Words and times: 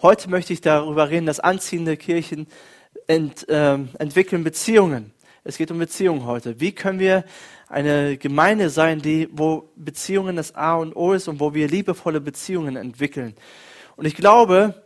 Heute 0.00 0.30
möchte 0.30 0.52
ich 0.52 0.60
darüber 0.60 1.10
reden, 1.10 1.26
dass 1.26 1.40
anziehende 1.40 1.96
Kirchen 1.96 2.46
ent, 3.08 3.44
ähm, 3.48 3.88
entwickeln 3.98 4.44
Beziehungen. 4.44 5.12
Es 5.42 5.58
geht 5.58 5.72
um 5.72 5.78
Beziehungen 5.80 6.24
heute. 6.24 6.60
Wie 6.60 6.70
können 6.70 7.00
wir 7.00 7.24
eine 7.66 8.16
Gemeinde 8.16 8.70
sein, 8.70 9.02
die, 9.02 9.28
wo 9.32 9.72
Beziehungen 9.74 10.36
das 10.36 10.54
A 10.54 10.76
und 10.76 10.94
O 10.94 11.14
ist 11.14 11.26
und 11.26 11.40
wo 11.40 11.52
wir 11.52 11.66
liebevolle 11.66 12.20
Beziehungen 12.20 12.76
entwickeln? 12.76 13.34
Und 13.96 14.04
ich 14.04 14.14
glaube, 14.14 14.84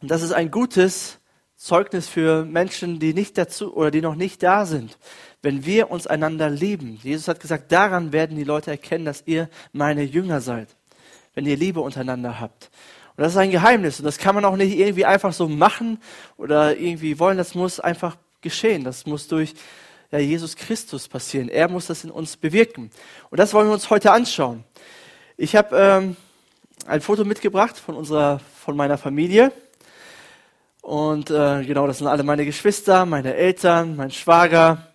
das 0.00 0.22
ist 0.22 0.32
ein 0.32 0.50
gutes 0.50 1.18
Zeugnis 1.56 2.08
für 2.08 2.46
Menschen, 2.46 3.00
die 3.00 3.12
nicht 3.12 3.36
dazu 3.36 3.76
oder 3.76 3.90
die 3.90 4.00
noch 4.00 4.14
nicht 4.14 4.42
da 4.42 4.64
sind. 4.64 4.96
Wenn 5.42 5.66
wir 5.66 5.90
uns 5.90 6.06
einander 6.06 6.48
lieben. 6.48 6.98
Jesus 7.02 7.28
hat 7.28 7.40
gesagt, 7.40 7.70
daran 7.70 8.14
werden 8.14 8.38
die 8.38 8.44
Leute 8.44 8.70
erkennen, 8.70 9.04
dass 9.04 9.24
ihr 9.26 9.50
meine 9.74 10.04
Jünger 10.04 10.40
seid. 10.40 10.74
Wenn 11.34 11.44
ihr 11.44 11.58
Liebe 11.58 11.82
untereinander 11.82 12.40
habt. 12.40 12.70
Und 13.18 13.24
das 13.24 13.32
ist 13.32 13.38
ein 13.38 13.50
Geheimnis. 13.50 13.98
Und 13.98 14.04
das 14.04 14.18
kann 14.18 14.36
man 14.36 14.44
auch 14.44 14.54
nicht 14.54 14.78
irgendwie 14.78 15.04
einfach 15.04 15.32
so 15.32 15.48
machen 15.48 16.00
oder 16.36 16.76
irgendwie 16.76 17.18
wollen. 17.18 17.36
Das 17.36 17.56
muss 17.56 17.80
einfach 17.80 18.16
geschehen. 18.42 18.84
Das 18.84 19.06
muss 19.06 19.26
durch 19.26 19.54
ja, 20.12 20.20
Jesus 20.20 20.54
Christus 20.54 21.08
passieren. 21.08 21.48
Er 21.48 21.68
muss 21.68 21.88
das 21.88 22.04
in 22.04 22.12
uns 22.12 22.36
bewirken. 22.36 22.92
Und 23.30 23.40
das 23.40 23.52
wollen 23.54 23.66
wir 23.66 23.72
uns 23.72 23.90
heute 23.90 24.12
anschauen. 24.12 24.62
Ich 25.36 25.56
habe 25.56 25.76
ähm, 25.76 26.16
ein 26.86 27.00
Foto 27.00 27.24
mitgebracht 27.24 27.76
von 27.76 27.96
unserer, 27.96 28.38
von 28.64 28.76
meiner 28.76 28.98
Familie. 28.98 29.50
Und 30.80 31.28
äh, 31.32 31.64
genau, 31.64 31.88
das 31.88 31.98
sind 31.98 32.06
alle 32.06 32.22
meine 32.22 32.44
Geschwister, 32.44 33.04
meine 33.04 33.34
Eltern, 33.34 33.96
mein 33.96 34.12
Schwager. 34.12 34.92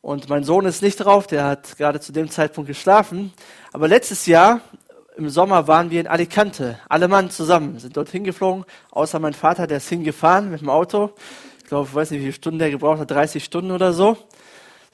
Und 0.00 0.28
mein 0.28 0.44
Sohn 0.44 0.64
ist 0.64 0.80
nicht 0.80 0.98
drauf, 0.98 1.26
der 1.26 1.42
hat 1.42 1.76
gerade 1.76 1.98
zu 1.98 2.12
dem 2.12 2.30
Zeitpunkt 2.30 2.68
geschlafen. 2.68 3.32
Aber 3.72 3.88
letztes 3.88 4.26
Jahr 4.26 4.60
im 5.18 5.28
Sommer 5.30 5.66
waren 5.66 5.90
wir 5.90 6.00
in 6.00 6.06
Alicante, 6.06 6.78
alle 6.88 7.08
Mann 7.08 7.28
zusammen, 7.28 7.80
sind 7.80 7.96
dort 7.96 8.08
hingeflogen, 8.08 8.64
außer 8.92 9.18
mein 9.18 9.34
Vater, 9.34 9.66
der 9.66 9.78
ist 9.78 9.88
hingefahren 9.88 10.48
mit 10.48 10.60
dem 10.60 10.70
Auto. 10.70 11.10
Ich 11.58 11.64
glaube, 11.64 11.88
ich 11.90 11.94
weiß 11.94 12.12
nicht, 12.12 12.20
wie 12.20 12.26
viele 12.26 12.34
Stunden 12.34 12.60
der 12.60 12.70
gebraucht 12.70 13.00
hat, 13.00 13.10
30 13.10 13.42
Stunden 13.42 13.72
oder 13.72 13.92
so. 13.92 14.16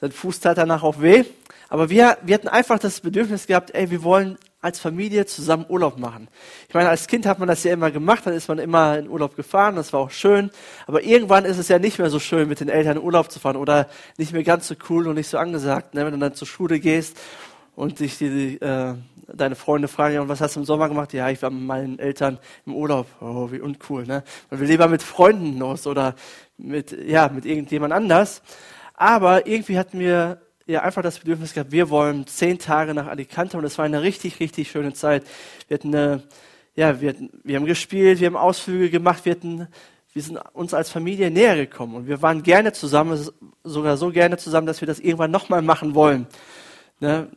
Sein 0.01 0.11
Fuß 0.11 0.39
tat 0.39 0.57
danach 0.57 0.81
auch 0.81 0.99
weh. 0.99 1.25
Aber 1.69 1.91
wir, 1.91 2.17
wir 2.23 2.33
hatten 2.33 2.47
einfach 2.47 2.79
das 2.79 3.01
Bedürfnis 3.01 3.45
gehabt, 3.45 3.75
ey, 3.75 3.91
wir 3.91 4.03
wollen 4.03 4.37
als 4.61 4.79
Familie 4.79 5.27
zusammen 5.27 5.67
Urlaub 5.69 5.99
machen. 5.99 6.27
Ich 6.67 6.73
meine, 6.73 6.89
als 6.89 7.05
Kind 7.05 7.27
hat 7.27 7.37
man 7.37 7.47
das 7.47 7.63
ja 7.63 7.73
immer 7.73 7.91
gemacht, 7.91 8.25
dann 8.25 8.33
ist 8.33 8.47
man 8.47 8.57
immer 8.57 8.97
in 8.97 9.07
Urlaub 9.07 9.35
gefahren, 9.35 9.75
das 9.75 9.93
war 9.93 9.99
auch 9.99 10.09
schön. 10.09 10.49
Aber 10.87 11.03
irgendwann 11.03 11.45
ist 11.45 11.59
es 11.59 11.67
ja 11.67 11.77
nicht 11.77 11.99
mehr 11.99 12.09
so 12.09 12.17
schön, 12.17 12.49
mit 12.49 12.61
den 12.61 12.69
Eltern 12.69 12.97
in 12.97 13.03
Urlaub 13.03 13.29
zu 13.29 13.39
fahren 13.39 13.57
oder 13.57 13.87
nicht 14.17 14.33
mehr 14.33 14.43
ganz 14.43 14.67
so 14.67 14.73
cool 14.89 15.07
und 15.07 15.15
nicht 15.15 15.27
so 15.27 15.37
angesagt, 15.37 15.93
ne? 15.93 16.03
wenn 16.03 16.13
du 16.13 16.17
dann 16.17 16.33
zur 16.33 16.47
Schule 16.47 16.79
gehst 16.79 17.15
und 17.75 17.99
dich 17.99 18.17
die, 18.17 18.59
äh, 18.61 18.95
deine 19.27 19.55
Freunde 19.55 19.87
fragen, 19.87 20.15
ja, 20.15 20.27
was 20.27 20.41
hast 20.41 20.55
du 20.55 20.61
im 20.61 20.65
Sommer 20.65 20.87
gemacht? 20.87 21.13
Ja, 21.13 21.29
ich 21.29 21.41
war 21.41 21.49
mit 21.49 21.63
meinen 21.63 21.99
Eltern 21.99 22.39
im 22.65 22.75
Urlaub. 22.75 23.07
Oh, 23.21 23.51
wie 23.51 23.59
uncool, 23.59 24.05
ne? 24.05 24.23
Man 24.49 24.59
will 24.59 24.67
lieber 24.67 24.87
mit 24.87 25.03
Freunden 25.03 25.57
los 25.57 25.87
oder 25.87 26.15
mit, 26.57 26.91
ja, 26.91 27.29
mit 27.29 27.45
irgendjemand 27.45 27.93
anders. 27.93 28.41
Aber 28.93 29.47
irgendwie 29.47 29.77
hatten 29.77 29.99
wir 29.99 30.41
ja 30.67 30.81
einfach 30.81 31.01
das 31.01 31.19
Bedürfnis 31.19 31.53
gehabt, 31.53 31.71
wir 31.71 31.89
wollen 31.89 32.25
zehn 32.27 32.57
Tage 32.57 32.93
nach 32.93 33.07
Alicante 33.07 33.57
und 33.57 33.65
es 33.65 33.77
war 33.77 33.85
eine 33.85 34.01
richtig, 34.01 34.39
richtig 34.39 34.71
schöne 34.71 34.93
Zeit. 34.93 35.23
Wir 35.67 35.75
hatten 35.75 35.93
eine, 35.93 36.23
ja, 36.75 37.01
wir, 37.01 37.09
hatten, 37.09 37.29
wir 37.43 37.57
haben 37.57 37.65
gespielt, 37.65 38.19
wir 38.19 38.27
haben 38.27 38.37
Ausflüge 38.37 38.89
gemacht, 38.89 39.25
wir 39.25 39.33
hatten, 39.33 39.67
wir 40.13 40.21
sind 40.21 40.39
uns 40.53 40.73
als 40.73 40.89
Familie 40.89 41.29
näher 41.29 41.55
gekommen 41.55 41.95
und 41.95 42.07
wir 42.07 42.21
waren 42.21 42.41
gerne 42.41 42.73
zusammen, 42.73 43.29
sogar 43.63 43.97
so 43.97 44.11
gerne 44.11 44.37
zusammen, 44.37 44.65
dass 44.65 44.81
wir 44.81 44.87
das 44.87 44.99
irgendwann 44.99 45.31
nochmal 45.31 45.61
machen 45.61 45.93
wollen. 45.93 46.25
Ne? 46.99 47.29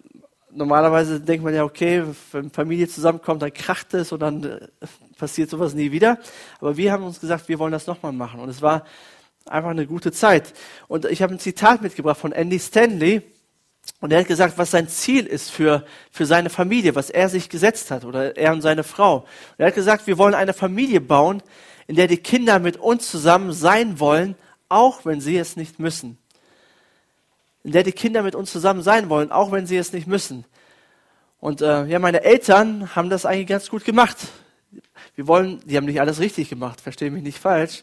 Normalerweise 0.58 1.20
denkt 1.20 1.44
man 1.44 1.54
ja, 1.54 1.64
okay, 1.64 2.04
wenn 2.32 2.50
Familie 2.50 2.88
zusammenkommt, 2.88 3.40
dann 3.40 3.52
kracht 3.52 3.94
es 3.94 4.12
und 4.12 4.20
dann 4.20 4.44
äh, 4.44 4.68
passiert 5.16 5.48
sowas 5.48 5.74
nie 5.74 5.92
wieder. 5.92 6.18
Aber 6.60 6.76
wir 6.76 6.92
haben 6.92 7.04
uns 7.04 7.20
gesagt, 7.20 7.48
wir 7.48 7.58
wollen 7.58 7.72
das 7.72 7.86
nochmal 7.86 8.12
machen. 8.12 8.40
Und 8.40 8.48
es 8.48 8.60
war 8.60 8.84
einfach 9.46 9.70
eine 9.70 9.86
gute 9.86 10.12
Zeit. 10.12 10.52
Und 10.88 11.06
ich 11.06 11.22
habe 11.22 11.34
ein 11.34 11.38
Zitat 11.38 11.80
mitgebracht 11.80 12.18
von 12.18 12.32
Andy 12.32 12.58
Stanley. 12.58 13.22
Und 14.00 14.12
er 14.12 14.20
hat 14.20 14.26
gesagt, 14.26 14.58
was 14.58 14.70
sein 14.70 14.88
Ziel 14.88 15.24
ist 15.24 15.50
für, 15.50 15.86
für 16.10 16.26
seine 16.26 16.50
Familie, 16.50 16.94
was 16.94 17.08
er 17.08 17.30
sich 17.30 17.48
gesetzt 17.48 17.90
hat, 17.90 18.04
oder 18.04 18.36
er 18.36 18.52
und 18.52 18.60
seine 18.60 18.84
Frau. 18.84 19.18
Und 19.20 19.26
er 19.58 19.68
hat 19.68 19.74
gesagt, 19.74 20.06
wir 20.06 20.18
wollen 20.18 20.34
eine 20.34 20.52
Familie 20.52 21.00
bauen, 21.00 21.42
in 21.86 21.96
der 21.96 22.06
die 22.06 22.18
Kinder 22.18 22.58
mit 22.58 22.76
uns 22.76 23.10
zusammen 23.10 23.52
sein 23.52 23.98
wollen, 23.98 24.34
auch 24.68 25.06
wenn 25.06 25.22
sie 25.22 25.38
es 25.38 25.56
nicht 25.56 25.78
müssen 25.78 26.18
in 27.68 27.72
der 27.72 27.82
die 27.82 27.92
Kinder 27.92 28.22
mit 28.22 28.34
uns 28.34 28.50
zusammen 28.50 28.80
sein 28.80 29.10
wollen, 29.10 29.30
auch 29.30 29.52
wenn 29.52 29.66
sie 29.66 29.76
es 29.76 29.92
nicht 29.92 30.06
müssen. 30.06 30.46
Und 31.38 31.60
äh, 31.60 31.84
ja, 31.84 31.98
meine 31.98 32.24
Eltern 32.24 32.96
haben 32.96 33.10
das 33.10 33.26
eigentlich 33.26 33.48
ganz 33.48 33.68
gut 33.68 33.84
gemacht. 33.84 34.16
Wir 35.14 35.26
wollen, 35.26 35.60
die 35.66 35.76
haben 35.76 35.84
nicht 35.84 36.00
alles 36.00 36.18
richtig 36.18 36.48
gemacht, 36.48 36.80
verstehe 36.80 37.10
mich 37.10 37.22
nicht 37.22 37.38
falsch. 37.38 37.82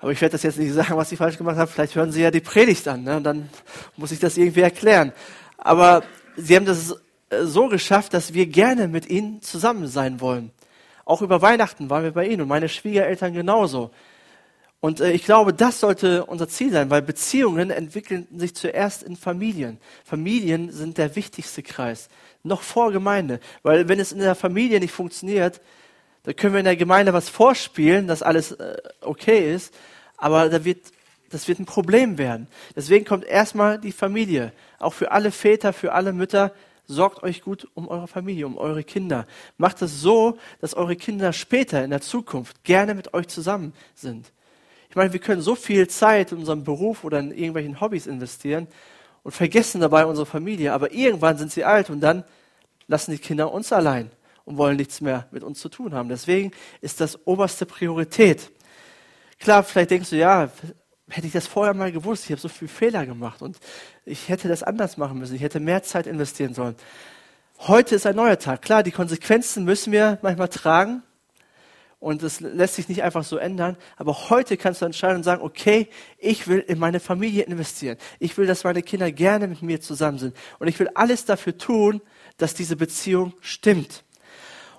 Aber 0.00 0.10
ich 0.10 0.20
werde 0.20 0.32
das 0.32 0.42
jetzt 0.42 0.58
nicht 0.58 0.72
sagen, 0.72 0.96
was 0.96 1.10
sie 1.10 1.16
falsch 1.16 1.38
gemacht 1.38 1.56
haben. 1.56 1.70
Vielleicht 1.70 1.94
hören 1.94 2.10
sie 2.10 2.22
ja 2.22 2.32
die 2.32 2.40
Predigt 2.40 2.88
an, 2.88 3.04
ne? 3.04 3.16
und 3.18 3.22
dann 3.22 3.48
muss 3.96 4.10
ich 4.10 4.18
das 4.18 4.36
irgendwie 4.36 4.62
erklären. 4.62 5.12
Aber 5.58 6.02
sie 6.36 6.56
haben 6.56 6.66
das 6.66 6.96
äh, 7.30 7.44
so 7.44 7.68
geschafft, 7.68 8.14
dass 8.14 8.34
wir 8.34 8.46
gerne 8.46 8.88
mit 8.88 9.08
ihnen 9.08 9.42
zusammen 9.42 9.86
sein 9.86 10.20
wollen. 10.20 10.50
Auch 11.04 11.22
über 11.22 11.40
Weihnachten 11.40 11.88
waren 11.88 12.02
wir 12.02 12.10
bei 12.10 12.26
ihnen 12.26 12.42
und 12.42 12.48
meine 12.48 12.68
Schwiegereltern 12.68 13.32
genauso. 13.32 13.92
Und 14.84 15.00
äh, 15.00 15.12
ich 15.12 15.24
glaube, 15.24 15.54
das 15.54 15.80
sollte 15.80 16.26
unser 16.26 16.46
Ziel 16.46 16.70
sein, 16.70 16.90
weil 16.90 17.00
Beziehungen 17.00 17.70
entwickeln 17.70 18.28
sich 18.36 18.54
zuerst 18.54 19.02
in 19.02 19.16
Familien. 19.16 19.78
Familien 20.04 20.70
sind 20.72 20.98
der 20.98 21.16
wichtigste 21.16 21.62
Kreis, 21.62 22.10
noch 22.42 22.60
vor 22.60 22.92
Gemeinde. 22.92 23.40
Weil 23.62 23.88
wenn 23.88 23.98
es 23.98 24.12
in 24.12 24.18
der 24.18 24.34
Familie 24.34 24.80
nicht 24.80 24.92
funktioniert, 24.92 25.62
dann 26.24 26.36
können 26.36 26.52
wir 26.52 26.58
in 26.58 26.66
der 26.66 26.76
Gemeinde 26.76 27.14
was 27.14 27.30
vorspielen, 27.30 28.06
dass 28.06 28.22
alles 28.22 28.52
äh, 28.52 28.76
okay 29.00 29.54
ist, 29.54 29.72
aber 30.18 30.50
da 30.50 30.66
wird, 30.66 30.92
das 31.30 31.48
wird 31.48 31.60
ein 31.60 31.64
Problem 31.64 32.18
werden. 32.18 32.46
Deswegen 32.76 33.06
kommt 33.06 33.24
erstmal 33.24 33.80
die 33.80 33.90
Familie. 33.90 34.52
Auch 34.78 34.92
für 34.92 35.12
alle 35.12 35.30
Väter, 35.30 35.72
für 35.72 35.94
alle 35.94 36.12
Mütter, 36.12 36.52
sorgt 36.86 37.22
euch 37.22 37.40
gut 37.40 37.66
um 37.72 37.88
eure 37.88 38.06
Familie, 38.06 38.46
um 38.46 38.58
eure 38.58 38.84
Kinder. 38.84 39.26
Macht 39.56 39.80
es 39.80 40.02
so, 40.02 40.36
dass 40.60 40.74
eure 40.74 40.96
Kinder 40.96 41.32
später 41.32 41.82
in 41.82 41.88
der 41.88 42.02
Zukunft 42.02 42.64
gerne 42.64 42.94
mit 42.94 43.14
euch 43.14 43.28
zusammen 43.28 43.72
sind. 43.94 44.33
Ich 44.94 44.96
meine, 44.96 45.12
wir 45.12 45.18
können 45.18 45.42
so 45.42 45.56
viel 45.56 45.88
Zeit 45.88 46.30
in 46.30 46.38
unserem 46.38 46.62
Beruf 46.62 47.02
oder 47.02 47.18
in 47.18 47.32
irgendwelchen 47.32 47.80
Hobbys 47.80 48.06
investieren 48.06 48.68
und 49.24 49.32
vergessen 49.32 49.80
dabei 49.80 50.06
unsere 50.06 50.24
Familie. 50.24 50.72
Aber 50.72 50.92
irgendwann 50.92 51.36
sind 51.36 51.50
sie 51.50 51.64
alt 51.64 51.90
und 51.90 51.98
dann 51.98 52.22
lassen 52.86 53.10
die 53.10 53.18
Kinder 53.18 53.52
uns 53.52 53.72
allein 53.72 54.12
und 54.44 54.56
wollen 54.56 54.76
nichts 54.76 55.00
mehr 55.00 55.26
mit 55.32 55.42
uns 55.42 55.58
zu 55.58 55.68
tun 55.68 55.94
haben. 55.94 56.08
Deswegen 56.08 56.52
ist 56.80 57.00
das 57.00 57.26
oberste 57.26 57.66
Priorität. 57.66 58.52
Klar, 59.40 59.64
vielleicht 59.64 59.90
denkst 59.90 60.10
du, 60.10 60.16
ja, 60.16 60.48
hätte 61.10 61.26
ich 61.26 61.32
das 61.32 61.48
vorher 61.48 61.74
mal 61.74 61.90
gewusst, 61.90 62.26
ich 62.26 62.30
habe 62.30 62.40
so 62.40 62.48
viele 62.48 62.68
Fehler 62.68 63.04
gemacht 63.04 63.42
und 63.42 63.58
ich 64.04 64.28
hätte 64.28 64.46
das 64.46 64.62
anders 64.62 64.96
machen 64.96 65.18
müssen, 65.18 65.34
ich 65.34 65.42
hätte 65.42 65.58
mehr 65.58 65.82
Zeit 65.82 66.06
investieren 66.06 66.54
sollen. 66.54 66.76
Heute 67.58 67.96
ist 67.96 68.06
ein 68.06 68.14
neuer 68.14 68.38
Tag. 68.38 68.62
Klar, 68.62 68.84
die 68.84 68.92
Konsequenzen 68.92 69.64
müssen 69.64 69.92
wir 69.92 70.20
manchmal 70.22 70.50
tragen, 70.50 71.02
und 72.04 72.22
es 72.22 72.40
lässt 72.40 72.74
sich 72.74 72.90
nicht 72.90 73.02
einfach 73.02 73.24
so 73.24 73.38
ändern. 73.38 73.78
Aber 73.96 74.28
heute 74.28 74.58
kannst 74.58 74.82
du 74.82 74.84
entscheiden 74.84 75.16
und 75.16 75.22
sagen, 75.22 75.40
okay, 75.40 75.88
ich 76.18 76.46
will 76.46 76.58
in 76.58 76.78
meine 76.78 77.00
Familie 77.00 77.44
investieren. 77.44 77.96
Ich 78.18 78.36
will, 78.36 78.46
dass 78.46 78.62
meine 78.62 78.82
Kinder 78.82 79.10
gerne 79.10 79.48
mit 79.48 79.62
mir 79.62 79.80
zusammen 79.80 80.18
sind. 80.18 80.36
Und 80.58 80.68
ich 80.68 80.78
will 80.78 80.90
alles 80.92 81.24
dafür 81.24 81.56
tun, 81.56 82.02
dass 82.36 82.52
diese 82.52 82.76
Beziehung 82.76 83.32
stimmt. 83.40 84.04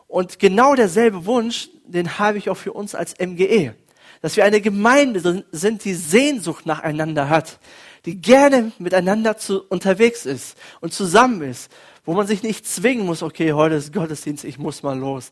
Und 0.08 0.38
genau 0.38 0.75
derselbe 0.75 1.25
Wunsch, 1.25 1.69
den 1.88 2.19
habe 2.19 2.38
ich 2.38 2.52
auch 2.52 2.58
für 2.58 2.74
uns 2.74 2.94
als 2.94 3.16
MGE. 3.18 3.74
Dass 4.22 4.38
wir 4.38 4.46
eine 4.46 4.62
Gemeinde 4.62 5.44
sind, 5.52 5.84
die 5.84 5.96
Sehnsucht 5.96 6.68
nacheinander 6.68 7.28
hat, 7.28 7.57
die 8.06 8.22
gerne 8.22 8.72
miteinander 8.78 9.36
zu, 9.36 9.63
unterwegs 9.63 10.28
ist 10.28 10.59
und 10.80 10.94
zusammen 10.94 11.42
ist, 11.42 11.72
wo 12.06 12.13
man 12.13 12.28
sich 12.28 12.44
nicht 12.44 12.68
zwingen 12.68 13.07
muss, 13.07 13.24
okay, 13.24 13.53
heute 13.53 13.74
ist 13.74 13.94
Gottesdienst, 13.94 14.44
ich 14.44 14.59
muss 14.59 14.84
mal 14.84 14.96
los 14.96 15.31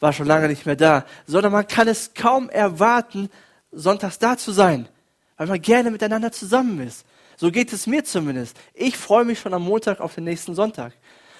war 0.00 0.12
schon 0.12 0.26
lange 0.26 0.48
nicht 0.48 0.66
mehr 0.66 0.76
da, 0.76 1.04
sondern 1.26 1.52
man 1.52 1.66
kann 1.66 1.88
es 1.88 2.12
kaum 2.14 2.50
erwarten, 2.50 3.30
sonntags 3.72 4.18
da 4.18 4.36
zu 4.36 4.52
sein, 4.52 4.88
weil 5.36 5.46
man 5.46 5.60
gerne 5.60 5.90
miteinander 5.90 6.32
zusammen 6.32 6.80
ist. 6.86 7.04
So 7.36 7.50
geht 7.50 7.72
es 7.72 7.86
mir 7.86 8.04
zumindest. 8.04 8.56
Ich 8.74 8.96
freue 8.96 9.24
mich 9.24 9.40
schon 9.40 9.54
am 9.54 9.62
Montag 9.62 10.00
auf 10.00 10.14
den 10.14 10.24
nächsten 10.24 10.54
Sonntag. 10.54 10.92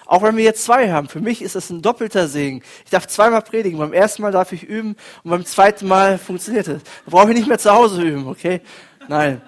Auch 0.05 0.21
wenn 0.21 0.37
wir 0.37 0.43
jetzt 0.43 0.63
zwei 0.63 0.91
haben. 0.91 1.09
Für 1.09 1.19
mich 1.19 1.41
ist 1.41 1.55
es 1.55 1.69
ein 1.69 1.81
doppelter 1.81 2.27
Segen. 2.27 2.61
Ich 2.83 2.91
darf 2.91 3.07
zweimal 3.07 3.41
predigen. 3.41 3.79
Beim 3.79 3.93
ersten 3.93 4.21
Mal 4.21 4.31
darf 4.31 4.51
ich 4.51 4.63
üben 4.63 4.95
und 5.23 5.31
beim 5.31 5.45
zweiten 5.45 5.87
Mal 5.87 6.17
funktioniert 6.17 6.67
es. 6.67 6.83
Da 6.83 7.11
brauche 7.11 7.31
ich 7.31 7.37
nicht 7.37 7.47
mehr 7.47 7.57
zu 7.57 7.71
Hause 7.71 8.03
üben, 8.03 8.27
okay? 8.27 8.61
Nein. 9.07 9.41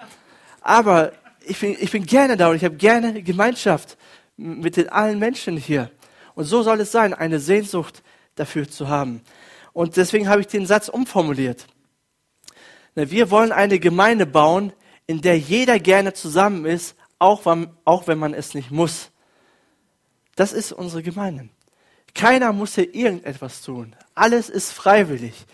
Aber 0.60 1.12
ich 1.44 1.60
bin, 1.60 1.76
ich 1.78 1.90
bin 1.90 2.04
gerne 2.04 2.36
da 2.36 2.48
und 2.48 2.56
ich 2.56 2.64
habe 2.64 2.76
gerne 2.76 3.22
Gemeinschaft 3.22 3.96
mit 4.36 4.76
den 4.76 4.88
allen 4.88 5.18
Menschen 5.18 5.56
hier. 5.56 5.90
Und 6.34 6.44
so 6.44 6.62
soll 6.62 6.80
es 6.80 6.90
sein. 6.92 7.14
Eine 7.14 7.38
Sehnsucht 7.38 8.02
dafür 8.38 8.68
zu 8.68 8.88
haben. 8.88 9.22
Und 9.72 9.96
deswegen 9.96 10.28
habe 10.28 10.40
ich 10.40 10.46
den 10.46 10.66
Satz 10.66 10.88
umformuliert. 10.88 11.66
Wir 12.94 13.30
wollen 13.30 13.52
eine 13.52 13.78
Gemeinde 13.78 14.26
bauen, 14.26 14.72
in 15.06 15.20
der 15.20 15.38
jeder 15.38 15.78
gerne 15.78 16.12
zusammen 16.14 16.64
ist, 16.64 16.96
auch 17.18 17.46
wenn 17.46 18.18
man 18.18 18.34
es 18.34 18.54
nicht 18.54 18.70
muss. 18.70 19.10
Das 20.36 20.52
ist 20.52 20.72
unsere 20.72 21.02
Gemeinde. 21.02 21.48
Keiner 22.14 22.52
muss 22.52 22.74
hier 22.74 22.94
irgendetwas 22.94 23.62
tun. 23.62 23.94
Alles 24.14 24.48
ist 24.48 24.72
freiwillig. 24.72 25.46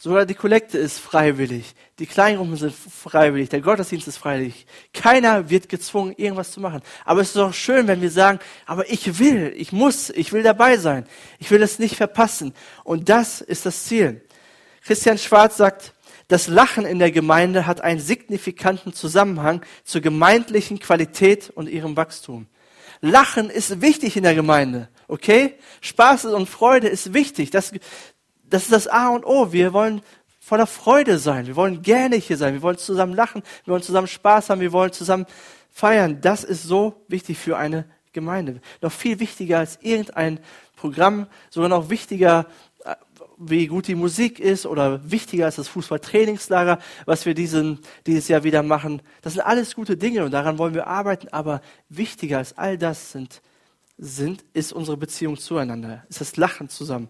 Sogar 0.00 0.26
die 0.26 0.34
Kollekte 0.34 0.78
ist 0.78 1.00
freiwillig. 1.00 1.74
Die 1.98 2.06
Kleingruppen 2.06 2.56
sind 2.56 2.72
freiwillig. 2.72 3.48
Der 3.48 3.60
Gottesdienst 3.60 4.06
ist 4.06 4.18
freiwillig. 4.18 4.64
Keiner 4.94 5.50
wird 5.50 5.68
gezwungen, 5.68 6.14
irgendwas 6.16 6.52
zu 6.52 6.60
machen. 6.60 6.82
Aber 7.04 7.20
es 7.20 7.28
ist 7.28 7.36
doch 7.36 7.52
schön, 7.52 7.88
wenn 7.88 8.00
wir 8.00 8.12
sagen, 8.12 8.38
aber 8.64 8.88
ich 8.88 9.18
will, 9.18 9.52
ich 9.56 9.72
muss, 9.72 10.10
ich 10.10 10.32
will 10.32 10.44
dabei 10.44 10.76
sein. 10.76 11.04
Ich 11.40 11.50
will 11.50 11.60
es 11.62 11.80
nicht 11.80 11.96
verpassen. 11.96 12.54
Und 12.84 13.08
das 13.08 13.40
ist 13.40 13.66
das 13.66 13.86
Ziel. 13.86 14.24
Christian 14.84 15.18
Schwarz 15.18 15.56
sagt, 15.56 15.94
das 16.28 16.46
Lachen 16.46 16.86
in 16.86 17.00
der 17.00 17.10
Gemeinde 17.10 17.66
hat 17.66 17.80
einen 17.80 18.00
signifikanten 18.00 18.92
Zusammenhang 18.92 19.62
zur 19.82 20.00
gemeindlichen 20.00 20.78
Qualität 20.78 21.50
und 21.50 21.68
ihrem 21.68 21.96
Wachstum. 21.96 22.46
Lachen 23.00 23.50
ist 23.50 23.80
wichtig 23.80 24.16
in 24.16 24.22
der 24.22 24.34
Gemeinde, 24.34 24.88
okay? 25.08 25.54
Spaß 25.80 26.26
und 26.26 26.48
Freude 26.48 26.88
ist 26.88 27.14
wichtig. 27.14 27.50
Das, 27.50 27.72
das 28.50 28.64
ist 28.64 28.72
das 28.72 28.86
A 28.86 29.08
und 29.08 29.24
O. 29.24 29.52
Wir 29.52 29.72
wollen 29.72 30.02
voller 30.40 30.66
Freude 30.66 31.18
sein. 31.18 31.46
Wir 31.46 31.56
wollen 31.56 31.82
gerne 31.82 32.16
hier 32.16 32.36
sein. 32.36 32.54
Wir 32.54 32.62
wollen 32.62 32.78
zusammen 32.78 33.14
lachen. 33.14 33.42
Wir 33.64 33.72
wollen 33.72 33.82
zusammen 33.82 34.06
Spaß 34.06 34.50
haben. 34.50 34.60
Wir 34.60 34.72
wollen 34.72 34.92
zusammen 34.92 35.26
feiern. 35.70 36.20
Das 36.20 36.44
ist 36.44 36.62
so 36.62 37.04
wichtig 37.08 37.38
für 37.38 37.56
eine 37.56 37.84
Gemeinde. 38.12 38.60
Noch 38.80 38.92
viel 38.92 39.20
wichtiger 39.20 39.58
als 39.58 39.78
irgendein 39.82 40.40
Programm, 40.74 41.26
sogar 41.50 41.68
noch 41.68 41.90
wichtiger, 41.90 42.46
äh, 42.84 42.94
wie 43.36 43.66
gut 43.66 43.86
die 43.86 43.94
Musik 43.94 44.40
ist 44.40 44.66
oder 44.66 45.10
wichtiger 45.10 45.44
als 45.44 45.56
das 45.56 45.68
Fußballtrainingslager, 45.68 46.78
was 47.04 47.26
wir 47.26 47.34
diesen, 47.34 47.80
dieses 48.06 48.28
Jahr 48.28 48.44
wieder 48.44 48.62
machen. 48.62 49.02
Das 49.22 49.34
sind 49.34 49.42
alles 49.42 49.74
gute 49.74 49.96
Dinge 49.96 50.24
und 50.24 50.30
daran 50.30 50.58
wollen 50.58 50.74
wir 50.74 50.86
arbeiten, 50.86 51.28
aber 51.28 51.60
wichtiger 51.88 52.38
als 52.38 52.56
all 52.56 52.78
das 52.78 53.12
sind, 53.12 53.42
sind, 53.98 54.44
ist 54.52 54.72
unsere 54.72 54.96
Beziehung 54.96 55.36
zueinander, 55.36 56.04
ist 56.08 56.20
das 56.20 56.36
Lachen 56.36 56.68
zusammen. 56.68 57.08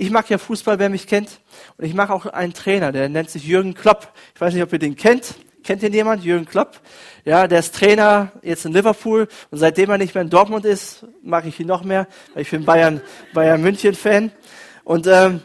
Ich 0.00 0.10
mag 0.10 0.30
ja 0.30 0.38
Fußball, 0.38 0.78
wer 0.78 0.88
mich 0.88 1.06
kennt. 1.06 1.40
Und 1.76 1.84
ich 1.84 1.92
mag 1.92 2.08
auch 2.08 2.24
einen 2.24 2.54
Trainer, 2.54 2.90
der 2.90 3.10
nennt 3.10 3.28
sich 3.28 3.44
Jürgen 3.44 3.74
Klopp. 3.74 4.14
Ich 4.34 4.40
weiß 4.40 4.54
nicht, 4.54 4.62
ob 4.62 4.72
ihr 4.72 4.78
den 4.78 4.96
kennt. 4.96 5.34
Kennt 5.62 5.82
ihr 5.82 5.90
jemand? 5.90 6.24
Jürgen 6.24 6.46
Klopp? 6.46 6.80
Ja, 7.26 7.46
der 7.46 7.58
ist 7.58 7.74
Trainer 7.74 8.32
jetzt 8.40 8.64
in 8.64 8.72
Liverpool. 8.72 9.28
Und 9.50 9.58
seitdem 9.58 9.90
er 9.90 9.98
nicht 9.98 10.14
mehr 10.14 10.22
in 10.22 10.30
Dortmund 10.30 10.64
ist, 10.64 11.04
mag 11.22 11.44
ich 11.44 11.60
ihn 11.60 11.66
noch 11.66 11.84
mehr. 11.84 12.08
Weil 12.32 12.44
ich 12.44 12.50
bin 12.50 12.64
Bayern, 12.64 13.02
Bayern 13.34 13.60
München 13.60 13.94
Fan. 13.94 14.32
Und, 14.84 15.06
ähm, 15.06 15.42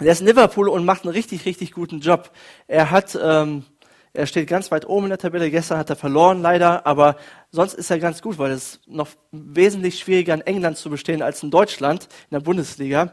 der 0.00 0.10
ist 0.10 0.22
in 0.22 0.26
Liverpool 0.26 0.68
und 0.68 0.84
macht 0.84 1.04
einen 1.04 1.12
richtig, 1.12 1.46
richtig 1.46 1.70
guten 1.70 2.00
Job. 2.00 2.32
Er 2.66 2.90
hat, 2.90 3.16
ähm, 3.22 3.64
er 4.12 4.26
steht 4.26 4.48
ganz 4.48 4.72
weit 4.72 4.88
oben 4.88 5.04
in 5.04 5.10
der 5.10 5.18
Tabelle. 5.18 5.52
Gestern 5.52 5.78
hat 5.78 5.88
er 5.88 5.94
verloren, 5.94 6.42
leider, 6.42 6.84
aber 6.84 7.14
sonst 7.52 7.74
ist 7.74 7.92
er 7.92 8.00
ganz 8.00 8.22
gut, 8.22 8.38
weil 8.38 8.50
es 8.50 8.80
noch 8.88 9.10
wesentlich 9.30 10.00
schwieriger 10.00 10.34
in 10.34 10.40
England 10.40 10.78
zu 10.78 10.90
bestehen 10.90 11.22
als 11.22 11.44
in 11.44 11.52
Deutschland, 11.52 12.08
in 12.28 12.34
der 12.34 12.40
Bundesliga. 12.40 13.12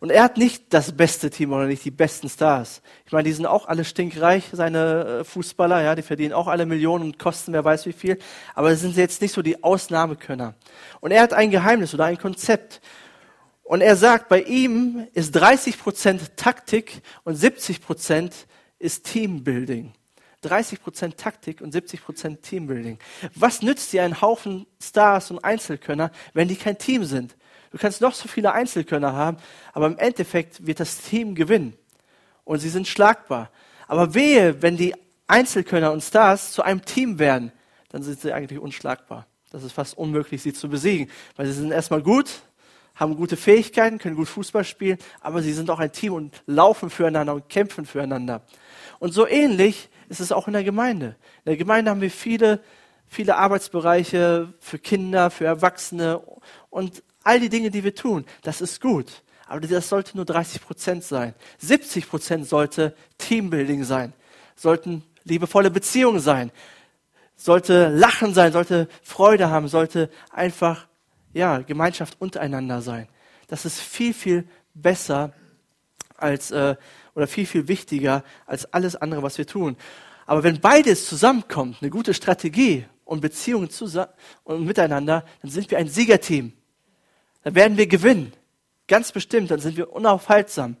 Und 0.00 0.10
er 0.10 0.22
hat 0.22 0.38
nicht 0.38 0.72
das 0.72 0.92
beste 0.92 1.28
Team 1.28 1.52
oder 1.52 1.66
nicht 1.66 1.84
die 1.84 1.90
besten 1.90 2.30
Stars. 2.30 2.80
Ich 3.04 3.12
meine, 3.12 3.24
die 3.24 3.34
sind 3.34 3.44
auch 3.44 3.68
alle 3.68 3.84
stinkreich, 3.84 4.44
seine 4.50 5.20
äh, 5.20 5.24
Fußballer, 5.24 5.82
ja, 5.82 5.94
die 5.94 6.02
verdienen 6.02 6.32
auch 6.32 6.48
alle 6.48 6.64
Millionen 6.64 7.04
und 7.04 7.18
kosten 7.18 7.52
wer 7.52 7.64
weiß 7.64 7.84
wie 7.84 7.92
viel. 7.92 8.18
Aber 8.54 8.74
sind 8.74 8.96
jetzt 8.96 9.20
nicht 9.20 9.34
so 9.34 9.42
die 9.42 9.62
Ausnahmekönner. 9.62 10.54
Und 11.00 11.10
er 11.10 11.22
hat 11.22 11.34
ein 11.34 11.50
Geheimnis 11.50 11.92
oder 11.92 12.06
ein 12.06 12.16
Konzept. 12.16 12.80
Und 13.62 13.82
er 13.82 13.94
sagt, 13.94 14.30
bei 14.30 14.42
ihm 14.42 15.06
ist 15.12 15.32
30 15.32 15.78
Prozent 15.78 16.36
Taktik 16.36 17.02
und 17.24 17.36
70 17.36 17.82
Prozent 17.82 18.46
ist 18.78 19.04
Teambuilding. 19.04 19.92
30 20.40 20.82
Prozent 20.82 21.18
Taktik 21.18 21.60
und 21.60 21.72
70 21.72 22.02
Prozent 22.02 22.42
Teambuilding. 22.42 22.98
Was 23.34 23.60
nützt 23.60 23.92
dir 23.92 24.02
ein 24.02 24.22
Haufen 24.22 24.66
Stars 24.82 25.30
und 25.30 25.44
Einzelkönner, 25.44 26.10
wenn 26.32 26.48
die 26.48 26.56
kein 26.56 26.78
Team 26.78 27.04
sind? 27.04 27.36
Du 27.70 27.78
kannst 27.78 28.00
noch 28.00 28.14
so 28.14 28.28
viele 28.28 28.52
Einzelkönner 28.52 29.12
haben, 29.12 29.36
aber 29.72 29.86
im 29.86 29.98
Endeffekt 29.98 30.66
wird 30.66 30.80
das 30.80 30.98
Team 30.98 31.34
gewinnen. 31.34 31.74
Und 32.44 32.58
sie 32.58 32.68
sind 32.68 32.88
schlagbar. 32.88 33.50
Aber 33.86 34.14
wehe, 34.14 34.60
wenn 34.62 34.76
die 34.76 34.94
Einzelkönner 35.26 35.92
und 35.92 36.02
Stars 36.02 36.52
zu 36.52 36.62
einem 36.62 36.84
Team 36.84 37.18
werden, 37.18 37.52
dann 37.90 38.02
sind 38.02 38.20
sie 38.20 38.32
eigentlich 38.32 38.58
unschlagbar. 38.58 39.26
Das 39.50 39.62
ist 39.62 39.72
fast 39.72 39.96
unmöglich, 39.96 40.42
sie 40.42 40.52
zu 40.52 40.68
besiegen, 40.68 41.10
weil 41.36 41.46
sie 41.46 41.52
sind 41.52 41.72
erstmal 41.72 42.02
gut, 42.02 42.42
haben 42.94 43.16
gute 43.16 43.36
Fähigkeiten, 43.36 43.98
können 43.98 44.16
gut 44.16 44.28
Fußball 44.28 44.64
spielen, 44.64 44.98
aber 45.20 45.42
sie 45.42 45.52
sind 45.52 45.70
auch 45.70 45.80
ein 45.80 45.92
Team 45.92 46.12
und 46.12 46.42
laufen 46.46 46.90
füreinander 46.90 47.34
und 47.34 47.48
kämpfen 47.48 47.86
füreinander. 47.86 48.42
Und 48.98 49.12
so 49.12 49.26
ähnlich 49.26 49.88
ist 50.08 50.20
es 50.20 50.32
auch 50.32 50.46
in 50.46 50.52
der 50.52 50.64
Gemeinde. 50.64 51.16
In 51.44 51.50
der 51.50 51.56
Gemeinde 51.56 51.90
haben 51.90 52.00
wir 52.00 52.10
viele, 52.10 52.60
viele 53.06 53.36
Arbeitsbereiche 53.36 54.52
für 54.60 54.78
Kinder, 54.78 55.30
für 55.30 55.46
Erwachsene 55.46 56.20
und 56.68 57.02
all 57.24 57.40
die 57.40 57.48
Dinge, 57.48 57.70
die 57.70 57.84
wir 57.84 57.94
tun, 57.94 58.24
das 58.42 58.60
ist 58.60 58.80
gut. 58.80 59.22
Aber 59.46 59.60
das 59.60 59.88
sollte 59.88 60.16
nur 60.16 60.24
30 60.24 60.62
Prozent 60.62 61.04
sein. 61.04 61.34
70 61.58 62.08
Prozent 62.08 62.48
sollte 62.48 62.94
Teambuilding 63.18 63.82
sein, 63.82 64.12
sollten 64.54 65.02
liebevolle 65.24 65.70
Beziehungen 65.70 66.20
sein, 66.20 66.52
sollte 67.36 67.88
Lachen 67.88 68.32
sein, 68.32 68.52
sollte 68.52 68.88
Freude 69.02 69.50
haben, 69.50 69.66
sollte 69.66 70.08
einfach, 70.30 70.86
ja, 71.32 71.58
Gemeinschaft 71.58 72.20
untereinander 72.20 72.80
sein. 72.80 73.08
Das 73.48 73.64
ist 73.64 73.80
viel, 73.80 74.14
viel 74.14 74.48
besser 74.74 75.32
als, 76.16 76.52
äh, 76.52 76.76
oder 77.14 77.26
viel, 77.26 77.46
viel 77.46 77.66
wichtiger 77.66 78.22
als 78.46 78.72
alles 78.72 78.94
andere, 78.94 79.22
was 79.22 79.36
wir 79.36 79.46
tun. 79.46 79.76
Aber 80.26 80.44
wenn 80.44 80.60
beides 80.60 81.08
zusammenkommt, 81.08 81.78
eine 81.80 81.90
gute 81.90 82.14
Strategie 82.14 82.86
und 83.04 83.20
Beziehungen 83.20 83.68
zusammen 83.68 84.12
und 84.44 84.64
miteinander, 84.64 85.24
dann 85.42 85.50
sind 85.50 85.70
wir 85.72 85.78
ein 85.78 85.88
Siegerteam 85.88 86.52
dann 87.42 87.54
werden 87.54 87.76
wir 87.78 87.86
gewinnen. 87.86 88.32
Ganz 88.88 89.12
bestimmt, 89.12 89.50
dann 89.50 89.60
sind 89.60 89.76
wir 89.76 89.92
unaufhaltsam. 89.92 90.76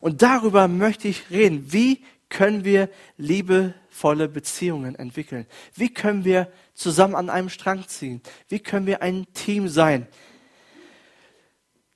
Und 0.00 0.22
darüber 0.22 0.68
möchte 0.68 1.08
ich 1.08 1.30
reden. 1.30 1.72
Wie 1.72 2.04
können 2.28 2.64
wir 2.64 2.88
liebevolle 3.16 4.28
Beziehungen 4.28 4.94
entwickeln? 4.94 5.46
Wie 5.74 5.92
können 5.92 6.24
wir 6.24 6.52
zusammen 6.74 7.14
an 7.14 7.30
einem 7.30 7.48
Strang 7.48 7.86
ziehen? 7.88 8.22
Wie 8.48 8.60
können 8.60 8.86
wir 8.86 9.02
ein 9.02 9.26
Team 9.32 9.68
sein? 9.68 10.06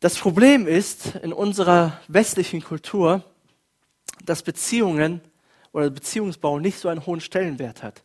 Das 0.00 0.18
Problem 0.18 0.66
ist 0.66 1.14
in 1.22 1.32
unserer 1.32 2.00
westlichen 2.08 2.62
Kultur, 2.62 3.24
dass 4.24 4.42
Beziehungen 4.42 5.20
oder 5.72 5.90
Beziehungsbau 5.90 6.58
nicht 6.58 6.78
so 6.78 6.88
einen 6.88 7.06
hohen 7.06 7.20
Stellenwert 7.20 7.82
hat. 7.82 8.02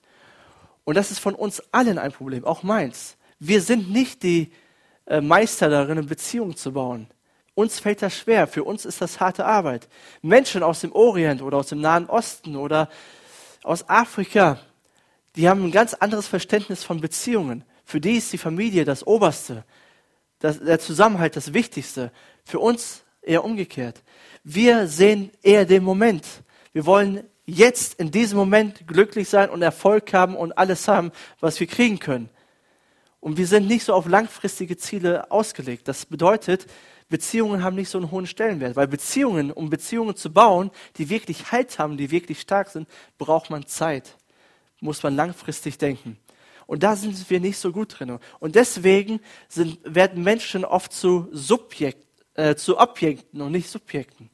Und 0.84 0.96
das 0.96 1.12
ist 1.12 1.20
von 1.20 1.34
uns 1.34 1.62
allen 1.72 1.98
ein 1.98 2.12
Problem, 2.12 2.46
auch 2.46 2.64
meins. 2.64 3.18
Wir 3.40 3.62
sind 3.62 3.90
nicht 3.90 4.24
die 4.24 4.52
äh, 5.08 5.22
Meister 5.22 5.70
darin, 5.70 5.98
eine 5.98 6.04
Beziehung 6.04 6.56
zu 6.56 6.74
bauen. 6.74 7.08
Uns 7.56 7.80
fällt 7.80 8.02
das 8.02 8.16
schwer. 8.16 8.46
Für 8.48 8.64
uns 8.64 8.86
ist 8.86 9.02
das 9.02 9.20
harte 9.20 9.46
Arbeit. 9.46 9.90
Menschen 10.22 10.62
aus 10.62 10.82
dem 10.82 10.92
Orient 10.92 11.42
oder 11.42 11.58
aus 11.58 11.68
dem 11.68 11.82
Nahen 11.82 12.06
Osten 12.06 12.56
oder 12.56 12.90
aus 13.64 13.90
Afrika, 13.90 14.60
die 15.36 15.50
haben 15.50 15.64
ein 15.64 15.72
ganz 15.72 15.94
anderes 15.94 16.28
Verständnis 16.28 16.84
von 16.84 17.02
Beziehungen. 17.02 17.64
Für 17.86 18.00
die 18.02 18.18
ist 18.18 18.32
die 18.34 18.38
Familie 18.38 18.86
das 18.86 19.06
Oberste, 19.06 19.64
das, 20.40 20.60
der 20.60 20.80
Zusammenhalt 20.80 21.36
das 21.36 21.54
Wichtigste. 21.54 22.12
Für 22.44 22.60
uns 22.60 23.04
eher 23.22 23.44
umgekehrt. 23.44 24.04
Wir 24.44 24.88
sehen 24.88 25.32
eher 25.42 25.66
den 25.66 25.84
Moment. 25.84 26.26
Wir 26.74 26.86
wollen 26.86 27.24
jetzt 27.46 27.96
in 27.96 28.12
diesem 28.12 28.38
Moment 28.38 28.88
glücklich 28.88 29.30
sein 29.30 29.50
und 29.50 29.62
Erfolg 29.62 30.14
haben 30.14 30.36
und 30.36 30.58
alles 30.58 30.88
haben, 30.88 31.12
was 31.40 31.60
wir 31.60 31.68
kriegen 31.68 32.00
können. 32.00 32.30
Und 33.20 33.38
wir 33.38 33.48
sind 33.48 33.68
nicht 33.68 33.84
so 33.84 33.94
auf 33.94 34.08
langfristige 34.08 34.78
Ziele 34.78 35.32
ausgelegt. 35.32 35.88
Das 35.88 36.06
bedeutet, 36.06 36.68
Beziehungen 37.10 37.64
haben 37.64 37.76
nicht 37.76 37.90
so 37.90 37.98
einen 37.98 38.12
hohen 38.12 38.28
Stellenwert, 38.28 38.76
weil 38.76 38.88
Beziehungen, 38.88 39.52
um 39.52 39.70
Beziehungen 39.70 40.16
zu 40.16 40.32
bauen, 40.32 40.72
die 40.98 41.10
wirklich 41.10 41.52
Halt 41.52 41.80
haben, 41.80 41.98
die 41.98 42.12
wirklich 42.12 42.42
stark 42.42 42.70
sind, 42.70 42.88
braucht 43.18 43.50
man 43.50 43.66
Zeit. 43.66 44.16
Muss 44.82 45.02
man 45.04 45.16
langfristig 45.16 45.78
denken. 45.78 46.18
Und 46.68 46.84
da 46.84 46.96
sind 46.96 47.30
wir 47.30 47.40
nicht 47.40 47.58
so 47.58 47.72
gut 47.72 47.98
drin. 47.98 48.20
Und 48.40 48.56
deswegen 48.56 49.22
sind, 49.48 49.80
werden 49.84 50.22
Menschen 50.24 50.66
oft 50.66 50.92
zu, 50.92 51.30
Subjekt, 51.32 52.06
äh, 52.36 52.56
zu 52.56 52.78
Objekten 52.78 53.42
und 53.42 53.54
nicht 53.54 53.70
Subjekten. 53.70 54.30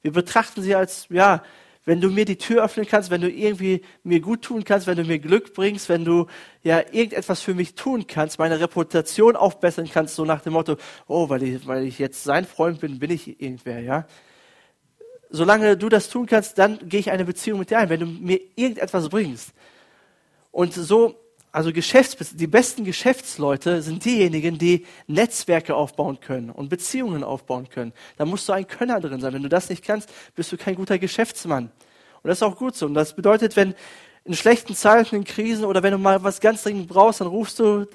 Wir 0.00 0.12
betrachten 0.12 0.62
sie 0.62 0.74
als, 0.74 1.06
ja, 1.10 1.42
wenn 1.88 2.02
du 2.02 2.10
mir 2.10 2.26
die 2.26 2.36
Tür 2.36 2.64
öffnen 2.64 2.86
kannst, 2.86 3.10
wenn 3.10 3.22
du 3.22 3.30
irgendwie 3.30 3.80
mir 4.02 4.20
gut 4.20 4.42
tun 4.42 4.62
kannst, 4.62 4.86
wenn 4.86 4.98
du 4.98 5.04
mir 5.04 5.18
Glück 5.18 5.54
bringst, 5.54 5.88
wenn 5.88 6.04
du 6.04 6.26
ja 6.62 6.80
irgendetwas 6.80 7.40
für 7.40 7.54
mich 7.54 7.76
tun 7.76 8.06
kannst, 8.06 8.38
meine 8.38 8.60
Reputation 8.60 9.36
aufbessern 9.36 9.88
kannst, 9.90 10.14
so 10.14 10.26
nach 10.26 10.42
dem 10.42 10.52
Motto, 10.52 10.76
oh, 11.06 11.30
weil 11.30 11.42
ich, 11.44 11.66
weil 11.66 11.84
ich 11.84 11.98
jetzt 11.98 12.24
sein 12.24 12.44
Freund 12.44 12.80
bin, 12.80 12.98
bin 12.98 13.10
ich 13.10 13.40
irgendwer, 13.40 13.80
ja. 13.80 14.06
Solange 15.30 15.78
du 15.78 15.88
das 15.88 16.10
tun 16.10 16.26
kannst, 16.26 16.58
dann 16.58 16.78
gehe 16.86 17.00
ich 17.00 17.10
eine 17.10 17.24
Beziehung 17.24 17.60
mit 17.60 17.70
dir 17.70 17.78
ein, 17.78 17.88
wenn 17.88 18.00
du 18.00 18.06
mir 18.06 18.38
irgendetwas 18.54 19.08
bringst. 19.08 19.54
Und 20.50 20.74
so 20.74 21.18
also 21.52 21.72
Geschäfts 21.72 22.36
die 22.36 22.46
besten 22.46 22.84
Geschäftsleute 22.84 23.82
sind 23.82 24.04
diejenigen, 24.04 24.58
die 24.58 24.86
Netzwerke 25.06 25.74
aufbauen 25.74 26.20
können 26.20 26.50
und 26.50 26.68
Beziehungen 26.68 27.24
aufbauen 27.24 27.68
können. 27.68 27.92
Da 28.16 28.24
musst 28.24 28.48
du 28.48 28.52
ein 28.52 28.66
Könner 28.66 29.00
drin 29.00 29.20
sein. 29.20 29.32
Wenn 29.32 29.42
du 29.42 29.48
das 29.48 29.68
nicht 29.68 29.84
kannst, 29.84 30.10
bist 30.34 30.52
du 30.52 30.56
kein 30.56 30.74
guter 30.74 30.98
Geschäftsmann. 30.98 31.70
Und 32.22 32.28
das 32.28 32.38
ist 32.38 32.42
auch 32.42 32.56
gut 32.56 32.76
so. 32.76 32.86
Und 32.86 32.94
das 32.94 33.14
bedeutet, 33.14 33.56
wenn 33.56 33.74
in 34.24 34.34
schlechten 34.34 34.74
Zeiten, 34.74 35.16
in 35.16 35.24
Krisen 35.24 35.64
oder 35.64 35.82
wenn 35.82 35.92
du 35.92 35.98
mal 35.98 36.22
was 36.22 36.40
ganz 36.40 36.62
dringend 36.62 36.88
brauchst, 36.88 37.20
dann 37.20 37.28
rufst 37.28 37.58
du 37.58 37.86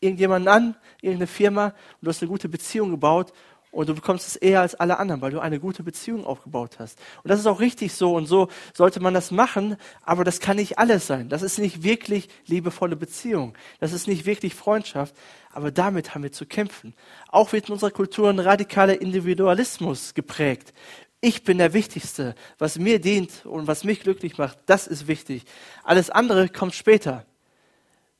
irgendjemanden 0.00 0.48
an, 0.48 0.76
irgendeine 1.00 1.26
Firma 1.26 1.66
und 1.66 1.74
du 2.02 2.08
hast 2.08 2.22
eine 2.22 2.30
gute 2.30 2.48
Beziehung 2.48 2.90
gebaut 2.90 3.32
und 3.70 3.88
du 3.88 3.94
bekommst 3.94 4.26
es 4.26 4.36
eher 4.36 4.60
als 4.60 4.74
alle 4.74 4.98
anderen, 4.98 5.20
weil 5.20 5.30
du 5.30 5.40
eine 5.40 5.60
gute 5.60 5.82
Beziehung 5.82 6.24
aufgebaut 6.24 6.78
hast. 6.78 6.98
Und 7.22 7.30
das 7.30 7.38
ist 7.38 7.46
auch 7.46 7.60
richtig 7.60 7.92
so 7.94 8.16
und 8.16 8.26
so 8.26 8.48
sollte 8.74 9.00
man 9.00 9.14
das 9.14 9.30
machen, 9.30 9.76
aber 10.02 10.24
das 10.24 10.40
kann 10.40 10.56
nicht 10.56 10.78
alles 10.78 11.06
sein. 11.06 11.28
Das 11.28 11.42
ist 11.42 11.58
nicht 11.58 11.82
wirklich 11.82 12.28
liebevolle 12.46 12.96
Beziehung. 12.96 13.54
Das 13.78 13.92
ist 13.92 14.08
nicht 14.08 14.26
wirklich 14.26 14.54
Freundschaft, 14.54 15.14
aber 15.52 15.70
damit 15.70 16.14
haben 16.14 16.22
wir 16.22 16.32
zu 16.32 16.46
kämpfen. 16.46 16.94
Auch 17.28 17.52
wird 17.52 17.68
in 17.68 17.72
unserer 17.72 17.90
Kultur 17.90 18.28
ein 18.28 18.40
radikaler 18.40 19.00
Individualismus 19.00 20.14
geprägt. 20.14 20.72
Ich 21.20 21.44
bin 21.44 21.58
der 21.58 21.74
Wichtigste. 21.74 22.34
Was 22.58 22.78
mir 22.78 22.98
dient 22.98 23.44
und 23.44 23.66
was 23.66 23.84
mich 23.84 24.00
glücklich 24.00 24.38
macht, 24.38 24.58
das 24.66 24.86
ist 24.86 25.06
wichtig. 25.06 25.44
Alles 25.84 26.10
andere 26.10 26.48
kommt 26.48 26.74
später. 26.74 27.26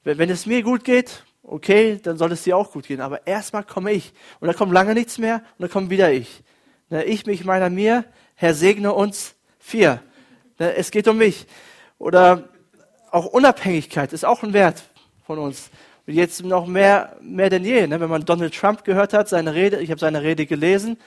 Wenn 0.04 0.30
es 0.30 0.46
mir 0.46 0.62
gut 0.62 0.84
geht, 0.84 1.24
okay, 1.42 1.98
dann 2.02 2.16
soll 2.16 2.32
es 2.32 2.42
dir 2.42 2.56
auch 2.56 2.72
gut 2.72 2.86
gehen. 2.86 3.00
Aber 3.00 3.26
erstmal 3.26 3.64
komme 3.64 3.92
ich. 3.92 4.12
Und 4.40 4.48
dann 4.48 4.56
kommt 4.56 4.72
lange 4.72 4.94
nichts 4.94 5.18
mehr 5.18 5.36
und 5.58 5.62
dann 5.62 5.70
kommt 5.70 5.90
wieder 5.90 6.12
ich. 6.12 6.42
Ich, 7.06 7.26
mich, 7.26 7.44
meiner, 7.44 7.70
mir. 7.70 8.04
Herr, 8.34 8.54
segne 8.54 8.92
uns 8.92 9.34
vier. 9.58 10.02
Es 10.58 10.90
geht 10.90 11.08
um 11.08 11.18
mich. 11.18 11.46
Oder 11.98 12.48
auch 13.10 13.26
Unabhängigkeit 13.26 14.12
ist 14.12 14.24
auch 14.24 14.42
ein 14.42 14.52
Wert 14.52 14.82
von 15.26 15.38
uns. 15.38 15.70
Und 16.06 16.14
jetzt 16.14 16.44
noch 16.44 16.66
mehr, 16.66 17.16
mehr 17.20 17.50
denn 17.50 17.64
je. 17.64 17.86
Ne? 17.86 18.00
Wenn 18.00 18.10
man 18.10 18.24
Donald 18.24 18.54
Trump 18.54 18.84
gehört 18.84 19.12
hat, 19.12 19.28
seine 19.28 19.54
Rede, 19.54 19.80
ich 19.80 19.90
habe 19.90 20.00
seine 20.00 20.22
Rede 20.22 20.46
gelesen. 20.46 20.98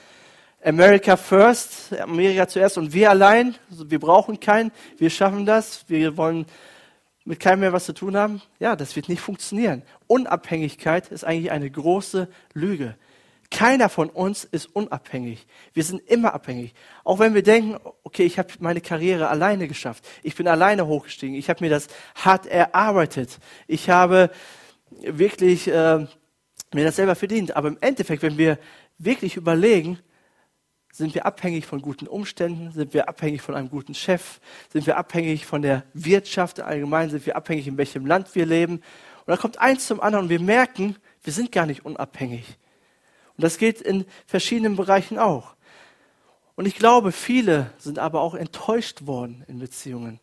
America 0.64 1.16
first, 1.16 1.92
Amerika 1.98 2.48
zuerst 2.48 2.78
und 2.78 2.94
wir 2.94 3.10
allein. 3.10 3.54
Wir 3.68 4.00
brauchen 4.00 4.40
keinen. 4.40 4.72
Wir 4.96 5.10
schaffen 5.10 5.44
das. 5.44 5.84
Wir 5.88 6.16
wollen 6.16 6.46
mit 7.24 7.40
keinem 7.40 7.60
mehr 7.60 7.72
was 7.72 7.86
zu 7.86 7.94
tun 7.94 8.16
haben, 8.16 8.42
ja, 8.58 8.76
das 8.76 8.96
wird 8.96 9.08
nicht 9.08 9.20
funktionieren. 9.20 9.82
Unabhängigkeit 10.06 11.08
ist 11.08 11.24
eigentlich 11.24 11.50
eine 11.50 11.70
große 11.70 12.28
Lüge. 12.52 12.96
Keiner 13.50 13.88
von 13.88 14.10
uns 14.10 14.44
ist 14.44 14.66
unabhängig. 14.74 15.46
Wir 15.74 15.84
sind 15.84 16.00
immer 16.08 16.34
abhängig. 16.34 16.74
Auch 17.04 17.18
wenn 17.20 17.34
wir 17.34 17.42
denken, 17.42 17.78
okay, 18.02 18.24
ich 18.24 18.38
habe 18.38 18.48
meine 18.58 18.80
Karriere 18.80 19.28
alleine 19.28 19.68
geschafft. 19.68 20.06
Ich 20.22 20.34
bin 20.34 20.48
alleine 20.48 20.86
hochgestiegen. 20.86 21.36
Ich 21.36 21.48
habe 21.48 21.62
mir 21.62 21.70
das 21.70 21.86
hart 22.16 22.46
erarbeitet. 22.46 23.38
Ich 23.68 23.90
habe 23.90 24.30
wirklich 24.90 25.68
äh, 25.68 26.06
mir 26.74 26.84
das 26.84 26.96
selber 26.96 27.14
verdient. 27.14 27.54
Aber 27.56 27.68
im 27.68 27.78
Endeffekt, 27.80 28.22
wenn 28.22 28.38
wir 28.38 28.58
wirklich 28.98 29.36
überlegen, 29.36 29.98
sind 30.94 31.12
wir 31.12 31.26
abhängig 31.26 31.66
von 31.66 31.82
guten 31.82 32.06
Umständen? 32.06 32.70
Sind 32.70 32.94
wir 32.94 33.08
abhängig 33.08 33.42
von 33.42 33.56
einem 33.56 33.68
guten 33.68 33.94
Chef? 33.94 34.38
Sind 34.72 34.86
wir 34.86 34.96
abhängig 34.96 35.44
von 35.44 35.60
der 35.60 35.82
Wirtschaft 35.92 36.60
allgemein? 36.60 37.10
Sind 37.10 37.26
wir 37.26 37.34
abhängig, 37.34 37.66
in 37.66 37.76
welchem 37.76 38.06
Land 38.06 38.32
wir 38.36 38.46
leben? 38.46 38.74
Und 38.74 38.82
dann 39.26 39.38
kommt 39.38 39.58
eins 39.58 39.88
zum 39.88 40.00
anderen 40.00 40.26
und 40.26 40.28
wir 40.28 40.38
merken, 40.38 40.94
wir 41.24 41.32
sind 41.32 41.50
gar 41.50 41.66
nicht 41.66 41.84
unabhängig. 41.84 42.46
Und 43.36 43.42
das 43.42 43.58
geht 43.58 43.80
in 43.80 44.04
verschiedenen 44.24 44.76
Bereichen 44.76 45.18
auch. 45.18 45.56
Und 46.54 46.66
ich 46.66 46.76
glaube, 46.76 47.10
viele 47.10 47.72
sind 47.76 47.98
aber 47.98 48.20
auch 48.20 48.36
enttäuscht 48.36 49.04
worden 49.04 49.44
in 49.48 49.58
Beziehungen. 49.58 50.20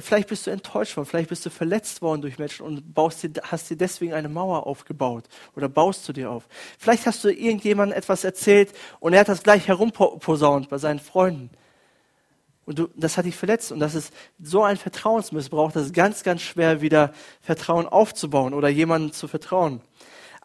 Vielleicht 0.00 0.28
bist 0.28 0.46
du 0.46 0.50
enttäuscht 0.50 0.96
worden, 0.96 1.06
vielleicht 1.06 1.28
bist 1.28 1.44
du 1.44 1.50
verletzt 1.50 2.02
worden 2.02 2.22
durch 2.22 2.38
Menschen 2.38 2.64
und 2.64 2.94
baust 2.94 3.22
dir, 3.22 3.30
hast 3.42 3.70
dir 3.70 3.76
deswegen 3.76 4.12
eine 4.12 4.28
Mauer 4.28 4.66
aufgebaut 4.66 5.24
oder 5.56 5.68
baust 5.68 6.08
du 6.08 6.12
dir 6.12 6.30
auf. 6.30 6.48
Vielleicht 6.78 7.06
hast 7.06 7.24
du 7.24 7.28
irgendjemandem 7.28 7.96
etwas 7.96 8.24
erzählt 8.24 8.72
und 9.00 9.12
er 9.12 9.20
hat 9.20 9.28
das 9.28 9.42
gleich 9.42 9.68
herumposaunt 9.68 10.68
bei 10.68 10.78
seinen 10.78 11.00
Freunden. 11.00 11.50
Und 12.66 12.78
du, 12.78 12.88
das 12.94 13.16
hat 13.16 13.24
dich 13.24 13.36
verletzt 13.36 13.72
und 13.72 13.80
das 13.80 13.94
ist 13.94 14.12
so 14.40 14.62
ein 14.62 14.76
Vertrauensmissbrauch, 14.76 15.72
das 15.72 15.86
ist 15.86 15.94
ganz, 15.94 16.22
ganz 16.22 16.42
schwer 16.42 16.80
wieder 16.80 17.12
Vertrauen 17.40 17.86
aufzubauen 17.88 18.54
oder 18.54 18.68
jemandem 18.68 19.12
zu 19.12 19.26
vertrauen. 19.28 19.80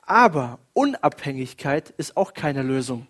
Aber 0.02 0.60
Unabhängigkeit 0.74 1.92
ist 1.98 2.18
auch 2.18 2.34
keine 2.34 2.64
Lösung. 2.64 3.08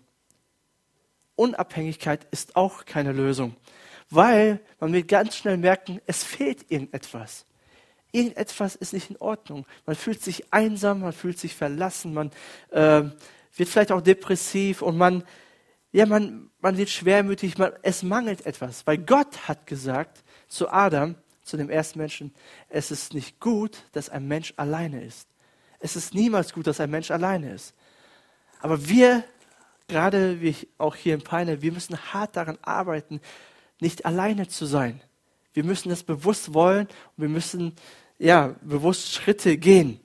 Unabhängigkeit 1.34 2.26
ist 2.30 2.56
auch 2.56 2.84
keine 2.84 3.12
Lösung 3.12 3.56
weil 4.10 4.60
man 4.80 4.92
wird 4.92 5.08
ganz 5.08 5.36
schnell 5.36 5.56
merken, 5.56 6.00
es 6.06 6.22
fehlt 6.22 6.70
irgendetwas. 6.70 7.44
Irgendetwas 8.12 8.76
ist 8.76 8.92
nicht 8.92 9.10
in 9.10 9.16
Ordnung. 9.18 9.66
Man 9.84 9.96
fühlt 9.96 10.22
sich 10.22 10.52
einsam, 10.52 11.00
man 11.00 11.12
fühlt 11.12 11.38
sich 11.38 11.54
verlassen, 11.54 12.14
man 12.14 12.30
äh, 12.70 13.02
wird 13.56 13.68
vielleicht 13.68 13.92
auch 13.92 14.00
depressiv 14.00 14.82
und 14.82 14.96
man, 14.96 15.24
ja, 15.92 16.06
man, 16.06 16.50
man 16.60 16.76
wird 16.76 16.88
schwermütig, 16.88 17.58
man, 17.58 17.72
es 17.82 18.02
mangelt 18.02 18.46
etwas. 18.46 18.86
Weil 18.86 18.98
Gott 18.98 19.48
hat 19.48 19.66
gesagt 19.66 20.22
zu 20.48 20.70
Adam, 20.70 21.16
zu 21.42 21.56
dem 21.56 21.70
ersten 21.70 21.98
Menschen, 21.98 22.34
es 22.68 22.90
ist 22.90 23.14
nicht 23.14 23.40
gut, 23.40 23.84
dass 23.92 24.08
ein 24.08 24.26
Mensch 24.26 24.54
alleine 24.56 25.02
ist. 25.02 25.28
Es 25.78 25.94
ist 25.96 26.14
niemals 26.14 26.52
gut, 26.52 26.66
dass 26.66 26.80
ein 26.80 26.90
Mensch 26.90 27.10
alleine 27.10 27.52
ist. 27.52 27.74
Aber 28.60 28.88
wir, 28.88 29.24
gerade 29.88 30.40
wie 30.40 30.56
auch 30.78 30.96
hier 30.96 31.14
in 31.14 31.22
Peine, 31.22 31.62
wir 31.62 31.72
müssen 31.72 31.96
hart 32.12 32.36
daran 32.36 32.58
arbeiten, 32.62 33.20
nicht 33.80 34.04
alleine 34.06 34.48
zu 34.48 34.66
sein. 34.66 35.00
Wir 35.52 35.64
müssen 35.64 35.88
das 35.88 36.02
bewusst 36.02 36.54
wollen 36.54 36.86
und 36.86 37.22
wir 37.22 37.28
müssen 37.28 37.74
ja 38.18 38.54
bewusst 38.62 39.12
Schritte 39.12 39.56
gehen. 39.56 40.00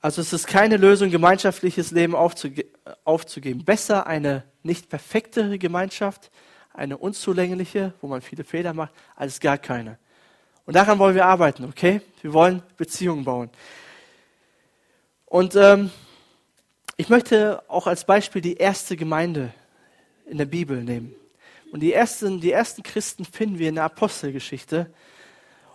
Also 0.00 0.20
es 0.20 0.32
ist 0.32 0.46
keine 0.46 0.76
Lösung, 0.76 1.10
gemeinschaftliches 1.10 1.90
Leben 1.90 2.14
aufzuge 2.14 2.66
aufzugeben. 3.04 3.64
Besser 3.64 4.06
eine 4.06 4.44
nicht 4.62 4.88
perfekte 4.88 5.58
Gemeinschaft, 5.58 6.30
eine 6.72 6.96
unzulängliche, 6.96 7.92
wo 8.00 8.06
man 8.06 8.22
viele 8.22 8.44
Fehler 8.44 8.72
macht, 8.72 8.92
als 9.16 9.40
gar 9.40 9.58
keine. 9.58 9.98
Und 10.64 10.74
daran 10.74 10.98
wollen 10.98 11.14
wir 11.14 11.26
arbeiten, 11.26 11.64
okay? 11.64 12.00
Wir 12.22 12.32
wollen 12.32 12.62
Beziehungen 12.76 13.24
bauen. 13.24 13.50
Und 15.26 15.56
ähm, 15.56 15.90
ich 16.96 17.08
möchte 17.08 17.62
auch 17.68 17.86
als 17.86 18.04
Beispiel 18.04 18.40
die 18.40 18.56
erste 18.56 18.96
Gemeinde 18.96 19.52
in 20.26 20.38
der 20.38 20.46
Bibel 20.46 20.82
nehmen. 20.82 21.14
Und 21.70 21.80
die 21.80 21.92
ersten, 21.92 22.40
die 22.40 22.52
ersten 22.52 22.82
Christen 22.82 23.24
finden 23.24 23.58
wir 23.58 23.68
in 23.68 23.76
der 23.76 23.84
Apostelgeschichte. 23.84 24.92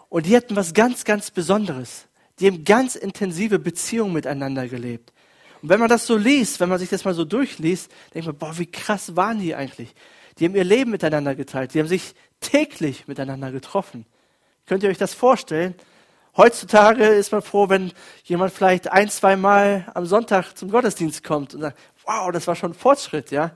Und 0.09 0.25
die 0.25 0.35
hatten 0.35 0.55
was 0.55 0.73
ganz, 0.73 1.05
ganz 1.05 1.31
Besonderes. 1.31 2.07
Die 2.39 2.47
haben 2.47 2.63
ganz 2.63 2.95
intensive 2.95 3.59
Beziehungen 3.59 4.13
miteinander 4.13 4.67
gelebt. 4.67 5.13
Und 5.61 5.69
wenn 5.69 5.79
man 5.79 5.89
das 5.89 6.05
so 6.05 6.17
liest, 6.17 6.59
wenn 6.59 6.69
man 6.69 6.79
sich 6.79 6.89
das 6.89 7.05
mal 7.05 7.13
so 7.13 7.25
durchliest, 7.25 7.91
denkt 8.13 8.27
man, 8.27 8.37
boah, 8.37 8.57
wie 8.57 8.65
krass 8.65 9.15
waren 9.15 9.39
die 9.39 9.55
eigentlich? 9.55 9.93
Die 10.37 10.45
haben 10.45 10.55
ihr 10.55 10.63
Leben 10.63 10.91
miteinander 10.91 11.35
geteilt. 11.35 11.73
Die 11.73 11.79
haben 11.79 11.87
sich 11.87 12.15
täglich 12.41 13.07
miteinander 13.07 13.51
getroffen. 13.51 14.05
Könnt 14.65 14.83
ihr 14.83 14.89
euch 14.89 14.97
das 14.97 15.13
vorstellen? 15.13 15.75
Heutzutage 16.35 17.05
ist 17.05 17.31
man 17.31 17.43
froh, 17.43 17.69
wenn 17.69 17.93
jemand 18.23 18.51
vielleicht 18.51 18.91
ein, 18.91 19.09
zwei 19.09 19.35
Mal 19.35 19.85
am 19.93 20.05
Sonntag 20.05 20.53
zum 20.57 20.71
Gottesdienst 20.71 21.23
kommt 21.23 21.53
und 21.53 21.61
sagt, 21.61 21.79
wow, 22.05 22.31
das 22.31 22.47
war 22.47 22.55
schon 22.55 22.71
ein 22.71 22.75
Fortschritt, 22.75 23.31
ja. 23.31 23.51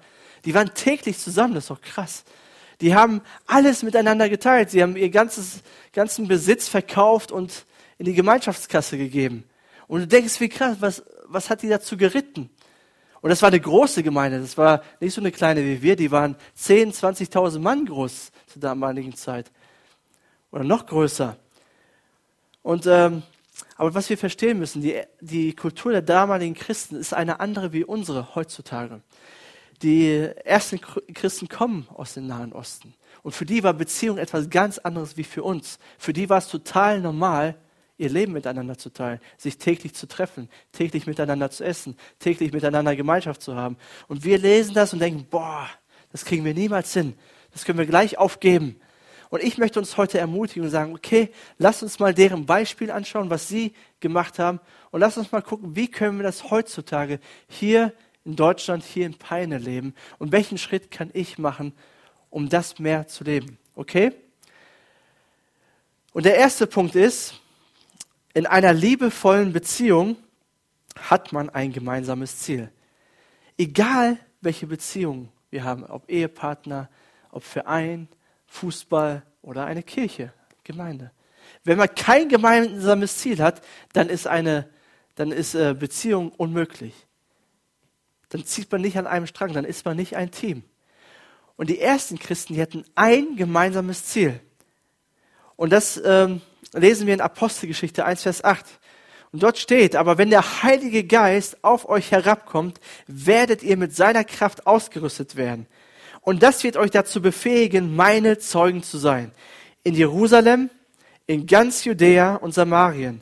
Die 0.47 0.53
waren 0.53 0.73
täglich 0.73 1.19
zusammen, 1.19 1.55
das 1.55 1.65
ist 1.65 1.71
doch 1.71 1.81
krass. 1.81 2.23
Die 2.79 2.95
haben 2.95 3.19
alles 3.47 3.83
miteinander 3.83 4.29
geteilt. 4.29 4.69
Sie 4.69 4.81
haben 4.81 4.95
ihr 4.95 5.09
ganzes, 5.09 5.61
ganzen 5.91 6.29
Besitz 6.29 6.69
verkauft 6.69 7.33
und 7.33 7.65
in 7.97 8.05
die 8.05 8.13
Gemeinschaftskasse 8.13 8.97
gegeben. 8.97 9.43
Und 9.89 9.99
du 9.99 10.07
denkst, 10.07 10.39
wie 10.39 10.47
krass, 10.47 10.77
was, 10.79 11.03
was 11.25 11.49
hat 11.49 11.63
die 11.63 11.67
dazu 11.67 11.97
geritten? 11.97 12.49
Und 13.19 13.29
das 13.29 13.41
war 13.41 13.49
eine 13.49 13.59
große 13.59 14.03
Gemeinde. 14.03 14.39
Das 14.39 14.57
war 14.57 14.83
nicht 15.01 15.13
so 15.13 15.19
eine 15.19 15.33
kleine 15.33 15.65
wie 15.65 15.81
wir. 15.81 15.97
Die 15.97 16.11
waren 16.11 16.37
10, 16.55 16.93
20.000 16.93 17.59
Mann 17.59 17.85
groß 17.85 18.31
zur 18.47 18.61
damaligen 18.61 19.15
Zeit. 19.17 19.51
Oder 20.53 20.63
noch 20.63 20.85
größer. 20.85 21.35
Und, 22.63 22.85
ähm, 22.85 23.21
aber 23.75 23.93
was 23.93 24.09
wir 24.09 24.17
verstehen 24.17 24.59
müssen, 24.59 24.81
die, 24.81 25.01
die 25.19 25.53
Kultur 25.53 25.91
der 25.91 26.03
damaligen 26.03 26.55
Christen 26.55 26.95
ist 26.95 27.13
eine 27.13 27.41
andere 27.41 27.73
wie 27.73 27.83
unsere 27.83 28.33
heutzutage 28.33 29.01
die 29.81 30.29
ersten 30.43 30.81
Christen 30.81 31.47
kommen 31.47 31.87
aus 31.93 32.13
dem 32.15 32.27
Nahen 32.27 32.53
Osten. 32.53 32.93
Und 33.21 33.33
für 33.33 33.45
die 33.45 33.63
war 33.63 33.73
Beziehung 33.73 34.17
etwas 34.17 34.49
ganz 34.49 34.77
anderes 34.77 35.17
wie 35.17 35.23
für 35.23 35.43
uns. 35.43 35.79
Für 35.97 36.13
die 36.13 36.29
war 36.29 36.39
es 36.39 36.47
total 36.47 37.01
normal, 37.01 37.55
ihr 37.97 38.09
Leben 38.09 38.33
miteinander 38.33 38.77
zu 38.77 38.91
teilen, 38.91 39.19
sich 39.37 39.57
täglich 39.57 39.93
zu 39.93 40.07
treffen, 40.07 40.49
täglich 40.71 41.07
miteinander 41.07 41.49
zu 41.49 41.63
essen, 41.63 41.97
täglich 42.19 42.53
miteinander 42.53 42.95
Gemeinschaft 42.95 43.41
zu 43.41 43.55
haben. 43.55 43.77
Und 44.07 44.23
wir 44.23 44.37
lesen 44.37 44.73
das 44.73 44.93
und 44.93 44.99
denken, 44.99 45.25
boah, 45.29 45.67
das 46.11 46.25
kriegen 46.25 46.45
wir 46.45 46.53
niemals 46.53 46.93
hin. 46.93 47.15
Das 47.51 47.65
können 47.65 47.79
wir 47.79 47.85
gleich 47.85 48.17
aufgeben. 48.17 48.79
Und 49.29 49.43
ich 49.43 49.57
möchte 49.57 49.79
uns 49.79 49.97
heute 49.97 50.19
ermutigen 50.19 50.63
und 50.63 50.69
sagen, 50.69 50.93
okay, 50.93 51.29
lass 51.57 51.83
uns 51.83 51.99
mal 51.99 52.13
deren 52.13 52.45
Beispiel 52.45 52.91
anschauen, 52.91 53.29
was 53.29 53.47
sie 53.47 53.73
gemacht 53.99 54.39
haben. 54.39 54.59
Und 54.91 55.01
lass 55.01 55.17
uns 55.17 55.31
mal 55.31 55.41
gucken, 55.41 55.75
wie 55.75 55.89
können 55.89 56.17
wir 56.17 56.23
das 56.23 56.49
heutzutage 56.49 57.19
hier 57.47 57.93
in 58.27 58.35
Deutschland 58.35 58.83
hier 58.83 59.05
in 59.05 59.17
Peine 59.17 59.57
leben 59.57 59.95
und 60.19 60.33
welchen 60.33 60.57
Schritt 60.57 60.91
kann 60.91 61.09
ich 61.13 61.37
machen, 61.37 61.71
um 62.29 62.49
das 62.49 62.77
mehr 62.77 63.07
zu 63.07 63.23
leben. 63.23 63.57
Okay? 63.73 64.11
Und 66.11 66.25
der 66.25 66.35
erste 66.35 66.67
Punkt 66.67 66.95
ist, 66.95 67.35
in 68.33 68.45
einer 68.45 68.73
liebevollen 68.73 69.53
Beziehung 69.53 70.17
hat 70.99 71.31
man 71.31 71.49
ein 71.49 71.71
gemeinsames 71.71 72.39
Ziel. 72.39 72.69
Egal 73.57 74.17
welche 74.41 74.67
Beziehung 74.67 75.29
wir 75.49 75.63
haben, 75.63 75.85
ob 75.85 76.09
Ehepartner, 76.09 76.89
ob 77.31 77.43
Verein, 77.43 78.09
Fußball 78.47 79.23
oder 79.41 79.65
eine 79.65 79.83
Kirche, 79.83 80.33
Gemeinde. 80.65 81.11
Wenn 81.63 81.77
man 81.77 81.95
kein 81.95 82.27
gemeinsames 82.27 83.17
Ziel 83.17 83.41
hat, 83.41 83.61
dann 83.93 84.09
ist 84.09 84.27
eine 84.27 84.69
dann 85.15 85.31
ist 85.31 85.55
äh, 85.55 85.73
Beziehung 85.73 86.31
unmöglich. 86.37 87.06
Dann 88.29 88.45
zieht 88.45 88.71
man 88.71 88.81
nicht 88.81 88.97
an 88.97 89.07
einem 89.07 89.27
Strang, 89.27 89.53
dann 89.53 89.65
ist 89.65 89.85
man 89.85 89.95
nicht 89.95 90.15
ein 90.15 90.31
Team. 90.31 90.63
Und 91.55 91.69
die 91.69 91.79
ersten 91.79 92.19
Christen, 92.19 92.53
die 92.53 92.61
hatten 92.61 92.85
ein 92.95 93.35
gemeinsames 93.35 94.05
Ziel. 94.05 94.39
Und 95.55 95.71
das 95.71 95.99
ähm, 96.03 96.41
lesen 96.73 97.07
wir 97.07 97.13
in 97.13 97.21
Apostelgeschichte 97.21 98.05
1, 98.05 98.23
Vers 98.23 98.43
8. 98.43 98.65
Und 99.31 99.43
dort 99.43 99.57
steht, 99.57 99.95
aber 99.95 100.17
wenn 100.17 100.29
der 100.29 100.63
Heilige 100.63 101.03
Geist 101.03 101.63
auf 101.63 101.89
euch 101.89 102.11
herabkommt, 102.11 102.79
werdet 103.07 103.63
ihr 103.63 103.75
mit 103.75 103.95
seiner 103.95 104.23
Kraft 104.23 104.67
ausgerüstet 104.67 105.35
werden. 105.35 105.67
Und 106.21 106.43
das 106.43 106.63
wird 106.63 106.77
euch 106.77 106.91
dazu 106.91 107.21
befähigen, 107.21 107.95
meine 107.95 108.37
Zeugen 108.37 108.83
zu 108.83 108.97
sein. 108.97 109.31
In 109.83 109.95
Jerusalem, 109.95 110.69
in 111.25 111.47
ganz 111.47 111.85
Judäa 111.85 112.35
und 112.35 112.53
Samarien 112.53 113.21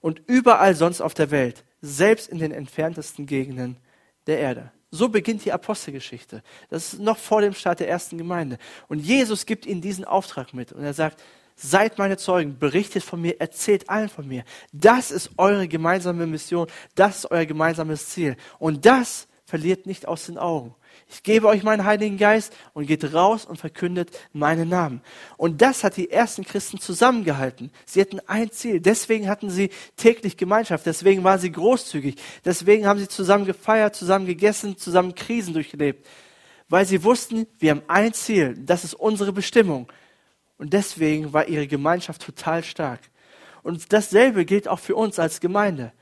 und 0.00 0.22
überall 0.26 0.74
sonst 0.74 1.00
auf 1.00 1.14
der 1.14 1.30
Welt, 1.30 1.64
selbst 1.80 2.28
in 2.28 2.38
den 2.38 2.52
entferntesten 2.52 3.26
Gegenden 3.26 3.76
der 4.26 4.38
Erde. 4.38 4.72
So 4.90 5.08
beginnt 5.08 5.44
die 5.44 5.52
Apostelgeschichte. 5.52 6.42
Das 6.70 6.94
ist 6.94 7.00
noch 7.00 7.18
vor 7.18 7.40
dem 7.40 7.54
Start 7.54 7.80
der 7.80 7.88
ersten 7.88 8.18
Gemeinde. 8.18 8.58
Und 8.88 9.00
Jesus 9.00 9.46
gibt 9.46 9.66
ihnen 9.66 9.80
diesen 9.80 10.04
Auftrag 10.04 10.54
mit. 10.54 10.72
Und 10.72 10.84
er 10.84 10.94
sagt, 10.94 11.22
seid 11.56 11.98
meine 11.98 12.16
Zeugen, 12.16 12.58
berichtet 12.58 13.02
von 13.02 13.20
mir, 13.20 13.40
erzählt 13.40 13.88
allen 13.88 14.08
von 14.08 14.28
mir. 14.28 14.44
Das 14.72 15.10
ist 15.10 15.30
eure 15.38 15.68
gemeinsame 15.68 16.26
Mission, 16.26 16.68
das 16.94 17.18
ist 17.18 17.30
euer 17.30 17.46
gemeinsames 17.46 18.10
Ziel. 18.10 18.36
Und 18.58 18.86
das 18.86 19.26
verliert 19.46 19.86
nicht 19.86 20.06
aus 20.06 20.26
den 20.26 20.38
Augen. 20.38 20.74
Ich 21.08 21.22
gebe 21.22 21.46
euch 21.46 21.62
meinen 21.62 21.84
Heiligen 21.84 22.18
Geist 22.18 22.52
und 22.74 22.86
geht 22.86 23.14
raus 23.14 23.44
und 23.44 23.58
verkündet 23.58 24.10
meinen 24.32 24.68
Namen. 24.68 25.02
Und 25.36 25.62
das 25.62 25.84
hat 25.84 25.96
die 25.96 26.10
ersten 26.10 26.44
Christen 26.44 26.80
zusammengehalten. 26.80 27.70
Sie 27.84 28.00
hatten 28.00 28.20
ein 28.26 28.50
Ziel. 28.50 28.80
Deswegen 28.80 29.28
hatten 29.28 29.48
sie 29.48 29.70
täglich 29.96 30.36
Gemeinschaft. 30.36 30.84
Deswegen 30.84 31.22
waren 31.22 31.38
sie 31.38 31.52
großzügig. 31.52 32.16
Deswegen 32.44 32.86
haben 32.86 32.98
sie 32.98 33.06
zusammen 33.06 33.44
gefeiert, 33.44 33.94
zusammen 33.94 34.26
gegessen, 34.26 34.76
zusammen 34.76 35.14
Krisen 35.14 35.54
durchgelebt. 35.54 36.04
Weil 36.68 36.84
sie 36.84 37.04
wussten, 37.04 37.46
wir 37.60 37.70
haben 37.70 37.82
ein 37.86 38.12
Ziel. 38.12 38.56
Das 38.58 38.82
ist 38.82 38.94
unsere 38.94 39.32
Bestimmung. 39.32 39.86
Und 40.58 40.72
deswegen 40.72 41.32
war 41.32 41.46
ihre 41.46 41.68
Gemeinschaft 41.68 42.22
total 42.22 42.64
stark. 42.64 43.00
Und 43.62 43.92
dasselbe 43.92 44.44
gilt 44.44 44.66
auch 44.66 44.80
für 44.80 44.96
uns 44.96 45.20
als 45.20 45.38
Gemeinde. 45.38 45.92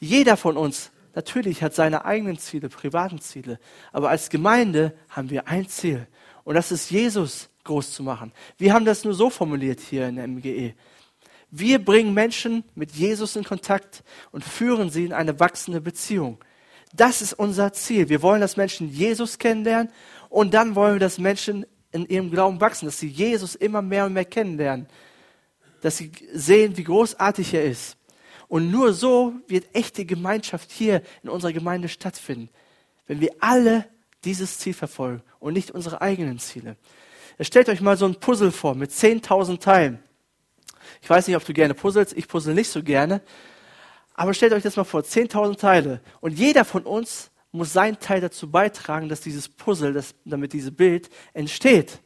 Jeder 0.00 0.36
von 0.36 0.56
uns 0.56 0.92
natürlich 1.14 1.62
hat 1.62 1.74
seine 1.74 2.04
eigenen 2.04 2.38
Ziele, 2.38 2.68
privaten 2.68 3.20
Ziele. 3.20 3.58
Aber 3.92 4.10
als 4.10 4.30
Gemeinde 4.30 4.94
haben 5.08 5.30
wir 5.30 5.48
ein 5.48 5.68
Ziel. 5.68 6.06
Und 6.44 6.54
das 6.54 6.72
ist 6.72 6.90
Jesus 6.90 7.48
groß 7.64 7.92
zu 7.92 8.02
machen. 8.02 8.32
Wir 8.58 8.72
haben 8.72 8.84
das 8.84 9.04
nur 9.04 9.14
so 9.14 9.30
formuliert 9.30 9.80
hier 9.80 10.08
in 10.08 10.16
der 10.16 10.26
MGE. 10.26 10.74
Wir 11.50 11.84
bringen 11.84 12.14
Menschen 12.14 12.64
mit 12.74 12.92
Jesus 12.92 13.36
in 13.36 13.44
Kontakt 13.44 14.04
und 14.30 14.44
führen 14.44 14.90
sie 14.90 15.04
in 15.04 15.12
eine 15.12 15.38
wachsende 15.40 15.80
Beziehung. 15.80 16.38
Das 16.92 17.22
ist 17.22 17.32
unser 17.32 17.72
Ziel. 17.72 18.08
Wir 18.08 18.22
wollen, 18.22 18.40
dass 18.40 18.56
Menschen 18.56 18.88
Jesus 18.88 19.38
kennenlernen 19.38 19.92
und 20.28 20.54
dann 20.54 20.74
wollen 20.74 20.94
wir, 20.94 21.00
dass 21.00 21.18
Menschen 21.18 21.66
in 21.92 22.06
ihrem 22.06 22.30
Glauben 22.30 22.60
wachsen, 22.60 22.86
dass 22.86 22.98
sie 22.98 23.08
Jesus 23.08 23.54
immer 23.54 23.82
mehr 23.82 24.06
und 24.06 24.12
mehr 24.12 24.24
kennenlernen, 24.24 24.86
dass 25.82 25.96
sie 25.96 26.12
sehen, 26.32 26.76
wie 26.76 26.84
großartig 26.84 27.54
er 27.54 27.64
ist. 27.64 27.96
Und 28.50 28.72
nur 28.72 28.92
so 28.92 29.32
wird 29.46 29.76
echte 29.76 30.04
Gemeinschaft 30.04 30.72
hier 30.72 31.02
in 31.22 31.28
unserer 31.28 31.52
Gemeinde 31.52 31.88
stattfinden, 31.88 32.50
wenn 33.06 33.20
wir 33.20 33.30
alle 33.38 33.88
dieses 34.24 34.58
Ziel 34.58 34.74
verfolgen 34.74 35.22
und 35.38 35.52
nicht 35.52 35.70
unsere 35.70 36.00
eigenen 36.02 36.40
Ziele. 36.40 36.76
Stellt 37.40 37.68
euch 37.68 37.80
mal 37.80 37.96
so 37.96 38.06
ein 38.06 38.16
Puzzle 38.16 38.50
vor 38.50 38.74
mit 38.74 38.90
10.000 38.90 39.60
Teilen. 39.60 40.02
Ich 41.00 41.08
weiß 41.08 41.28
nicht, 41.28 41.36
ob 41.36 41.44
du 41.44 41.52
gerne 41.52 41.74
puzzelst, 41.74 42.12
ich 42.12 42.26
puzzle 42.26 42.52
nicht 42.52 42.68
so 42.68 42.82
gerne. 42.82 43.22
Aber 44.14 44.34
stellt 44.34 44.52
euch 44.52 44.64
das 44.64 44.74
mal 44.74 44.82
vor, 44.82 45.02
10.000 45.02 45.56
Teile. 45.56 46.00
Und 46.20 46.36
jeder 46.36 46.64
von 46.64 46.82
uns 46.82 47.30
muss 47.52 47.72
seinen 47.72 48.00
Teil 48.00 48.20
dazu 48.20 48.50
beitragen, 48.50 49.08
dass 49.08 49.20
dieses 49.20 49.48
Puzzle, 49.48 49.92
dass, 49.92 50.16
damit 50.24 50.54
dieses 50.54 50.74
Bild 50.74 51.08
entsteht. 51.34 52.00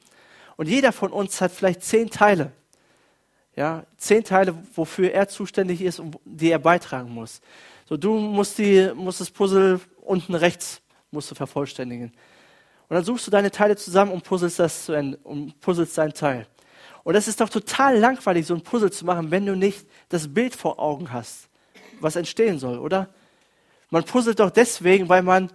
Und 0.56 0.68
jeder 0.68 0.92
von 0.92 1.10
uns 1.10 1.40
hat 1.40 1.52
vielleicht 1.52 1.82
zehn 1.84 2.10
Teile. 2.10 2.52
Ja, 3.56 3.84
zehn 3.96 4.24
Teile, 4.24 4.54
wofür 4.74 5.12
er 5.12 5.28
zuständig 5.28 5.80
ist 5.80 6.00
und 6.00 6.18
die 6.24 6.50
er 6.50 6.58
beitragen 6.58 7.10
muss. 7.10 7.40
So, 7.86 7.96
du 7.96 8.18
musst, 8.18 8.58
die, 8.58 8.90
musst 8.94 9.20
das 9.20 9.30
Puzzle 9.30 9.80
unten 10.00 10.34
rechts 10.34 10.80
musst 11.10 11.30
du 11.30 11.34
vervollständigen. 11.34 12.12
Und 12.88 12.94
dann 12.94 13.04
suchst 13.04 13.26
du 13.26 13.30
deine 13.30 13.50
Teile 13.50 13.76
zusammen 13.76 14.12
und 14.12 14.24
puzzelst 14.24 14.58
das 14.58 14.84
zu 14.86 14.92
Ende 14.92 15.18
und 15.22 15.58
puzzelst 15.60 15.96
deinen 15.96 16.12
Teil. 16.12 16.46
Und 17.04 17.14
das 17.14 17.28
ist 17.28 17.40
doch 17.40 17.48
total 17.48 17.98
langweilig, 17.98 18.46
so 18.46 18.54
ein 18.54 18.62
Puzzle 18.62 18.90
zu 18.90 19.04
machen, 19.04 19.30
wenn 19.30 19.46
du 19.46 19.54
nicht 19.54 19.86
das 20.08 20.32
Bild 20.32 20.54
vor 20.54 20.78
Augen 20.78 21.12
hast, 21.12 21.48
was 22.00 22.16
entstehen 22.16 22.58
soll, 22.58 22.78
oder? 22.78 23.08
Man 23.90 24.04
puzzelt 24.04 24.40
doch 24.40 24.50
deswegen, 24.50 25.08
weil 25.08 25.22
man 25.22 25.50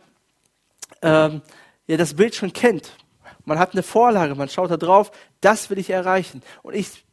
ähm, 1.02 1.42
ja 1.88 1.98
das 1.98 2.14
Bild 2.14 2.36
schon 2.36 2.54
kennt. 2.54 2.96
Man 3.46 3.60
hat 3.60 3.74
eine 3.74 3.84
Vorlage, 3.84 4.36
man 4.36 4.50
schaut 4.50 4.72
da 4.72 4.78
drauf, 4.78 5.12
das 5.42 5.70
will 5.70 5.80
ich 5.80 5.90
erreichen. 5.90 6.42
Und 6.62 6.76
ich 6.76 7.04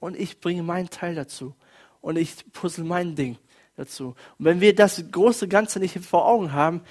und 0.00 0.16
ich 0.16 0.40
bringe 0.40 0.62
meinen 0.62 0.90
Teil 0.90 1.14
dazu 1.14 1.54
und 2.00 2.16
ich 2.16 2.50
puzzle 2.52 2.84
mein 2.84 3.14
Ding 3.14 3.38
dazu. 3.76 4.14
Und 4.38 4.44
wenn 4.44 4.60
wir 4.60 4.74
das 4.74 5.02
große 5.10 5.48
Ganze 5.48 5.78
nicht 5.80 5.98
vor 5.98 6.26
Augen 6.26 6.52
haben, 6.52 6.82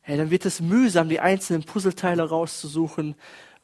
hey, 0.00 0.16
dann 0.16 0.30
wird 0.30 0.46
es 0.46 0.60
mühsam, 0.60 1.08
die 1.08 1.20
einzelnen 1.20 1.64
Puzzleteile 1.64 2.28
rauszusuchen 2.28 3.16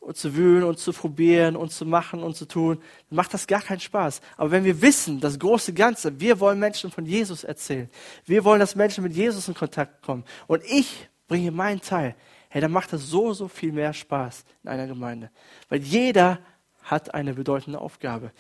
und 0.03 0.16
zu 0.16 0.35
wühlen 0.35 0.64
und 0.64 0.79
zu 0.79 0.92
probieren 0.92 1.55
und 1.55 1.71
zu 1.71 1.87
machen 1.87 2.23
und 2.23 2.37
zu 2.37 2.47
tun. 2.47 2.79
Dann 3.09 3.16
macht 3.16 3.33
das 3.33 3.47
gar 3.47 3.62
keinen 3.62 3.81
Spaß. 3.81 4.21
Aber 4.37 4.51
wenn 4.51 4.64
wir 4.64 4.83
wissen, 4.83 5.21
das 5.21 5.38
große 5.38 5.73
Ganze, 5.73 6.18
wir 6.21 6.40
wollen 6.40 6.59
Menschen 6.59 6.90
von 6.90 7.07
Jesus 7.07 7.45
erzählen. 7.45 7.88
Wir 8.25 8.45
wollen, 8.45 8.59
dass 8.59 8.75
Menschen 8.75 9.05
mit 9.05 9.14
Jesus 9.14 9.47
in 9.47 9.55
Kontakt 9.55 10.03
kommen. 10.03 10.25
Und 10.49 10.64
ich 10.64 11.09
bringe 11.29 11.53
meinen 11.53 11.81
Teil. 11.81 12.16
Hey, 12.49 12.61
dann 12.61 12.73
macht 12.73 12.92
das 12.92 13.07
so, 13.07 13.33
so 13.33 13.47
viel 13.47 13.73
mehr 13.73 13.92
Spaß 13.92 14.45
in 14.64 14.71
einer 14.71 14.88
Gemeinde. 14.88 15.31
Weil 15.68 15.81
jeder 15.81 16.40
hat 16.83 17.14
eine 17.14 17.35
bedeutende 17.35 17.81
Aufgabe. 17.81 18.33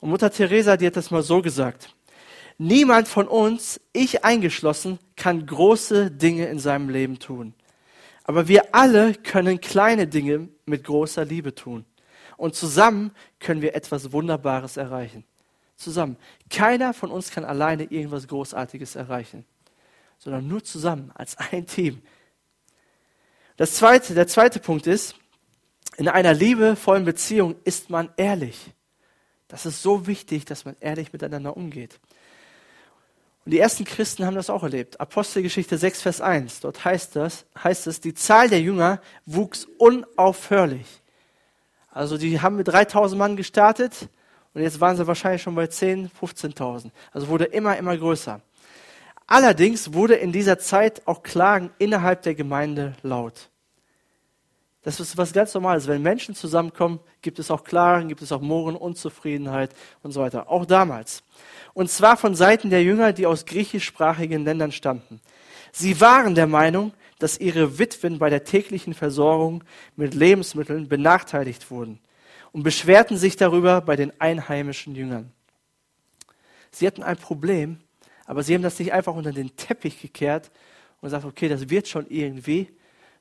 Und 0.00 0.10
Mutter 0.10 0.30
Teresa, 0.30 0.76
die 0.76 0.86
hat 0.86 0.96
das 0.96 1.10
mal 1.10 1.22
so 1.22 1.42
gesagt. 1.42 1.94
Niemand 2.58 3.08
von 3.08 3.26
uns, 3.26 3.80
ich 3.92 4.24
eingeschlossen, 4.24 4.98
kann 5.16 5.46
große 5.46 6.10
Dinge 6.10 6.46
in 6.46 6.58
seinem 6.58 6.90
Leben 6.90 7.18
tun. 7.18 7.54
Aber 8.24 8.48
wir 8.48 8.74
alle 8.74 9.14
können 9.14 9.60
kleine 9.60 10.06
Dinge 10.06 10.48
mit 10.66 10.84
großer 10.84 11.24
Liebe 11.24 11.54
tun. 11.54 11.84
Und 12.36 12.54
zusammen 12.54 13.12
können 13.38 13.62
wir 13.62 13.74
etwas 13.74 14.12
Wunderbares 14.12 14.76
erreichen. 14.76 15.24
Zusammen. 15.76 16.16
Keiner 16.48 16.94
von 16.94 17.10
uns 17.10 17.30
kann 17.30 17.44
alleine 17.44 17.84
irgendwas 17.84 18.28
Großartiges 18.28 18.94
erreichen, 18.94 19.44
sondern 20.18 20.46
nur 20.46 20.62
zusammen, 20.62 21.10
als 21.14 21.36
ein 21.38 21.66
Team. 21.66 22.02
Das 23.56 23.74
zweite, 23.74 24.14
der 24.14 24.26
zweite 24.26 24.58
Punkt 24.58 24.86
ist, 24.86 25.16
in 25.96 26.08
einer 26.08 26.34
liebevollen 26.34 27.04
Beziehung 27.04 27.56
ist 27.64 27.90
man 27.90 28.10
ehrlich. 28.16 28.72
Das 29.48 29.66
ist 29.66 29.82
so 29.82 30.06
wichtig, 30.06 30.44
dass 30.44 30.64
man 30.64 30.76
ehrlich 30.80 31.12
miteinander 31.12 31.56
umgeht. 31.56 31.98
Und 33.44 33.52
die 33.52 33.58
ersten 33.58 33.84
Christen 33.84 34.26
haben 34.26 34.36
das 34.36 34.50
auch 34.50 34.62
erlebt. 34.62 35.00
Apostelgeschichte 35.00 35.76
6, 35.76 36.02
Vers 36.02 36.20
1. 36.20 36.60
Dort 36.60 36.84
heißt, 36.84 37.16
das, 37.16 37.46
heißt 37.62 37.86
es, 37.86 38.00
die 38.00 38.14
Zahl 38.14 38.48
der 38.48 38.60
Jünger 38.60 39.00
wuchs 39.26 39.66
unaufhörlich. 39.78 40.86
Also 41.90 42.16
die 42.16 42.40
haben 42.40 42.56
mit 42.56 42.68
3000 42.68 43.18
Mann 43.18 43.36
gestartet 43.36 44.08
und 44.54 44.62
jetzt 44.62 44.80
waren 44.80 44.96
sie 44.96 45.06
wahrscheinlich 45.06 45.42
schon 45.42 45.54
bei 45.54 45.66
10, 45.66 46.10
15.000. 46.10 46.90
Also 47.12 47.28
wurde 47.28 47.46
immer, 47.46 47.76
immer 47.76 47.96
größer. 47.96 48.40
Allerdings 49.26 49.92
wurde 49.92 50.14
in 50.14 50.32
dieser 50.32 50.58
Zeit 50.58 51.06
auch 51.06 51.22
Klagen 51.22 51.70
innerhalb 51.78 52.22
der 52.22 52.34
Gemeinde 52.34 52.94
laut. 53.02 53.48
Das 54.82 54.98
ist 54.98 55.16
was 55.18 55.32
ganz 55.32 55.52
Normales. 55.52 55.86
Wenn 55.86 56.00
Menschen 56.00 56.34
zusammenkommen, 56.34 57.00
gibt 57.20 57.38
es 57.38 57.50
auch 57.50 57.64
Klagen, 57.64 58.08
gibt 58.08 58.22
es 58.22 58.32
auch 58.32 58.40
Mohren, 58.40 58.76
Unzufriedenheit 58.76 59.74
und 60.02 60.12
so 60.12 60.20
weiter. 60.20 60.48
Auch 60.48 60.64
damals. 60.64 61.22
Und 61.74 61.90
zwar 61.90 62.16
von 62.16 62.34
Seiten 62.34 62.70
der 62.70 62.82
Jünger, 62.82 63.12
die 63.12 63.26
aus 63.26 63.44
griechischsprachigen 63.44 64.44
Ländern 64.44 64.72
stammten. 64.72 65.20
Sie 65.72 66.00
waren 66.00 66.34
der 66.34 66.46
Meinung, 66.46 66.92
dass 67.18 67.38
ihre 67.38 67.78
Witwen 67.78 68.18
bei 68.18 68.30
der 68.30 68.44
täglichen 68.44 68.94
Versorgung 68.94 69.62
mit 69.96 70.14
Lebensmitteln 70.14 70.88
benachteiligt 70.88 71.70
wurden 71.70 72.00
und 72.52 72.62
beschwerten 72.62 73.18
sich 73.18 73.36
darüber 73.36 73.82
bei 73.82 73.96
den 73.96 74.18
einheimischen 74.18 74.94
Jüngern. 74.94 75.30
Sie 76.70 76.86
hatten 76.86 77.02
ein 77.02 77.18
Problem, 77.18 77.80
aber 78.24 78.42
sie 78.42 78.54
haben 78.54 78.62
das 78.62 78.78
nicht 78.78 78.92
einfach 78.92 79.14
unter 79.14 79.32
den 79.32 79.54
Teppich 79.56 80.00
gekehrt 80.00 80.50
und 81.00 81.08
gesagt, 81.08 81.24
okay, 81.24 81.48
das 81.48 81.68
wird 81.68 81.88
schon 81.88 82.06
irgendwie, 82.08 82.68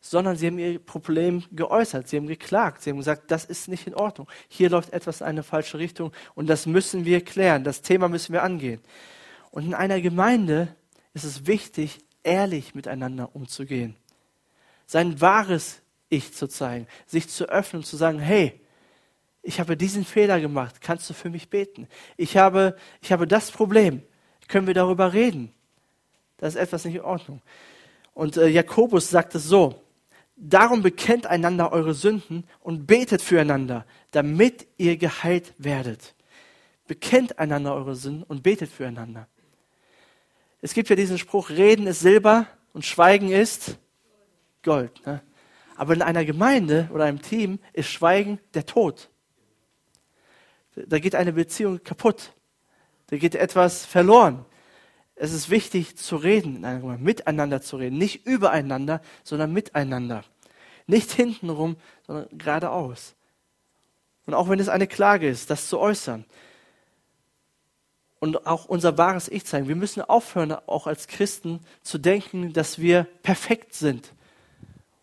sondern 0.01 0.37
sie 0.37 0.47
haben 0.47 0.59
ihr 0.59 0.79
Problem 0.79 1.43
geäußert, 1.51 2.07
sie 2.07 2.17
haben 2.17 2.27
geklagt, 2.27 2.81
sie 2.81 2.91
haben 2.91 2.97
gesagt, 2.97 3.31
das 3.31 3.45
ist 3.45 3.67
nicht 3.67 3.85
in 3.87 3.95
Ordnung, 3.95 4.27
hier 4.47 4.69
läuft 4.69 4.93
etwas 4.93 5.21
in 5.21 5.27
eine 5.27 5.43
falsche 5.43 5.77
Richtung 5.77 6.11
und 6.35 6.47
das 6.47 6.65
müssen 6.65 7.05
wir 7.05 7.23
klären, 7.23 7.63
das 7.63 7.81
Thema 7.81 8.07
müssen 8.07 8.33
wir 8.33 8.43
angehen. 8.43 8.81
Und 9.51 9.65
in 9.65 9.73
einer 9.73 9.99
Gemeinde 9.99 10.75
ist 11.13 11.25
es 11.25 11.47
wichtig, 11.47 11.99
ehrlich 12.23 12.75
miteinander 12.75 13.35
umzugehen, 13.35 13.95
sein 14.85 15.19
wahres 15.21 15.81
Ich 16.07 16.33
zu 16.33 16.47
zeigen, 16.47 16.87
sich 17.05 17.29
zu 17.29 17.49
öffnen, 17.49 17.83
zu 17.83 17.97
sagen, 17.97 18.19
hey, 18.19 18.59
ich 19.41 19.59
habe 19.59 19.77
diesen 19.77 20.05
Fehler 20.05 20.39
gemacht, 20.39 20.81
kannst 20.81 21.09
du 21.09 21.13
für 21.13 21.29
mich 21.29 21.49
beten? 21.49 21.87
Ich 22.17 22.37
habe, 22.37 22.75
ich 23.01 23.11
habe 23.11 23.27
das 23.27 23.51
Problem, 23.51 24.03
können 24.47 24.67
wir 24.67 24.73
darüber 24.73 25.13
reden? 25.13 25.53
Das 26.37 26.55
ist 26.55 26.61
etwas 26.61 26.85
nicht 26.85 26.95
in 26.95 27.01
Ordnung. 27.01 27.41
Und 28.13 28.37
äh, 28.37 28.47
Jakobus 28.47 29.09
sagt 29.09 29.35
es 29.35 29.45
so, 29.45 29.81
darum 30.39 30.81
bekennt 30.81 31.27
einander 31.27 31.71
eure 31.71 31.93
Sünden 31.93 32.45
und 32.61 32.87
betet 32.87 33.21
füreinander, 33.21 33.85
damit 34.11 34.67
ihr 34.77 34.97
geheilt 34.97 35.53
werdet. 35.57 36.15
Bekennt 36.87 37.37
einander 37.37 37.75
eure 37.75 37.95
Sünden 37.95 38.23
und 38.23 38.41
betet 38.41 38.71
füreinander. 38.71 39.27
Es 40.61 40.73
gibt 40.73 40.89
ja 40.89 40.95
diesen 40.95 41.17
Spruch, 41.17 41.49
Reden 41.49 41.87
ist 41.87 41.99
Silber 41.99 42.47
und 42.73 42.85
Schweigen 42.85 43.31
ist 43.31 43.77
Gold. 44.63 45.05
Ne? 45.05 45.21
Aber 45.75 45.93
in 45.93 46.01
einer 46.01 46.25
Gemeinde 46.25 46.89
oder 46.93 47.05
einem 47.05 47.21
Team 47.21 47.59
ist 47.73 47.89
Schweigen 47.89 48.39
der 48.53 48.65
Tod. 48.65 49.09
Da 50.75 50.99
geht 50.99 51.15
eine 51.15 51.33
Beziehung 51.33 51.83
kaputt. 51.83 52.33
Da 53.07 53.17
geht 53.17 53.35
etwas 53.35 53.85
verloren. 53.85 54.45
Es 55.21 55.33
ist 55.33 55.49
wichtig 55.49 55.97
zu 55.97 56.15
reden, 56.15 56.61
miteinander 57.03 57.61
zu 57.61 57.75
reden. 57.75 57.97
Nicht 57.97 58.25
übereinander, 58.25 59.01
sondern 59.25 59.51
miteinander. 59.51 60.23
Nicht 60.87 61.11
hintenrum, 61.11 61.75
sondern 62.07 62.29
geradeaus. 62.37 63.15
Und 64.25 64.33
auch 64.33 64.47
wenn 64.47 64.61
es 64.61 64.69
eine 64.69 64.87
Klage 64.87 65.27
ist, 65.27 65.49
das 65.49 65.67
zu 65.67 65.77
äußern. 65.77 66.23
Und 68.21 68.47
auch 68.47 68.63
unser 68.63 68.97
wahres 68.97 69.27
Ich 69.27 69.45
zeigen. 69.45 69.67
Wir 69.67 69.75
müssen 69.75 70.01
aufhören, 70.01 70.53
auch 70.53 70.87
als 70.87 71.07
Christen 71.07 71.59
zu 71.83 71.97
denken, 71.97 72.53
dass 72.53 72.79
wir 72.79 73.05
perfekt 73.21 73.73
sind. 73.73 74.13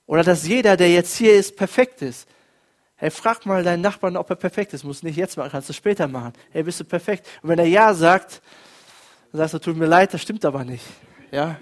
Oder 0.06 0.22
dass 0.22 0.48
jeder, 0.48 0.78
der 0.78 0.90
jetzt 0.90 1.14
hier 1.18 1.34
ist, 1.34 1.56
perfekt 1.56 2.00
ist. 2.00 2.26
Hey, 2.94 3.10
frag 3.10 3.44
mal 3.44 3.62
deinen 3.62 3.82
Nachbarn, 3.82 4.16
ob 4.16 4.30
er 4.30 4.36
perfekt 4.36 4.72
ist. 4.72 4.82
Muss 4.82 5.02
nicht 5.02 5.16
jetzt 5.16 5.36
machen, 5.36 5.50
kannst 5.50 5.68
du 5.68 5.74
später 5.74 6.08
machen. 6.08 6.32
Hey, 6.52 6.62
bist 6.62 6.80
du 6.80 6.84
perfekt? 6.84 7.26
Und 7.42 7.50
wenn 7.50 7.58
er 7.58 7.66
Ja 7.66 7.92
sagt, 7.92 8.40
dann 9.32 9.38
sagst 9.38 9.54
du, 9.54 9.58
tut 9.58 9.76
mir 9.76 9.86
leid, 9.86 10.14
das 10.14 10.22
stimmt 10.22 10.44
aber 10.44 10.64
nicht. 10.64 10.84
Ja? 11.30 11.58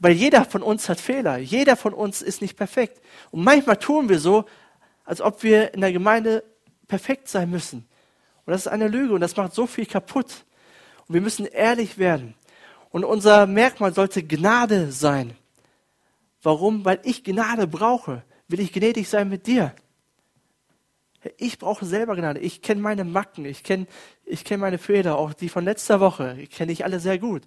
Weil 0.00 0.12
jeder 0.12 0.44
von 0.44 0.62
uns 0.62 0.88
hat 0.88 1.00
Fehler. 1.00 1.38
Jeder 1.38 1.76
von 1.76 1.94
uns 1.94 2.22
ist 2.22 2.42
nicht 2.42 2.56
perfekt. 2.56 3.00
Und 3.30 3.44
manchmal 3.44 3.76
tun 3.76 4.08
wir 4.08 4.18
so, 4.18 4.44
als 5.04 5.20
ob 5.20 5.42
wir 5.42 5.74
in 5.74 5.80
der 5.80 5.92
Gemeinde 5.92 6.42
perfekt 6.88 7.28
sein 7.28 7.50
müssen. 7.50 7.86
Und 8.44 8.50
das 8.50 8.62
ist 8.62 8.68
eine 8.68 8.88
Lüge 8.88 9.14
und 9.14 9.20
das 9.20 9.36
macht 9.36 9.54
so 9.54 9.66
viel 9.66 9.86
kaputt. 9.86 10.44
Und 11.06 11.14
wir 11.14 11.20
müssen 11.20 11.46
ehrlich 11.46 11.98
werden. 11.98 12.34
Und 12.90 13.04
unser 13.04 13.46
Merkmal 13.46 13.94
sollte 13.94 14.22
Gnade 14.22 14.90
sein. 14.92 15.36
Warum? 16.42 16.84
Weil 16.84 17.00
ich 17.04 17.22
Gnade 17.24 17.66
brauche 17.66 18.22
will 18.52 18.60
ich 18.60 18.72
gnädig 18.72 19.08
sein 19.08 19.28
mit 19.28 19.46
dir. 19.46 19.74
Ich 21.36 21.58
brauche 21.58 21.84
selber 21.84 22.16
Gnade. 22.16 22.40
Ich 22.40 22.62
kenne 22.62 22.80
meine 22.80 23.04
Macken, 23.04 23.44
ich 23.44 23.62
kenne 23.62 23.86
ich 24.24 24.44
kenn 24.44 24.60
meine 24.60 24.78
Fehler, 24.78 25.18
auch 25.18 25.32
die 25.32 25.48
von 25.48 25.64
letzter 25.64 26.00
Woche, 26.00 26.46
kenne 26.50 26.72
ich 26.72 26.84
alle 26.84 27.00
sehr 27.00 27.18
gut. 27.18 27.42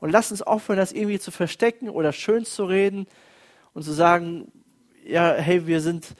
Und 0.00 0.10
lass 0.10 0.30
uns 0.30 0.42
aufhören, 0.42 0.78
das 0.78 0.92
irgendwie 0.92 1.18
zu 1.18 1.30
verstecken 1.30 1.90
oder 1.90 2.12
schön 2.12 2.44
zu 2.44 2.64
reden 2.64 3.06
und 3.74 3.82
zu 3.82 3.92
sagen, 3.92 4.50
ja, 5.04 5.34
hey, 5.34 5.66
wir 5.66 5.80
sind, 5.80 6.14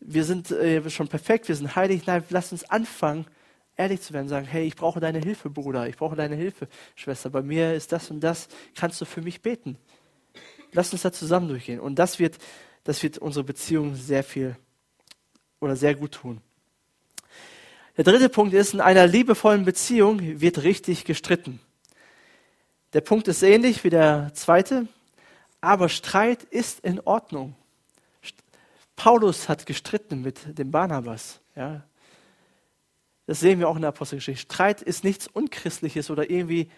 wir 0.00 0.24
sind 0.24 0.50
äh, 0.50 0.88
schon 0.90 1.08
perfekt, 1.08 1.48
wir 1.48 1.56
sind 1.56 1.74
heilig. 1.76 2.06
Nein, 2.06 2.22
lass 2.30 2.52
uns 2.52 2.64
anfangen, 2.64 3.26
ehrlich 3.76 4.00
zu 4.00 4.14
werden, 4.14 4.28
sagen, 4.28 4.46
hey, 4.46 4.66
ich 4.66 4.76
brauche 4.76 5.00
deine 5.00 5.18
Hilfe, 5.18 5.50
Bruder, 5.50 5.88
ich 5.88 5.96
brauche 5.96 6.16
deine 6.16 6.36
Hilfe, 6.36 6.68
Schwester. 6.94 7.30
Bei 7.30 7.42
mir 7.42 7.74
ist 7.74 7.92
das 7.92 8.10
und 8.10 8.20
das, 8.20 8.48
kannst 8.74 9.00
du 9.00 9.04
für 9.04 9.22
mich 9.22 9.42
beten? 9.42 9.76
Lass 10.72 10.92
uns 10.92 11.02
da 11.02 11.12
zusammen 11.12 11.48
durchgehen. 11.48 11.80
Und 11.80 11.98
das 11.98 12.18
wird 12.18 12.38
das 12.86 13.02
wird 13.02 13.18
unsere 13.18 13.42
Beziehung 13.42 13.96
sehr 13.96 14.22
viel 14.22 14.56
oder 15.58 15.74
sehr 15.74 15.96
gut 15.96 16.12
tun. 16.12 16.40
Der 17.96 18.04
dritte 18.04 18.28
Punkt 18.28 18.52
ist, 18.52 18.74
in 18.74 18.80
einer 18.80 19.06
liebevollen 19.06 19.64
Beziehung 19.64 20.40
wird 20.40 20.62
richtig 20.62 21.04
gestritten. 21.04 21.60
Der 22.92 23.00
Punkt 23.00 23.26
ist 23.26 23.42
ähnlich 23.42 23.84
wie 23.84 23.90
der 23.90 24.32
zweite, 24.34 24.86
aber 25.62 25.88
Streit 25.88 26.42
ist 26.42 26.80
in 26.80 27.00
Ordnung. 27.00 27.56
Paulus 28.96 29.48
hat 29.48 29.66
gestritten 29.66 30.22
mit 30.22 30.58
dem 30.58 30.70
Barnabas. 30.70 31.40
Ja. 31.54 31.84
Das 33.26 33.40
sehen 33.40 33.58
wir 33.58 33.68
auch 33.68 33.76
in 33.76 33.82
der 33.82 33.88
Apostelgeschichte. 33.88 34.42
Streit 34.42 34.82
ist 34.82 35.02
nichts 35.02 35.26
Unchristliches 35.26 36.10
oder 36.10 36.30
irgendwie 36.30 36.70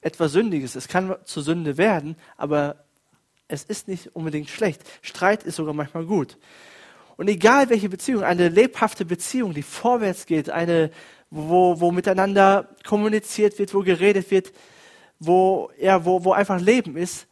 etwas 0.00 0.32
Sündiges. 0.32 0.74
Es 0.74 0.88
kann 0.88 1.16
zur 1.24 1.42
Sünde 1.42 1.76
werden, 1.76 2.16
aber 2.36 2.84
es 3.46 3.62
ist 3.62 3.88
nicht 3.88 4.16
unbedingt 4.16 4.48
schlecht. 4.48 4.82
Streit 5.02 5.44
ist 5.44 5.56
sogar 5.56 5.74
manchmal 5.74 6.06
gut. 6.06 6.38
Und 7.16 7.28
egal 7.28 7.70
welche 7.70 7.88
Beziehung, 7.88 8.22
eine 8.22 8.48
lebhafte 8.48 9.04
Beziehung, 9.04 9.54
die 9.54 9.62
vorwärts 9.62 10.26
geht, 10.26 10.50
eine, 10.50 10.90
wo, 11.30 11.80
wo 11.80 11.92
miteinander 11.92 12.68
kommuniziert 12.84 13.58
wird, 13.58 13.74
wo 13.74 13.80
geredet 13.80 14.30
wird, 14.30 14.52
wo, 15.18 15.70
ja, 15.78 16.04
wo, 16.04 16.24
wo 16.24 16.32
einfach 16.32 16.60
Leben 16.60 16.96
ist, 16.96 17.26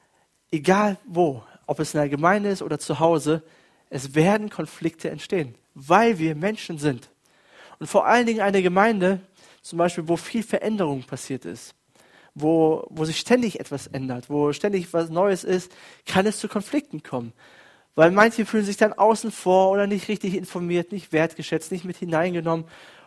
egal 0.50 0.96
wo, 1.06 1.42
ob 1.66 1.80
es 1.80 1.94
in 1.94 2.00
der 2.00 2.08
Gemeinde 2.08 2.50
ist 2.50 2.62
oder 2.62 2.78
zu 2.78 3.00
Hause, 3.00 3.42
es 3.88 4.14
werden 4.14 4.50
Konflikte 4.50 5.10
entstehen, 5.10 5.54
weil 5.74 6.18
wir 6.18 6.34
Menschen 6.34 6.78
sind. 6.78 7.10
Und 7.78 7.86
vor 7.86 8.06
allen 8.06 8.26
Dingen 8.26 8.40
eine 8.40 8.62
Gemeinde, 8.62 9.20
zum 9.62 9.78
Beispiel, 9.78 10.06
wo 10.06 10.16
viel 10.16 10.42
Veränderung 10.42 11.02
passiert 11.02 11.44
ist 11.44 11.74
wo, 12.34 12.86
wo 12.90 13.04
sich 13.04 13.18
ständig 13.18 13.60
etwas 13.60 13.86
ändert, 13.86 14.30
wo 14.30 14.52
ständig 14.52 14.92
was 14.92 15.10
Neues 15.10 15.44
ist, 15.44 15.72
kann 16.06 16.26
es 16.26 16.38
zu 16.38 16.48
Konflikten 16.48 17.02
kommen. 17.02 17.32
Weil 17.94 18.10
manche 18.10 18.46
fühlen 18.46 18.64
sich 18.64 18.76
dann 18.76 18.92
außen 18.92 19.30
vor 19.30 19.70
oder 19.70 19.86
nicht 19.86 20.08
richtig 20.08 20.34
informiert, 20.34 20.92
nicht 20.92 21.12
wertgeschätzt, 21.12 21.72
nicht 21.72 21.84
mit 21.84 21.96
hineingenommen. 21.96 22.66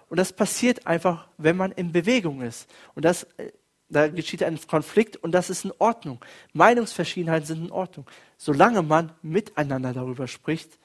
Und 0.09 0.17
das 0.17 0.33
passiert 0.33 0.85
einfach, 0.85 1.27
wenn 1.37 1.57
man 1.57 1.71
in 1.71 1.91
Bewegung 1.91 2.41
ist. 2.41 2.69
Und 2.93 3.05
das, 3.05 3.23
äh, 3.37 3.51
da 3.89 4.07
geschieht 4.07 4.43
ein 4.43 4.59
Konflikt 4.67 5.17
und 5.17 5.31
das 5.31 5.49
ist 5.49 5.65
in 5.65 5.73
Ordnung. 5.79 6.23
Meinungsverschiedenheiten 6.53 7.47
sind 7.47 7.65
in 7.65 7.71
Ordnung. 7.71 8.05
Solange 8.37 8.81
man 8.81 9.11
miteinander 9.21 9.93
darüber 9.93 10.27
spricht 10.27 10.77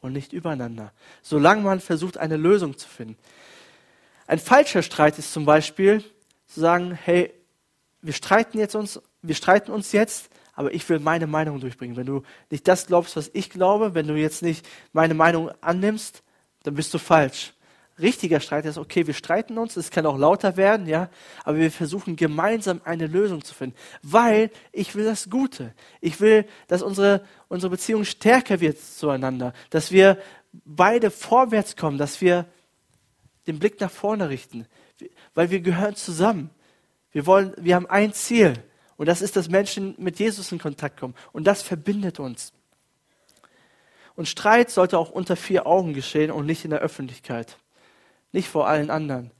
und 0.00 0.12
nicht 0.12 0.32
übereinander. 0.32 0.92
Solange 1.22 1.62
man 1.62 1.80
versucht, 1.80 2.18
eine 2.18 2.36
Lösung 2.36 2.78
zu 2.78 2.88
finden. 2.88 3.16
Ein 4.26 4.38
falscher 4.38 4.82
Streit 4.82 5.18
ist 5.18 5.32
zum 5.32 5.44
Beispiel 5.44 6.02
zu 6.46 6.60
sagen, 6.60 6.92
hey, 6.92 7.32
wir 8.00 8.12
streiten 8.12 8.58
jetzt 8.58 8.74
uns, 8.74 9.00
wir 9.22 9.34
streiten 9.34 9.70
uns 9.70 9.92
jetzt, 9.92 10.30
aber 10.54 10.72
ich 10.72 10.88
will 10.88 10.98
meine 10.98 11.26
Meinung 11.26 11.60
durchbringen. 11.60 11.96
Wenn 11.96 12.06
du 12.06 12.22
nicht 12.50 12.66
das 12.68 12.86
glaubst, 12.86 13.16
was 13.16 13.30
ich 13.32 13.50
glaube, 13.50 13.94
wenn 13.94 14.06
du 14.06 14.14
jetzt 14.14 14.42
nicht 14.42 14.66
meine 14.92 15.14
Meinung 15.14 15.50
annimmst, 15.60 16.22
dann 16.62 16.74
bist 16.74 16.92
du 16.94 16.98
falsch. 16.98 17.54
Richtiger 18.00 18.40
Streit 18.40 18.64
ist, 18.64 18.76
okay, 18.76 19.06
wir 19.06 19.14
streiten 19.14 19.56
uns, 19.56 19.76
es 19.76 19.90
kann 19.90 20.04
auch 20.04 20.18
lauter 20.18 20.56
werden, 20.56 20.88
ja, 20.88 21.10
aber 21.44 21.58
wir 21.58 21.70
versuchen 21.70 22.16
gemeinsam 22.16 22.80
eine 22.84 23.06
Lösung 23.06 23.44
zu 23.44 23.54
finden, 23.54 23.76
weil 24.02 24.50
ich 24.72 24.96
will 24.96 25.04
das 25.04 25.30
Gute. 25.30 25.72
Ich 26.00 26.20
will, 26.20 26.44
dass 26.66 26.82
unsere, 26.82 27.24
unsere 27.48 27.70
Beziehung 27.70 28.04
stärker 28.04 28.58
wird 28.58 28.80
zueinander, 28.80 29.52
dass 29.70 29.92
wir 29.92 30.18
beide 30.64 31.12
vorwärts 31.12 31.76
kommen, 31.76 31.96
dass 31.96 32.20
wir 32.20 32.46
den 33.46 33.60
Blick 33.60 33.80
nach 33.80 33.92
vorne 33.92 34.28
richten, 34.28 34.66
weil 35.34 35.50
wir 35.50 35.60
gehören 35.60 35.94
zusammen. 35.94 36.50
Wir 37.12 37.26
wollen, 37.26 37.54
wir 37.58 37.76
haben 37.76 37.86
ein 37.86 38.12
Ziel. 38.12 38.54
Und 38.96 39.06
das 39.06 39.22
ist, 39.22 39.36
dass 39.36 39.48
Menschen 39.48 39.94
mit 39.98 40.18
Jesus 40.18 40.52
in 40.52 40.58
Kontakt 40.58 40.98
kommen. 40.98 41.14
Und 41.32 41.44
das 41.46 41.62
verbindet 41.62 42.20
uns. 42.20 42.52
Und 44.16 44.28
Streit 44.28 44.70
sollte 44.70 44.98
auch 44.98 45.10
unter 45.10 45.36
vier 45.36 45.66
Augen 45.66 45.92
geschehen 45.92 46.30
und 46.30 46.46
nicht 46.46 46.64
in 46.64 46.70
der 46.70 46.80
Öffentlichkeit. 46.80 47.58
Nicht 48.32 48.48
vor 48.48 48.68
allen 48.68 48.90
anderen, 48.90 49.32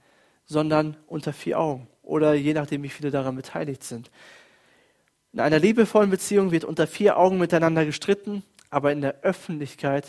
sondern 0.45 0.97
unter 1.07 1.33
vier 1.33 1.59
Augen. 1.59 1.87
Oder 2.01 2.33
je 2.33 2.53
nachdem, 2.53 2.83
wie 2.83 2.89
viele 2.89 3.11
daran 3.11 3.35
beteiligt 3.35 3.83
sind. 3.83 4.11
In 5.33 5.39
einer 5.39 5.59
liebevollen 5.59 6.09
Beziehung 6.09 6.51
wird 6.51 6.63
unter 6.63 6.87
vier 6.87 7.17
Augen 7.17 7.37
miteinander 7.37 7.85
gestritten, 7.85 8.43
aber 8.69 8.91
in 8.91 9.01
der 9.01 9.21
Öffentlichkeit 9.21 10.05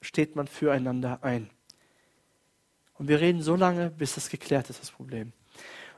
steht 0.00 0.34
man 0.36 0.46
füreinander 0.46 1.18
ein. 1.22 1.50
Und 2.94 3.08
wir 3.08 3.20
reden 3.20 3.42
so 3.42 3.56
lange, 3.56 3.90
bis 3.90 4.14
das 4.14 4.28
geklärt 4.28 4.70
ist, 4.70 4.80
das 4.80 4.90
Problem. 4.90 5.32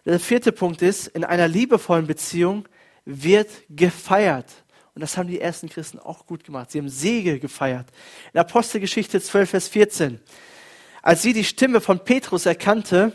Der 0.05 0.19
vierte 0.19 0.53
Punkt 0.53 0.83
ist, 0.83 1.07
in 1.09 1.25
einer 1.25 1.49
liebevollen 1.49 2.07
Beziehung 2.07 2.69
wird 3.05 3.49
gefeiert. 3.69 4.47
Und 4.95 5.01
das 5.01 5.17
haben 5.17 5.29
die 5.29 5.41
ersten 5.41 5.69
Christen 5.69 5.99
auch 5.99 6.27
gut 6.27 6.45
gemacht. 6.45 6.71
Sie 6.71 6.79
haben 6.79 6.89
Siege 6.89 7.39
gefeiert. 7.39 7.87
In 8.33 8.41
Apostelgeschichte 8.41 9.21
12, 9.21 9.51
Vers 9.51 9.69
14. 9.69 10.21
Als 11.03 11.23
sie 11.23 11.33
die 11.33 11.45
Stimme 11.45 11.81
von 11.81 12.01
Petrus 12.05 12.47
erkannte, 12.47 13.13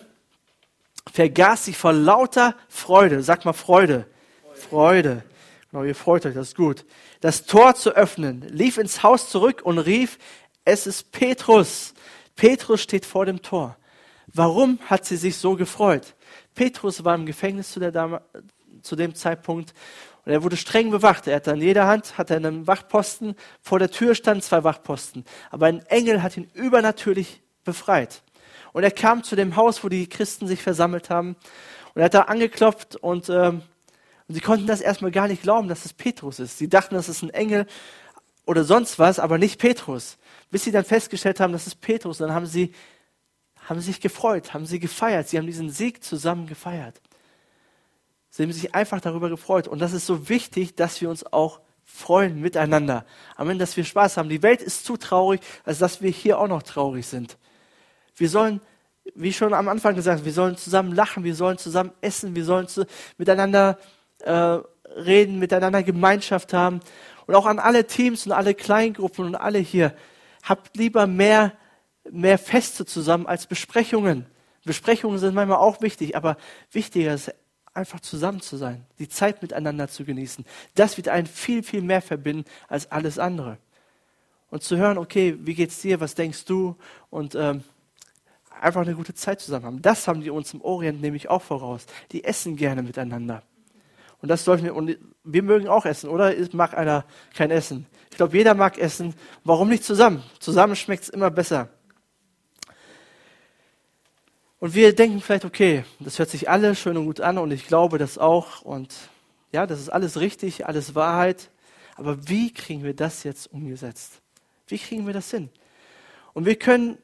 vergaß 1.12 1.66
sie 1.66 1.74
vor 1.74 1.94
lauter 1.94 2.56
Freude. 2.68 3.22
Sag 3.22 3.46
mal. 3.46 3.54
Freude. 3.54 4.08
Freude. 4.54 5.24
Genau, 5.72 5.84
ihr 5.84 5.96
freut 5.96 6.26
euch, 6.26 6.34
das 6.34 6.50
ist 6.50 6.56
gut. 6.56 6.86
Das 7.20 7.46
Tor 7.46 7.76
zu 7.76 7.92
öffnen, 7.92 8.42
lief 8.50 8.78
ins 8.78 9.04
Haus 9.04 9.30
zurück 9.30 9.62
und 9.64 9.78
rief, 9.78 10.18
es 10.66 10.88
ist 10.88 11.12
Petrus. 11.12 11.94
Petrus 12.36 12.82
steht 12.82 13.06
vor 13.06 13.26
dem 13.26 13.42
Tor. 13.42 13.78
Warum 14.38 14.80
hat 14.86 15.06
sie 15.06 15.18
sich 15.18 15.38
so 15.38 15.56
gefreut? 15.56 16.16
Petrus 16.56 17.04
war 17.04 17.16
im 17.16 17.26
Gefängnis 17.26 17.72
zu, 17.72 17.80
der 17.80 18.22
zu 18.82 18.96
dem 18.96 19.16
Zeitpunkt 19.16 19.74
und 20.26 20.32
er 20.32 20.44
wurde 20.44 20.58
streng 20.58 20.92
bewacht. 20.92 21.28
Er 21.28 21.38
hatte 21.38 21.54
an 21.54 21.62
jeder 21.62 21.88
Hand 21.88 22.18
hat 22.18 22.30
er 22.30 22.38
einen 22.38 22.68
Wachposten. 22.68 23.36
Vor 23.62 23.80
der 23.80 23.90
Tür 23.90 24.14
standen 24.14 24.42
zwei 24.42 24.64
Wachposten. 24.64 25.26
Aber 25.50 25.68
ein 25.68 25.86
Engel 25.88 26.22
hat 26.22 26.38
ihn 26.38 26.50
übernatürlich 26.54 27.42
befreit. 27.64 28.22
Und 28.74 28.84
er 28.84 28.92
kam 28.92 29.24
zu 29.24 29.36
dem 29.36 29.56
Haus, 29.56 29.84
wo 29.84 29.90
die 29.90 30.08
Christen 30.08 30.48
sich 30.48 30.62
versammelt 30.62 31.10
haben. 31.10 31.36
Und 31.94 32.02
er 32.02 32.06
hat 32.06 32.14
da 32.14 32.22
angeklopft 32.24 32.96
und 32.96 33.30
ähm, 33.30 33.64
Und 34.28 34.36
sie 34.36 34.42
konnten 34.42 34.68
das 34.68 34.82
erstmal 34.82 35.12
gar 35.12 35.28
nicht 35.28 35.42
glauben, 35.42 35.70
dass 35.70 35.86
es 35.86 35.94
Petrus 35.94 36.40
ist. 36.40 36.58
Sie 36.58 36.68
dachten, 36.68 36.96
das 36.96 37.08
ist 37.10 37.24
ein 37.24 37.30
Engel 37.30 37.66
oder 38.46 38.64
sonst 38.64 39.00
was, 39.00 39.20
aber 39.20 39.38
nicht 39.38 39.60
Petrus. 39.60 40.18
Bis 40.52 40.64
sie 40.66 40.72
dann 40.72 40.84
festgestellt 40.84 41.40
haben, 41.40 41.54
das 41.54 41.68
ist 41.68 41.80
Petrus, 41.82 42.18
dann 42.18 42.34
haben 42.34 42.46
sie, 42.46 42.74
haben 43.68 43.82
sich 43.82 44.00
gefreut, 44.00 44.54
haben 44.54 44.66
sie 44.66 44.80
gefeiert. 44.80 45.28
Sie 45.28 45.38
haben 45.38 45.46
diesen 45.46 45.70
Sieg 45.70 46.02
zusammen 46.04 46.48
gefeiert. 46.48 47.02
Sie 48.30 48.44
haben 48.44 48.54
sich 48.54 48.74
einfach 48.74 49.02
darüber 49.02 49.30
gefreut. 49.30 49.68
Und 49.68 49.80
das 49.80 49.92
ist 49.92 50.06
so 50.06 50.30
wichtig, 50.30 50.76
dass 50.76 51.02
wir 51.02 51.10
uns 51.10 51.26
auch 51.26 51.60
freuen 51.84 52.40
miteinander. 52.40 53.06
Amen, 53.36 53.60
dass 53.60 53.76
wir 53.76 53.84
Spaß 53.84 54.18
haben. 54.18 54.30
Die 54.30 54.42
Welt 54.42 54.62
ist 54.62 54.86
zu 54.86 54.96
traurig, 54.96 55.42
als 55.66 55.80
dass 55.80 56.02
wir 56.02 56.10
hier 56.10 56.40
auch 56.40 56.48
noch 56.48 56.64
traurig 56.64 57.06
sind. 57.08 57.38
Wir 58.16 58.30
sollen, 58.30 58.62
wie 59.16 59.34
schon 59.34 59.54
am 59.54 59.68
Anfang 59.68 59.96
gesagt, 59.96 60.24
wir 60.24 60.34
sollen 60.34 60.56
zusammen 60.56 60.94
lachen, 60.94 61.26
wir 61.26 61.36
sollen 61.36 61.58
zusammen 61.58 61.92
essen, 62.00 62.36
wir 62.36 62.46
sollen 62.46 62.68
zu, 62.70 62.88
miteinander 63.18 63.78
äh, 64.20 64.60
reden, 64.96 65.40
miteinander 65.40 65.84
Gemeinschaft 65.84 66.54
haben. 66.54 66.80
Und 67.26 67.36
auch 67.36 67.46
an 67.46 67.60
alle 67.60 67.86
Teams 67.86 68.26
und 68.26 68.32
alle 68.32 68.54
Kleingruppen 68.54 69.26
und 69.26 69.36
alle 69.36 69.60
hier, 69.60 69.94
habt 70.44 70.78
lieber 70.78 71.06
mehr, 71.06 71.52
mehr 72.12 72.38
Feste 72.38 72.86
zusammen 72.86 73.26
als 73.26 73.48
Besprechungen. 73.48 74.26
Besprechungen 74.66 75.18
sind 75.18 75.34
manchmal 75.34 75.58
auch 75.58 75.82
wichtig, 75.82 76.16
aber 76.16 76.38
wichtiger 76.72 77.14
ist 77.14 77.34
einfach 77.74 78.00
zusammen 78.00 78.42
zu 78.42 78.58
sein, 78.58 78.86
die 79.00 79.08
Zeit 79.08 79.42
miteinander 79.42 79.88
zu 79.88 80.04
genießen. 80.04 80.46
Das 80.76 80.98
wird 80.98 81.08
einen 81.08 81.28
viel, 81.28 81.64
viel 81.64 81.82
mehr 81.82 82.02
verbinden 82.02 82.46
als 82.68 82.92
alles 82.92 83.20
andere. 83.20 83.58
Und 84.50 84.64
zu 84.64 84.78
hören, 84.78 84.98
okay, 84.98 85.38
wie 85.40 85.54
geht's 85.54 85.82
dir, 85.82 86.00
was 86.00 86.16
denkst 86.16 86.46
du? 86.46 86.76
Und 87.10 87.36
ähm, 87.36 87.64
einfach 88.60 88.82
eine 88.82 88.96
gute 88.96 89.14
Zeit 89.14 89.42
zusammen 89.42 89.66
haben. 89.66 89.82
Das 89.82 90.08
haben 90.08 90.22
die 90.22 90.30
uns 90.30 90.54
im 90.54 90.62
Orient 90.62 91.02
nämlich 91.02 91.30
auch 91.30 91.42
voraus. 91.42 91.86
Die 92.12 92.24
essen 92.24 92.56
gerne 92.56 92.82
miteinander. 92.82 93.44
Und 94.22 94.30
das 94.30 94.44
sollten 94.44 94.64
wir, 94.64 94.76
und 94.76 94.98
wir 95.24 95.44
mögen 95.44 95.68
auch 95.68 95.86
essen, 95.86 96.10
oder? 96.10 96.34
Mag 96.54 96.76
einer 96.76 97.06
kein 97.36 97.52
Essen? 97.52 97.86
Ich 98.10 98.18
glaube, 98.18 98.36
jeder 98.36 98.56
mag 98.56 98.78
essen. 98.80 99.14
Warum 99.44 99.70
nicht 99.70 99.84
zusammen? 99.84 100.24
Zusammen 100.40 100.76
schmeckt 100.76 101.04
es 101.04 101.10
immer 101.10 101.30
besser. 101.30 101.70
Und 104.60 104.74
wir 104.74 104.96
denken 104.96 105.22
vielleicht, 105.22 105.46
okay, 105.46 105.86
das 106.00 106.18
hört 106.18 106.30
sich 106.30 106.50
alles 106.50 106.80
schön 106.80 106.98
und 106.98 107.06
gut 107.06 107.22
an 107.22 107.38
und 107.38 107.52
ich 107.52 107.68
glaube 107.68 107.98
das 107.98 108.18
auch 108.18 108.62
und 108.64 108.96
ja, 109.52 109.68
das 109.68 109.80
ist 109.80 109.90
alles 109.90 110.20
richtig, 110.20 110.66
alles 110.66 110.96
Wahrheit. 110.96 111.50
Aber 111.96 112.28
wie 112.28 112.52
kriegen 112.52 112.84
wir 112.84 112.94
das 112.94 113.24
jetzt 113.24 113.52
umgesetzt? 113.52 114.22
Wie 114.68 114.78
kriegen 114.78 115.06
wir 115.06 115.14
das 115.14 115.30
hin? 115.30 115.50
Und 116.34 116.46
wir 116.46 116.56
können, 116.56 116.98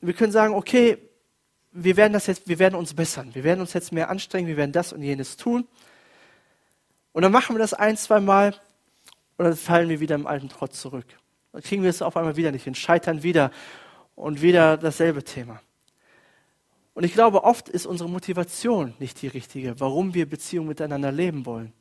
wir 0.00 0.14
können 0.14 0.32
sagen, 0.32 0.54
okay, 0.54 0.98
wir 1.72 1.96
werden 1.96 2.12
das 2.12 2.26
jetzt, 2.26 2.48
wir 2.48 2.58
werden 2.58 2.74
uns 2.74 2.94
bessern. 2.94 3.30
Wir 3.34 3.44
werden 3.44 3.60
uns 3.60 3.72
jetzt 3.72 3.92
mehr 3.92 4.10
anstrengen, 4.10 4.48
wir 4.48 4.56
werden 4.56 4.72
das 4.72 4.92
und 4.92 5.02
jenes 5.02 5.36
tun. 5.36 5.66
Und 7.12 7.22
dann 7.22 7.32
machen 7.32 7.56
wir 7.56 7.60
das 7.60 7.74
ein, 7.74 7.96
zwei 7.96 8.20
Mal 8.20 8.54
und 9.36 9.44
dann 9.44 9.56
fallen 9.56 9.88
wir 9.88 10.00
wieder 10.00 10.14
im 10.14 10.26
alten 10.26 10.48
Trott 10.48 10.74
zurück. 10.74 11.06
Dann 11.52 11.62
kriegen 11.62 11.82
wir 11.82 11.90
es 11.90 12.02
auf 12.02 12.16
einmal 12.16 12.36
wieder 12.36 12.52
nicht 12.52 12.64
hin, 12.64 12.74
scheitern 12.74 13.22
wieder 13.22 13.50
und 14.14 14.42
wieder 14.42 14.76
dasselbe 14.76 15.24
Thema. 15.24 15.60
Und 16.94 17.04
ich 17.04 17.12
glaube, 17.12 17.44
oft 17.44 17.68
ist 17.68 17.86
unsere 17.86 18.08
Motivation 18.08 18.94
nicht 18.98 19.22
die 19.22 19.28
richtige, 19.28 19.78
warum 19.78 20.14
wir 20.14 20.28
Beziehungen 20.28 20.68
miteinander 20.68 21.12
leben 21.12 21.46
wollen. 21.46 21.72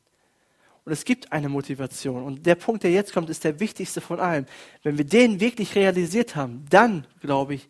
Und 0.85 0.93
es 0.93 1.05
gibt 1.05 1.31
eine 1.31 1.49
Motivation. 1.49 2.23
Und 2.23 2.45
der 2.45 2.55
Punkt, 2.55 2.83
der 2.83 2.91
jetzt 2.91 3.13
kommt, 3.13 3.29
ist 3.29 3.43
der 3.43 3.59
wichtigste 3.59 4.01
von 4.01 4.19
allen. 4.19 4.47
Wenn 4.83 4.97
wir 4.97 5.05
den 5.05 5.39
wirklich 5.39 5.75
realisiert 5.75 6.35
haben, 6.35 6.65
dann, 6.69 7.05
glaube 7.21 7.55
ich, 7.55 7.69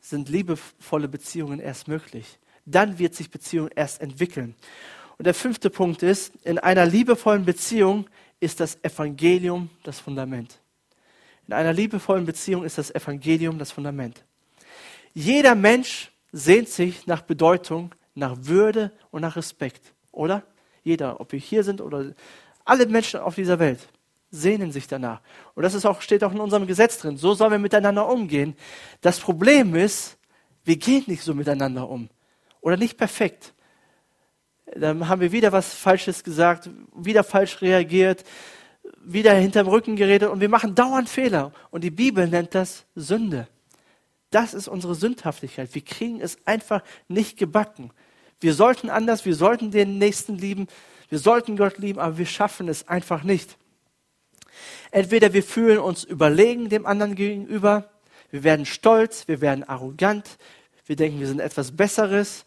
sind 0.00 0.28
liebevolle 0.28 1.08
Beziehungen 1.08 1.60
erst 1.60 1.88
möglich. 1.88 2.38
Dann 2.64 2.98
wird 2.98 3.14
sich 3.14 3.30
Beziehung 3.30 3.68
erst 3.74 4.00
entwickeln. 4.00 4.54
Und 5.18 5.26
der 5.26 5.34
fünfte 5.34 5.68
Punkt 5.68 6.02
ist, 6.02 6.32
in 6.44 6.58
einer 6.58 6.86
liebevollen 6.86 7.44
Beziehung 7.44 8.08
ist 8.40 8.60
das 8.60 8.82
Evangelium 8.84 9.68
das 9.82 9.98
Fundament. 9.98 10.60
In 11.48 11.54
einer 11.54 11.72
liebevollen 11.72 12.24
Beziehung 12.24 12.64
ist 12.64 12.78
das 12.78 12.94
Evangelium 12.94 13.58
das 13.58 13.72
Fundament. 13.72 14.22
Jeder 15.12 15.54
Mensch 15.54 16.12
sehnt 16.32 16.68
sich 16.68 17.06
nach 17.06 17.22
Bedeutung, 17.22 17.94
nach 18.14 18.36
Würde 18.40 18.92
und 19.10 19.22
nach 19.22 19.36
Respekt, 19.36 19.94
oder? 20.12 20.42
Jeder, 20.82 21.20
ob 21.20 21.32
wir 21.32 21.38
hier 21.38 21.64
sind 21.64 21.80
oder 21.80 22.12
alle 22.64 22.86
Menschen 22.86 23.20
auf 23.20 23.34
dieser 23.34 23.58
Welt 23.58 23.88
sehnen 24.30 24.72
sich 24.72 24.86
danach. 24.86 25.20
Und 25.54 25.62
das 25.62 25.74
ist 25.74 25.86
auch, 25.86 26.02
steht 26.02 26.22
auch 26.22 26.32
in 26.32 26.40
unserem 26.40 26.66
Gesetz 26.66 26.98
drin. 26.98 27.16
So 27.16 27.34
sollen 27.34 27.52
wir 27.52 27.58
miteinander 27.58 28.08
umgehen. 28.08 28.56
Das 29.00 29.20
Problem 29.20 29.74
ist, 29.74 30.18
wir 30.64 30.76
gehen 30.76 31.04
nicht 31.06 31.22
so 31.22 31.34
miteinander 31.34 31.88
um. 31.88 32.10
Oder 32.60 32.76
nicht 32.76 32.98
perfekt. 32.98 33.54
Dann 34.74 35.08
haben 35.08 35.20
wir 35.20 35.32
wieder 35.32 35.52
was 35.52 35.72
Falsches 35.72 36.22
gesagt, 36.22 36.68
wieder 36.94 37.24
falsch 37.24 37.62
reagiert, 37.62 38.24
wieder 39.02 39.32
hinterm 39.32 39.68
Rücken 39.68 39.96
geredet 39.96 40.28
und 40.28 40.40
wir 40.40 40.48
machen 40.48 40.74
dauernd 40.74 41.08
Fehler. 41.08 41.52
Und 41.70 41.84
die 41.84 41.90
Bibel 41.90 42.28
nennt 42.28 42.54
das 42.54 42.84
Sünde. 42.94 43.48
Das 44.30 44.54
ist 44.54 44.68
unsere 44.68 44.94
Sündhaftigkeit. 44.94 45.74
Wir 45.74 45.84
kriegen 45.84 46.20
es 46.20 46.38
einfach 46.46 46.82
nicht 47.08 47.38
gebacken. 47.38 47.92
Wir 48.40 48.54
sollten 48.54 48.90
anders, 48.90 49.24
wir 49.24 49.34
sollten 49.34 49.70
den 49.70 49.98
Nächsten 49.98 50.36
lieben, 50.36 50.68
wir 51.08 51.18
sollten 51.18 51.56
Gott 51.56 51.78
lieben, 51.78 51.98
aber 51.98 52.18
wir 52.18 52.26
schaffen 52.26 52.68
es 52.68 52.86
einfach 52.86 53.22
nicht. 53.22 53.56
Entweder 54.90 55.32
wir 55.32 55.42
fühlen 55.42 55.78
uns 55.78 56.04
überlegen 56.04 56.68
dem 56.68 56.86
anderen 56.86 57.14
gegenüber, 57.14 57.90
wir 58.30 58.44
werden 58.44 58.66
stolz, 58.66 59.26
wir 59.26 59.40
werden 59.40 59.64
arrogant, 59.64 60.38
wir 60.86 60.96
denken, 60.96 61.20
wir 61.20 61.26
sind 61.26 61.40
etwas 61.40 61.76
Besseres, 61.76 62.44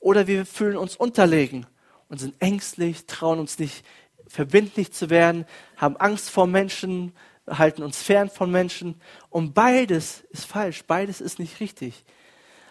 oder 0.00 0.26
wir 0.26 0.46
fühlen 0.46 0.76
uns 0.76 0.96
unterlegen 0.96 1.66
und 2.08 2.18
sind 2.18 2.34
ängstlich, 2.40 3.06
trauen 3.06 3.38
uns 3.38 3.58
nicht 3.58 3.84
verbindlich 4.26 4.92
zu 4.92 5.10
werden, 5.10 5.44
haben 5.76 5.96
Angst 5.96 6.30
vor 6.30 6.46
Menschen, 6.46 7.12
halten 7.50 7.82
uns 7.82 8.02
fern 8.02 8.30
von 8.30 8.50
Menschen. 8.50 9.00
Und 9.28 9.54
beides 9.54 10.22
ist 10.30 10.46
falsch, 10.46 10.84
beides 10.86 11.20
ist 11.20 11.38
nicht 11.38 11.60
richtig. 11.60 12.04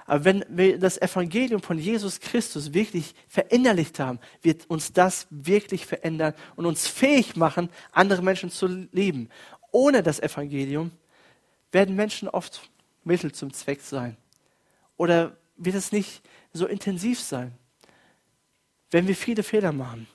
Aber 0.05 0.25
wenn 0.25 0.43
wir 0.49 0.79
das 0.79 0.99
Evangelium 0.99 1.61
von 1.61 1.77
Jesus 1.77 2.19
Christus 2.19 2.73
wirklich 2.73 3.13
verinnerlicht 3.27 3.99
haben, 3.99 4.19
wird 4.41 4.67
uns 4.69 4.91
das 4.91 5.27
wirklich 5.29 5.85
verändern 5.85 6.33
und 6.55 6.65
uns 6.65 6.87
fähig 6.87 7.35
machen, 7.35 7.69
andere 7.91 8.23
Menschen 8.23 8.49
zu 8.49 8.65
lieben. 8.91 9.29
Ohne 9.71 10.01
das 10.01 10.19
Evangelium 10.19 10.91
werden 11.71 11.95
Menschen 11.95 12.27
oft 12.27 12.69
Mittel 13.03 13.31
zum 13.31 13.53
Zweck 13.53 13.81
sein. 13.81 14.17
Oder 14.97 15.37
wird 15.57 15.75
es 15.75 15.91
nicht 15.91 16.21
so 16.53 16.65
intensiv 16.65 17.19
sein, 17.19 17.53
wenn 18.91 19.07
wir 19.07 19.15
viele 19.15 19.43
Fehler 19.43 19.71
machen. 19.71 20.07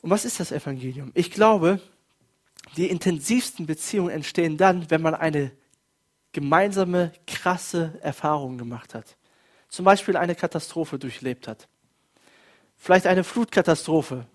Und 0.00 0.10
was 0.10 0.24
ist 0.24 0.40
das 0.40 0.50
Evangelium? 0.50 1.12
Ich 1.14 1.30
glaube, 1.30 1.80
die 2.76 2.88
intensivsten 2.88 3.66
Beziehungen 3.66 4.10
entstehen 4.10 4.56
dann, 4.56 4.90
wenn 4.90 5.02
man 5.02 5.14
eine 5.14 5.52
gemeinsame, 6.32 7.12
krasse 7.26 7.98
Erfahrung 8.00 8.58
gemacht 8.58 8.94
hat. 8.94 9.16
Zum 9.68 9.84
Beispiel 9.84 10.16
eine 10.16 10.34
Katastrophe 10.34 10.98
durchlebt 10.98 11.48
hat. 11.48 11.68
Vielleicht 12.76 13.06
eine 13.06 13.24
Flutkatastrophe 13.24 14.26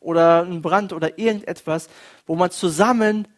oder 0.00 0.42
ein 0.42 0.62
Brand 0.62 0.92
oder 0.92 1.18
irgendetwas, 1.18 1.88
wo 2.26 2.34
man 2.34 2.50
zusammen 2.50 3.28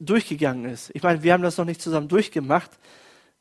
durchgegangen 0.00 0.70
ist. 0.70 0.90
Ich 0.94 1.02
meine, 1.02 1.22
wir 1.22 1.32
haben 1.32 1.42
das 1.42 1.56
noch 1.56 1.64
nicht 1.64 1.82
zusammen 1.82 2.08
durchgemacht. 2.08 2.70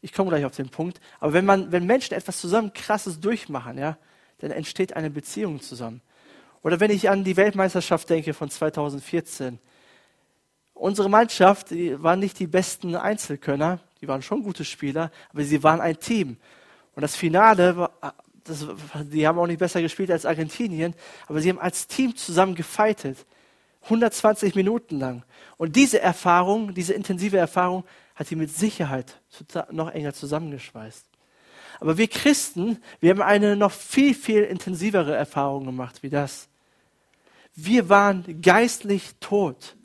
Ich 0.02 0.14
komme 0.14 0.30
gleich 0.30 0.46
auf 0.46 0.56
den 0.56 0.70
Punkt. 0.70 1.00
Aber 1.20 1.34
wenn 1.34 1.46
man, 1.46 1.72
wenn 1.72 1.86
Menschen 1.86 2.14
etwas 2.14 2.40
zusammen 2.40 2.74
krasses 2.74 3.20
durchmachen, 3.20 3.78
ja, 3.78 3.98
dann 4.40 4.52
entsteht 4.52 4.96
eine 4.96 5.10
Beziehung 5.10 5.62
zusammen. 5.62 6.02
Oder 6.62 6.80
wenn 6.80 6.92
ich 6.92 7.10
an 7.10 7.24
die 7.24 7.38
Weltmeisterschaft 7.38 8.10
denke 8.10 8.34
von 8.34 8.50
2014, 8.50 9.60
unsere 10.80 11.10
Mannschaft, 11.10 11.72
die 11.72 12.02
waren 12.02 12.20
nicht 12.20 12.40
die 12.40 12.48
besten 12.48 12.96
Einzelkönner, 12.96 13.80
die 14.02 14.08
waren 14.08 14.22
schon 14.22 14.44
gute 14.44 14.66
Spieler, 14.66 15.12
aber 15.32 15.44
sie 15.44 15.62
waren 15.62 15.82
ein 15.82 16.00
Team. 16.00 16.38
Und 16.96 17.02
das 17.02 17.16
Finale, 17.16 17.90
das, 18.44 18.66
die 19.04 19.28
haben 19.28 19.38
auch 19.40 19.48
nicht 19.48 19.60
besser 19.60 19.82
gespielt 19.82 20.12
als 20.12 20.26
Argentinien, 20.26 20.96
aber 21.28 21.42
sie 21.42 21.50
haben 21.50 21.60
als 21.60 21.88
Team 21.88 22.16
zusammen 22.16 22.56
gefeitet. 22.56 23.26
120 23.84 24.56
Minuten 24.56 25.00
lang. 25.00 25.24
Und 25.58 25.76
diese 25.76 26.02
Erfahrung, 26.02 26.74
diese 26.74 26.94
intensive 26.94 27.38
Erfahrung, 27.38 27.86
hat 28.16 28.28
sie 28.28 28.36
mit 28.36 28.54
Sicherheit 28.54 29.22
noch 29.72 29.90
enger 29.90 30.14
zusammengeschweißt. 30.14 31.06
Aber 31.80 31.98
wir 31.98 32.10
Christen, 32.10 32.82
wir 33.00 33.12
haben 33.12 33.22
eine 33.22 33.56
noch 33.56 33.72
viel, 33.72 34.14
viel 34.14 34.44
intensivere 34.44 35.16
Erfahrung 35.16 35.66
gemacht 35.66 36.04
wie 36.04 36.10
das. 36.10 36.50
Wir 37.56 37.88
waren 37.88 38.42
geistlich 38.42 39.16
tot. 39.22 39.78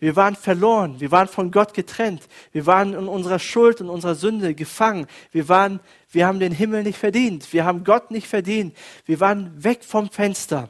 Wir 0.00 0.16
waren 0.16 0.36
verloren. 0.36 1.00
Wir 1.00 1.10
waren 1.10 1.28
von 1.28 1.50
Gott 1.50 1.74
getrennt. 1.74 2.28
Wir 2.52 2.66
waren 2.66 2.94
in 2.94 3.08
unserer 3.08 3.38
Schuld 3.38 3.80
und 3.80 3.88
unserer 3.88 4.14
Sünde 4.14 4.54
gefangen. 4.54 5.06
Wir 5.30 5.48
waren, 5.48 5.80
wir 6.10 6.26
haben 6.26 6.40
den 6.40 6.52
Himmel 6.52 6.82
nicht 6.82 6.98
verdient. 6.98 7.52
Wir 7.52 7.64
haben 7.64 7.84
Gott 7.84 8.10
nicht 8.10 8.26
verdient. 8.26 8.76
Wir 9.06 9.20
waren 9.20 9.62
weg 9.62 9.84
vom 9.84 10.10
Fenster. 10.10 10.68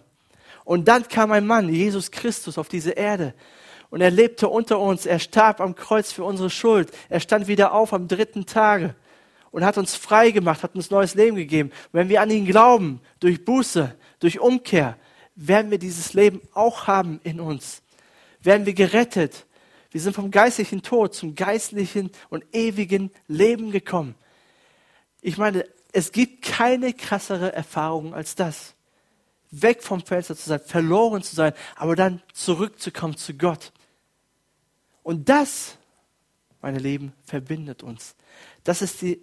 Und 0.65 0.89
dann 0.89 1.09
kam 1.09 1.33
ein 1.33 1.47
Mann, 1.47 1.69
Jesus 1.69 2.11
Christus, 2.11 2.59
auf 2.59 2.69
diese 2.69 2.93
Erde. 2.93 3.35
Und 3.91 4.01
er 4.01 4.11
lebte 4.11 4.49
unter 4.49 4.79
uns. 4.79 5.07
Er 5.07 5.19
starb 5.19 5.61
am 5.61 5.75
Kreuz 5.75 6.13
für 6.13 6.25
unsere 6.25 6.51
Schuld. 6.51 6.91
Er 7.09 7.21
stand 7.21 7.47
wieder 7.49 7.73
auf 7.73 7.93
am 7.93 8.09
dritten 8.09 8.47
Tage. 8.47 8.95
und 9.55 9.65
hat 9.65 9.79
uns 9.79 9.95
frei 9.95 10.33
gemacht, 10.33 10.65
hat 10.65 10.75
uns 10.75 10.91
neues 10.91 11.15
Leben 11.15 11.37
gegeben. 11.37 11.71
Und 11.71 11.93
wenn 11.93 12.09
wir 12.09 12.21
an 12.21 12.31
ihn 12.31 12.45
glauben, 12.45 13.01
durch 13.21 13.45
Buße, 13.45 13.95
durch 14.19 14.41
Umkehr, 14.41 14.97
werden 15.37 15.71
wir 15.71 15.79
dieses 15.79 16.13
Leben 16.13 16.41
auch 16.55 16.89
haben 16.89 17.21
in 17.23 17.39
uns. 17.39 17.84
Werden 18.44 18.66
wir 18.66 18.74
gerettet. 18.74 19.46
Wir 19.90 20.00
sind 20.00 20.14
vom 20.14 20.30
geistlichen 20.30 20.83
Tod 20.83 21.14
zum 21.14 21.35
geistlichen 21.35 22.11
und 22.28 22.44
ewigen 22.52 23.11
Leben 23.26 23.70
gekommen. 23.70 24.14
Ich 25.20 25.38
meine, 25.38 25.66
es 25.92 26.12
gibt 26.12 26.44
keine 26.44 26.92
krassere 26.92 27.52
Erfahrung 27.52 28.14
als 28.14 28.35
das. 28.35 28.74
Weg 29.50 29.83
vom 29.83 30.04
Fenster 30.04 30.37
zu 30.37 30.48
sein, 30.48 30.61
verloren 30.61 31.22
zu 31.22 31.35
sein, 31.35 31.52
aber 31.76 31.94
dann 31.96 32.22
zurückzukommen 32.33 33.16
zu 33.16 33.35
Gott. 33.35 33.72
Und 35.04 35.28
das, 35.28 35.78
meine 36.61 36.78
Lieben, 36.78 37.12
verbindet 37.22 37.83
uns. 37.83 38.16
Das 38.64 38.83
ist 38.83 39.00
die 39.02 39.20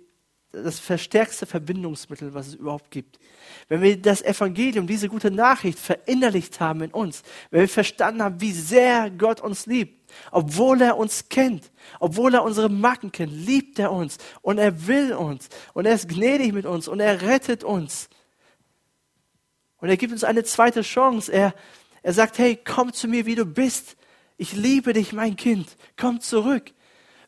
das 0.51 0.79
verstärkste 0.79 1.45
Verbindungsmittel, 1.45 2.33
was 2.33 2.47
es 2.47 2.55
überhaupt 2.55 2.91
gibt. 2.91 3.19
Wenn 3.69 3.81
wir 3.81 4.01
das 4.01 4.21
Evangelium, 4.21 4.85
diese 4.85 5.07
gute 5.07 5.31
Nachricht 5.31 5.79
verinnerlicht 5.79 6.59
haben 6.59 6.81
in 6.81 6.91
uns, 6.91 7.23
wenn 7.51 7.61
wir 7.61 7.69
verstanden 7.69 8.21
haben, 8.21 8.41
wie 8.41 8.51
sehr 8.51 9.09
Gott 9.11 9.39
uns 9.39 9.65
liebt, 9.65 10.09
obwohl 10.29 10.81
er 10.81 10.97
uns 10.97 11.29
kennt, 11.29 11.71
obwohl 11.99 12.33
er 12.33 12.43
unsere 12.43 12.69
Macken 12.69 13.13
kennt, 13.13 13.31
liebt 13.31 13.79
er 13.79 13.93
uns 13.93 14.17
und 14.41 14.57
er 14.57 14.87
will 14.87 15.13
uns 15.13 15.47
und 15.73 15.85
er 15.85 15.95
ist 15.95 16.09
gnädig 16.09 16.51
mit 16.51 16.65
uns 16.65 16.89
und 16.89 16.99
er 16.99 17.21
rettet 17.21 17.63
uns. 17.63 18.09
Und 19.77 19.89
er 19.89 19.97
gibt 19.97 20.11
uns 20.13 20.23
eine 20.23 20.43
zweite 20.43 20.81
Chance. 20.81 21.31
Er, 21.31 21.55
er 22.03 22.13
sagt, 22.13 22.37
hey, 22.37 22.59
komm 22.63 22.93
zu 22.93 23.07
mir, 23.07 23.25
wie 23.25 23.35
du 23.35 23.45
bist. 23.45 23.95
Ich 24.37 24.53
liebe 24.53 24.93
dich, 24.93 25.13
mein 25.13 25.35
Kind. 25.35 25.75
Komm 25.97 26.19
zurück. 26.19 26.71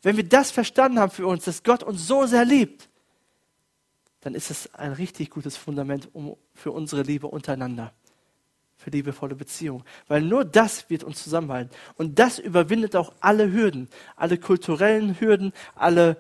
Wenn 0.04 0.18
wir 0.18 0.28
das 0.28 0.52
verstanden 0.52 1.00
haben 1.00 1.12
für 1.12 1.26
uns, 1.26 1.46
dass 1.46 1.64
Gott 1.64 1.82
uns 1.82 2.06
so 2.06 2.26
sehr 2.26 2.46
liebt, 2.46 2.90
dann 4.24 4.36
ist 4.36 4.50
es 4.50 4.74
ein 4.74 4.94
richtig 4.94 5.30
gutes 5.30 5.58
Fundament 5.58 6.10
um, 6.14 6.38
für 6.54 6.72
unsere 6.72 7.02
Liebe 7.02 7.28
untereinander, 7.28 7.94
für 8.78 8.90
liebevolle 8.90 9.36
Beziehungen. 9.36 9.84
Weil 10.08 10.22
nur 10.22 10.46
das 10.46 10.90
wird 10.90 11.04
uns 11.04 11.22
zusammenhalten. 11.22 11.76
Und 11.96 12.20
das 12.20 12.40
überwindet 12.40 12.96
auch 12.96 13.14
alle 13.20 13.52
Hürden, 13.52 13.90
alle 14.16 14.38
kulturellen 14.38 15.20
Hürden, 15.20 15.52
alle 15.76 16.16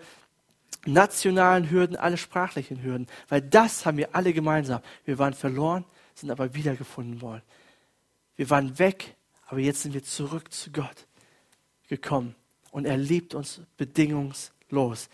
nationalen 0.85 1.69
Hürden, 1.69 1.95
alle 1.95 2.17
sprachlichen 2.17 2.83
Hürden. 2.83 3.07
Weil 3.29 3.41
das 3.41 3.85
haben 3.85 3.97
wir 3.97 4.13
alle 4.13 4.33
gemeinsam. 4.33 4.81
Wir 5.05 5.17
waren 5.17 5.33
verloren, 5.33 5.85
sind 6.13 6.29
aber 6.29 6.53
wiedergefunden 6.55 7.21
worden. 7.21 7.41
Wir 8.35 8.49
waren 8.49 8.77
weg, 8.79 9.15
aber 9.47 9.61
jetzt 9.61 9.81
sind 9.81 9.93
wir 9.93 10.03
zurück 10.03 10.51
zu 10.51 10.71
Gott 10.71 11.07
gekommen. 11.87 12.35
Und 12.71 12.85
er 12.85 12.97
liebt 12.97 13.33
uns 13.33 13.61
bedingungslos. 13.77 15.07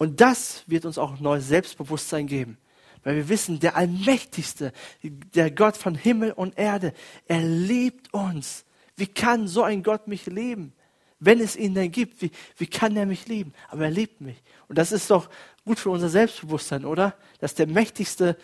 Und 0.00 0.22
das 0.22 0.64
wird 0.66 0.86
uns 0.86 0.96
auch 0.96 1.20
neues 1.20 1.48
Selbstbewusstsein 1.48 2.26
geben. 2.26 2.56
Weil 3.04 3.16
wir 3.16 3.28
wissen, 3.28 3.60
der 3.60 3.76
Allmächtigste, 3.76 4.72
der 5.02 5.50
Gott 5.50 5.76
von 5.76 5.94
Himmel 5.94 6.32
und 6.32 6.56
Erde, 6.56 6.94
er 7.26 7.42
liebt 7.42 8.14
uns. 8.14 8.64
Wie 8.96 9.08
kann 9.08 9.46
so 9.46 9.62
ein 9.62 9.82
Gott 9.82 10.08
mich 10.08 10.24
lieben? 10.24 10.72
Wenn 11.18 11.38
es 11.38 11.54
ihn 11.54 11.74
denn 11.74 11.92
gibt, 11.92 12.22
wie, 12.22 12.30
wie 12.56 12.66
kann 12.66 12.96
er 12.96 13.04
mich 13.04 13.28
lieben? 13.28 13.52
Aber 13.68 13.84
er 13.84 13.90
liebt 13.90 14.22
mich. 14.22 14.42
Und 14.68 14.78
das 14.78 14.90
ist 14.90 15.10
doch 15.10 15.28
gut 15.66 15.78
für 15.78 15.90
unser 15.90 16.08
Selbstbewusstsein, 16.08 16.86
oder? 16.86 17.14
Dass 17.38 17.54
der 17.54 17.66
mächtigste, 17.66 18.38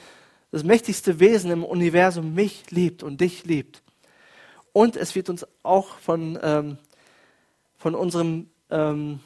das 0.50 0.62
mächtigste 0.62 1.20
Wesen 1.20 1.50
im 1.50 1.64
Universum 1.64 2.34
mich 2.34 2.70
liebt 2.70 3.02
und 3.02 3.22
dich 3.22 3.46
liebt. 3.46 3.82
Und 4.74 4.94
es 4.94 5.14
wird 5.14 5.30
uns 5.30 5.46
auch 5.62 5.98
von, 6.00 6.38
ähm, 6.42 6.76
von 7.78 7.94
unserem 7.94 8.50
ähm, 8.68 9.20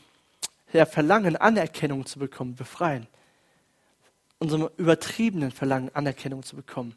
ja, 0.73 0.87
Verlangen, 0.87 1.37
Anerkennung 1.37 2.07
zu 2.07 2.19
bekommen, 2.19 2.55
befreien. 2.55 3.07
Unserem 4.39 4.69
übertriebenen 4.77 5.51
Verlangen, 5.51 5.91
Anerkennung 5.95 6.43
zu 6.43 6.57
bekommen. 6.57 6.95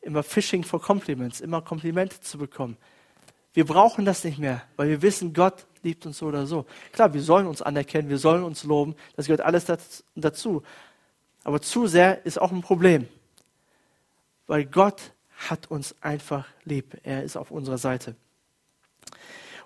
Immer 0.00 0.22
Fishing 0.22 0.64
for 0.64 0.80
Compliments, 0.80 1.40
immer 1.40 1.62
Komplimente 1.62 2.20
zu 2.20 2.38
bekommen. 2.38 2.76
Wir 3.52 3.64
brauchen 3.64 4.04
das 4.04 4.22
nicht 4.22 4.38
mehr, 4.38 4.62
weil 4.76 4.88
wir 4.88 5.02
wissen, 5.02 5.32
Gott 5.32 5.66
liebt 5.82 6.04
uns 6.04 6.18
so 6.18 6.26
oder 6.26 6.46
so. 6.46 6.66
Klar, 6.92 7.14
wir 7.14 7.22
sollen 7.22 7.46
uns 7.46 7.62
anerkennen, 7.62 8.08
wir 8.08 8.18
sollen 8.18 8.44
uns 8.44 8.64
loben, 8.64 8.94
das 9.16 9.26
gehört 9.26 9.40
alles 9.40 9.64
dazu. 10.14 10.62
Aber 11.42 11.62
zu 11.62 11.86
sehr 11.86 12.24
ist 12.26 12.40
auch 12.40 12.52
ein 12.52 12.60
Problem, 12.60 13.08
weil 14.46 14.66
Gott 14.66 15.12
hat 15.48 15.70
uns 15.70 15.94
einfach 16.00 16.46
lieb. 16.64 16.98
Er 17.02 17.22
ist 17.22 17.36
auf 17.36 17.50
unserer 17.50 17.78
Seite. 17.78 18.16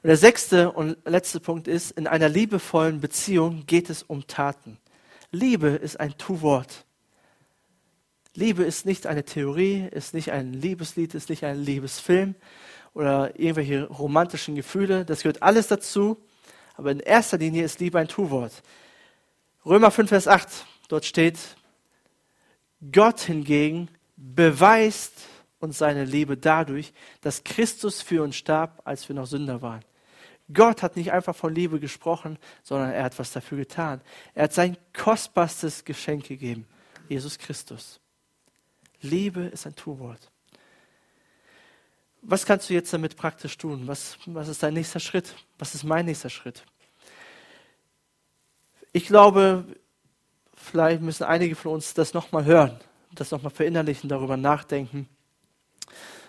Und 0.03 0.09
der 0.09 0.17
sechste 0.17 0.73
und 0.73 0.97
letzte 1.05 1.41
Punkt 1.41 1.69
ist, 1.69 1.91
in 1.91 2.07
einer 2.07 2.29
liebevollen 2.29 3.01
Beziehung 3.01 3.67
geht 3.67 3.91
es 3.91 4.03
um 4.03 4.27
Taten. 4.27 4.79
Liebe 5.31 5.69
ist 5.69 6.01
ein 6.01 6.17
Tu-Wort. 6.17 6.85
Liebe 8.35 8.63
ist 8.65 8.87
nicht 8.87 9.07
eine 9.07 9.25
Theorie, 9.25 9.87
ist 9.91 10.15
nicht 10.15 10.31
ein 10.31 10.55
Liebeslied, 10.55 11.15
ist 11.15 11.29
nicht 11.29 11.45
ein 11.45 11.59
Liebesfilm 11.59 12.35
oder 12.95 13.39
irgendwelche 13.39 13.85
romantischen 13.89 14.55
Gefühle. 14.55 15.05
Das 15.05 15.23
gehört 15.23 15.43
alles 15.43 15.69
dazu. 15.69 16.17
Aber 16.77 16.93
in 16.93 17.01
erster 17.01 17.37
Linie 17.37 17.65
ist 17.65 17.79
Liebe 17.81 17.99
ein 17.99 18.09
Tu-Wort. 18.09 18.53
Römer 19.67 19.91
5, 19.91 20.09
Vers 20.09 20.27
8, 20.27 20.49
dort 20.89 21.05
steht, 21.05 21.39
Gott 22.91 23.21
hingegen 23.21 23.89
beweist 24.17 25.13
uns 25.59 25.77
seine 25.77 26.07
Liebe 26.07 26.39
dadurch, 26.39 26.95
dass 27.21 27.45
Christus 27.45 28.01
für 28.01 28.23
uns 28.23 28.37
starb, 28.37 28.81
als 28.85 29.07
wir 29.07 29.15
noch 29.15 29.27
Sünder 29.27 29.61
waren. 29.61 29.85
Gott 30.53 30.83
hat 30.83 30.97
nicht 30.97 31.13
einfach 31.13 31.35
von 31.35 31.55
Liebe 31.55 31.81
gesprochen, 31.81 32.39
sondern 32.63 32.91
er 32.93 33.05
hat 33.05 33.19
was 33.19 33.33
dafür 33.33 33.59
getan. 33.59 34.01
Er 34.35 34.45
hat 34.45 34.53
sein 34.53 34.77
kostbarstes 34.93 35.85
Geschenk 35.85 36.27
gegeben, 36.27 36.67
Jesus 37.09 37.39
Christus. 37.39 38.01
Liebe 39.01 39.43
ist 39.43 39.67
ein 39.67 39.77
Tu-Wort. 39.77 40.31
Was 42.23 42.45
kannst 42.45 42.69
du 42.69 42.75
jetzt 42.75 42.93
damit 42.93 43.17
praktisch 43.17 43.57
tun? 43.57 43.87
Was, 43.87 44.19
was 44.27 44.49
ist 44.49 44.63
dein 44.63 44.75
nächster 44.75 45.01
Schritt? 45.01 45.35
Was 45.59 45.75
ist 45.75 45.85
mein 45.85 46.05
nächster 46.05 46.29
Schritt? 46.29 46.65
Ich 48.93 49.07
glaube, 49.07 49.65
vielleicht 50.55 51.01
müssen 51.01 51.25
einige 51.25 51.55
von 51.55 51.73
uns 51.73 51.95
das 51.95 52.13
nochmal 52.13 52.45
hören, 52.45 52.79
das 53.13 53.31
nochmal 53.31 53.51
verinnerlichen, 53.51 54.09
darüber 54.09 54.37
nachdenken. 54.37 55.09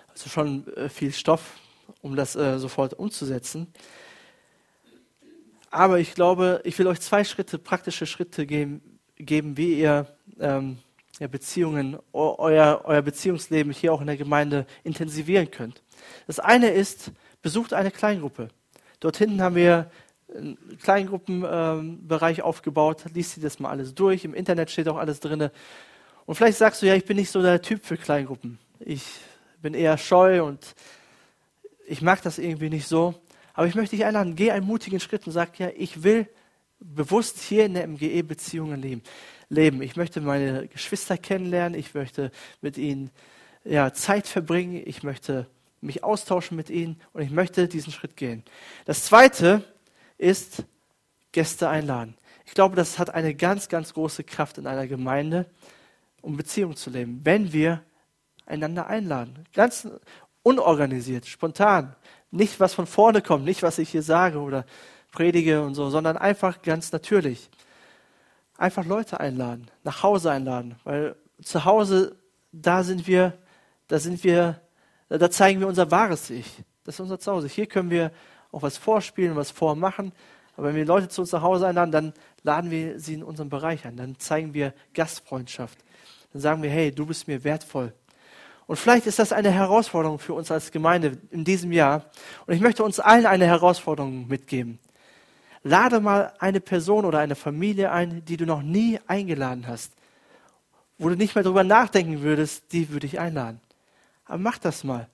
Also 0.09 0.29
schon 0.29 0.67
äh, 0.75 0.87
viel 0.87 1.11
Stoff, 1.11 1.57
um 2.01 2.15
das 2.15 2.35
äh, 2.35 2.57
sofort 2.57 2.93
umzusetzen. 2.93 3.73
Aber 5.71 5.99
ich 5.99 6.13
glaube, 6.13 6.61
ich 6.65 6.77
will 6.77 6.87
euch 6.87 6.99
zwei 6.99 7.23
Schritte, 7.23 7.57
praktische 7.57 8.05
Schritte 8.05 8.45
geben, 8.45 8.99
geben 9.15 9.55
wie 9.55 9.79
ihr 9.79 10.05
ähm, 10.39 10.77
ja, 11.17 11.27
Beziehungen, 11.27 11.97
euer, 12.11 12.81
euer 12.83 13.01
Beziehungsleben 13.01 13.71
hier 13.71 13.93
auch 13.93 14.01
in 14.01 14.07
der 14.07 14.17
Gemeinde 14.17 14.65
intensivieren 14.83 15.49
könnt. 15.49 15.81
Das 16.27 16.39
eine 16.39 16.71
ist, 16.71 17.11
besucht 17.41 17.73
eine 17.73 17.89
Kleingruppe. 17.89 18.49
Dort 18.99 19.15
hinten 19.15 19.41
haben 19.41 19.55
wir 19.55 19.89
einen 20.35 20.57
Kleingruppenbereich 20.81 22.39
ähm, 22.39 22.43
aufgebaut. 22.43 23.05
Liest 23.13 23.37
dir 23.37 23.41
das 23.41 23.59
mal 23.59 23.69
alles 23.69 23.95
durch. 23.95 24.25
Im 24.25 24.33
Internet 24.33 24.71
steht 24.71 24.89
auch 24.89 24.97
alles 24.97 25.21
drin. 25.21 25.49
Und 26.25 26.35
vielleicht 26.35 26.57
sagst 26.57 26.81
du, 26.81 26.85
ja, 26.85 26.95
ich 26.95 27.05
bin 27.05 27.15
nicht 27.15 27.31
so 27.31 27.41
der 27.41 27.61
Typ 27.61 27.85
für 27.85 27.95
Kleingruppen. 27.95 28.59
Ich 28.79 29.03
bin 29.61 29.73
eher 29.73 29.97
scheu 29.97 30.43
und 30.43 30.75
ich 31.87 32.01
mag 32.01 32.21
das 32.23 32.39
irgendwie 32.39 32.69
nicht 32.69 32.87
so. 32.87 33.15
Aber 33.53 33.67
ich 33.67 33.75
möchte 33.75 33.95
dich 33.95 34.05
einladen, 34.05 34.35
geh 34.35 34.51
einen 34.51 34.65
mutigen 34.65 34.99
Schritt 34.99 35.27
und 35.27 35.33
sag, 35.33 35.59
ja, 35.59 35.69
ich 35.75 36.03
will 36.03 36.27
bewusst 36.79 37.39
hier 37.39 37.65
in 37.65 37.73
der 37.73 37.87
MGE 37.87 38.23
Beziehungen 38.23 38.81
leben. 38.81 39.03
leben. 39.49 39.81
Ich 39.81 39.95
möchte 39.95 40.21
meine 40.21 40.67
Geschwister 40.67 41.17
kennenlernen, 41.17 41.79
ich 41.79 41.93
möchte 41.93 42.31
mit 42.61 42.77
ihnen 42.77 43.11
ja, 43.63 43.93
Zeit 43.93 44.27
verbringen, 44.27 44.81
ich 44.85 45.03
möchte 45.03 45.47
mich 45.81 46.03
austauschen 46.03 46.55
mit 46.57 46.69
ihnen 46.69 46.99
und 47.13 47.21
ich 47.21 47.31
möchte 47.31 47.67
diesen 47.67 47.91
Schritt 47.91 48.15
gehen. 48.15 48.43
Das 48.85 49.05
zweite 49.05 49.63
ist 50.17 50.63
Gäste 51.31 51.69
einladen. 51.69 52.17
Ich 52.45 52.53
glaube, 52.53 52.75
das 52.75 52.99
hat 52.99 53.09
eine 53.09 53.33
ganz, 53.33 53.69
ganz 53.69 53.93
große 53.93 54.23
Kraft 54.23 54.57
in 54.57 54.67
einer 54.67 54.87
Gemeinde, 54.87 55.45
um 56.21 56.37
Beziehungen 56.37 56.75
zu 56.75 56.89
leben, 56.89 57.21
wenn 57.23 57.53
wir 57.53 57.83
einander 58.45 58.87
einladen. 58.87 59.45
Ganz 59.53 59.87
unorganisiert, 60.43 61.25
spontan. 61.25 61.95
Nicht, 62.31 62.59
was 62.59 62.73
von 62.73 62.87
vorne 62.87 63.21
kommt, 63.21 63.45
nicht, 63.45 63.61
was 63.61 63.77
ich 63.77 63.89
hier 63.89 64.03
sage 64.03 64.39
oder 64.39 64.65
predige 65.11 65.61
und 65.61 65.75
so, 65.75 65.89
sondern 65.89 66.17
einfach 66.17 66.61
ganz 66.61 66.91
natürlich. 66.91 67.49
Einfach 68.57 68.85
Leute 68.85 69.19
einladen, 69.19 69.69
nach 69.83 70.03
Hause 70.03 70.31
einladen, 70.31 70.75
weil 70.83 71.15
zu 71.43 71.65
Hause, 71.65 72.15
da 72.51 72.83
sind 72.83 73.07
wir, 73.07 73.37
da 73.87 73.99
sind 73.99 74.23
wir, 74.23 74.61
da 75.09 75.29
zeigen 75.29 75.59
wir 75.59 75.67
unser 75.67 75.91
wahres 75.91 76.29
Ich. 76.29 76.63
Das 76.83 76.95
ist 76.95 76.99
unser 77.01 77.19
Zuhause. 77.19 77.47
Hier 77.47 77.67
können 77.67 77.89
wir 77.89 78.11
auch 78.51 78.61
was 78.61 78.77
vorspielen, 78.77 79.35
was 79.35 79.51
vormachen. 79.51 80.11
Aber 80.55 80.67
wenn 80.67 80.75
wir 80.75 80.85
Leute 80.85 81.09
zu 81.09 81.21
uns 81.21 81.31
nach 81.31 81.41
Hause 81.41 81.67
einladen, 81.67 81.91
dann 81.91 82.13
laden 82.43 82.71
wir 82.71 82.99
sie 82.99 83.15
in 83.15 83.23
unserem 83.23 83.49
Bereich 83.49 83.85
ein. 83.85 83.97
Dann 83.97 84.19
zeigen 84.19 84.53
wir 84.53 84.73
Gastfreundschaft. 84.93 85.79
Dann 86.33 86.41
sagen 86.41 86.63
wir, 86.63 86.69
hey, 86.69 86.91
du 86.91 87.05
bist 87.05 87.27
mir 87.27 87.43
wertvoll. 87.43 87.93
Und 88.67 88.77
vielleicht 88.77 89.07
ist 89.07 89.19
das 89.19 89.33
eine 89.33 89.51
Herausforderung 89.51 90.19
für 90.19 90.33
uns 90.33 90.51
als 90.51 90.71
Gemeinde 90.71 91.17
in 91.29 91.43
diesem 91.43 91.71
Jahr. 91.71 92.05
Und 92.45 92.53
ich 92.53 92.61
möchte 92.61 92.83
uns 92.83 92.99
allen 92.99 93.25
eine 93.25 93.45
Herausforderung 93.45 94.27
mitgeben. 94.27 94.79
Lade 95.63 95.99
mal 95.99 96.33
eine 96.39 96.59
Person 96.59 97.05
oder 97.05 97.19
eine 97.19 97.35
Familie 97.35 97.91
ein, 97.91 98.25
die 98.25 98.37
du 98.37 98.45
noch 98.45 98.61
nie 98.61 98.99
eingeladen 99.07 99.67
hast, 99.67 99.93
wo 100.97 101.09
du 101.09 101.15
nicht 101.15 101.35
mehr 101.35 101.43
darüber 101.43 101.63
nachdenken 101.63 102.21
würdest, 102.21 102.71
die 102.71 102.89
würde 102.89 103.07
ich 103.07 103.19
einladen. 103.19 103.59
Aber 104.25 104.37
mach 104.37 104.57
das 104.57 104.83
mal. 104.83 105.07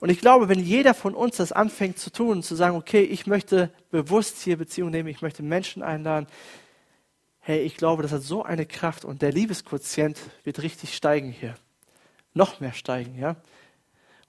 Und 0.00 0.10
ich 0.10 0.20
glaube, 0.20 0.48
wenn 0.48 0.60
jeder 0.60 0.94
von 0.94 1.14
uns 1.14 1.36
das 1.36 1.52
anfängt 1.52 1.98
zu 1.98 2.10
tun, 2.10 2.42
zu 2.42 2.54
sagen, 2.54 2.76
okay, 2.76 3.02
ich 3.02 3.26
möchte 3.26 3.70
bewusst 3.90 4.38
hier 4.42 4.56
Beziehungen 4.56 4.92
nehmen, 4.92 5.08
ich 5.08 5.22
möchte 5.22 5.42
Menschen 5.42 5.82
einladen, 5.82 6.28
hey, 7.40 7.60
ich 7.60 7.76
glaube, 7.76 8.02
das 8.02 8.12
hat 8.12 8.22
so 8.22 8.42
eine 8.42 8.66
Kraft 8.66 9.04
und 9.04 9.22
der 9.22 9.32
Liebesquotient 9.32 10.18
wird 10.44 10.62
richtig 10.62 10.94
steigen 10.94 11.30
hier. 11.30 11.54
Noch 12.34 12.60
mehr 12.60 12.72
steigen, 12.72 13.18
ja. 13.18 13.36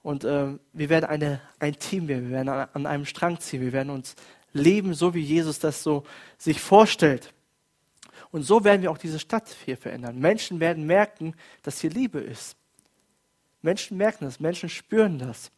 Und 0.02 0.24
äh, 0.24 0.58
wir 0.72 0.88
werden 0.88 1.04
eine, 1.04 1.40
ein 1.58 1.78
Team 1.78 2.08
werden, 2.08 2.30
wir 2.30 2.36
werden 2.36 2.48
an 2.48 2.86
einem 2.86 3.04
Strang 3.04 3.38
ziehen, 3.38 3.60
wir 3.60 3.72
werden 3.72 3.90
uns 3.90 4.16
leben, 4.52 4.94
so 4.94 5.14
wie 5.14 5.20
Jesus 5.20 5.58
das 5.58 5.82
so 5.82 6.04
sich 6.38 6.60
vorstellt. 6.60 7.34
Und 8.30 8.42
so 8.42 8.64
werden 8.64 8.82
wir 8.82 8.90
auch 8.90 8.98
diese 8.98 9.18
Stadt 9.18 9.48
hier 9.64 9.76
verändern. 9.76 10.18
Menschen 10.18 10.60
werden 10.60 10.86
merken, 10.86 11.34
dass 11.62 11.80
hier 11.80 11.90
Liebe 11.90 12.20
ist. 12.20 12.56
Menschen 13.60 13.98
merken 13.98 14.24
das, 14.24 14.40
Menschen 14.40 14.68
spüren 14.68 15.18
das, 15.18 15.50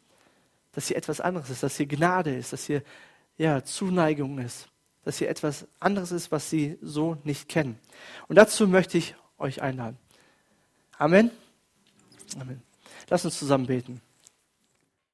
dass 0.73 0.89
hier 0.89 0.97
etwas 0.97 1.21
anderes 1.21 1.51
ist, 1.51 1.63
dass 1.63 1.77
hier 1.77 1.87
Gnade 1.87 2.35
ist, 2.35 2.53
dass 2.53 2.65
hier 2.67 2.83
ja, 3.39 3.63
Zuneigung 3.63 4.39
ist 4.39 4.69
dass 5.05 5.19
hier 5.19 5.29
etwas 5.29 5.67
anderes 5.81 6.13
ist, 6.13 6.31
was 6.31 6.49
sie 6.49 6.79
so 6.81 7.17
nicht 7.25 7.49
kennen. 7.49 7.79
Und 8.29 8.37
dazu 8.37 8.69
möchte 8.69 8.99
ich 8.99 9.15
euch 9.39 9.63
einladen. 9.63 9.99
Amen. 10.99 11.31
Amen. 12.41 12.63
Lass 13.09 13.25
uns 13.25 13.39
zusammen 13.39 13.67
beten. 13.67 14.01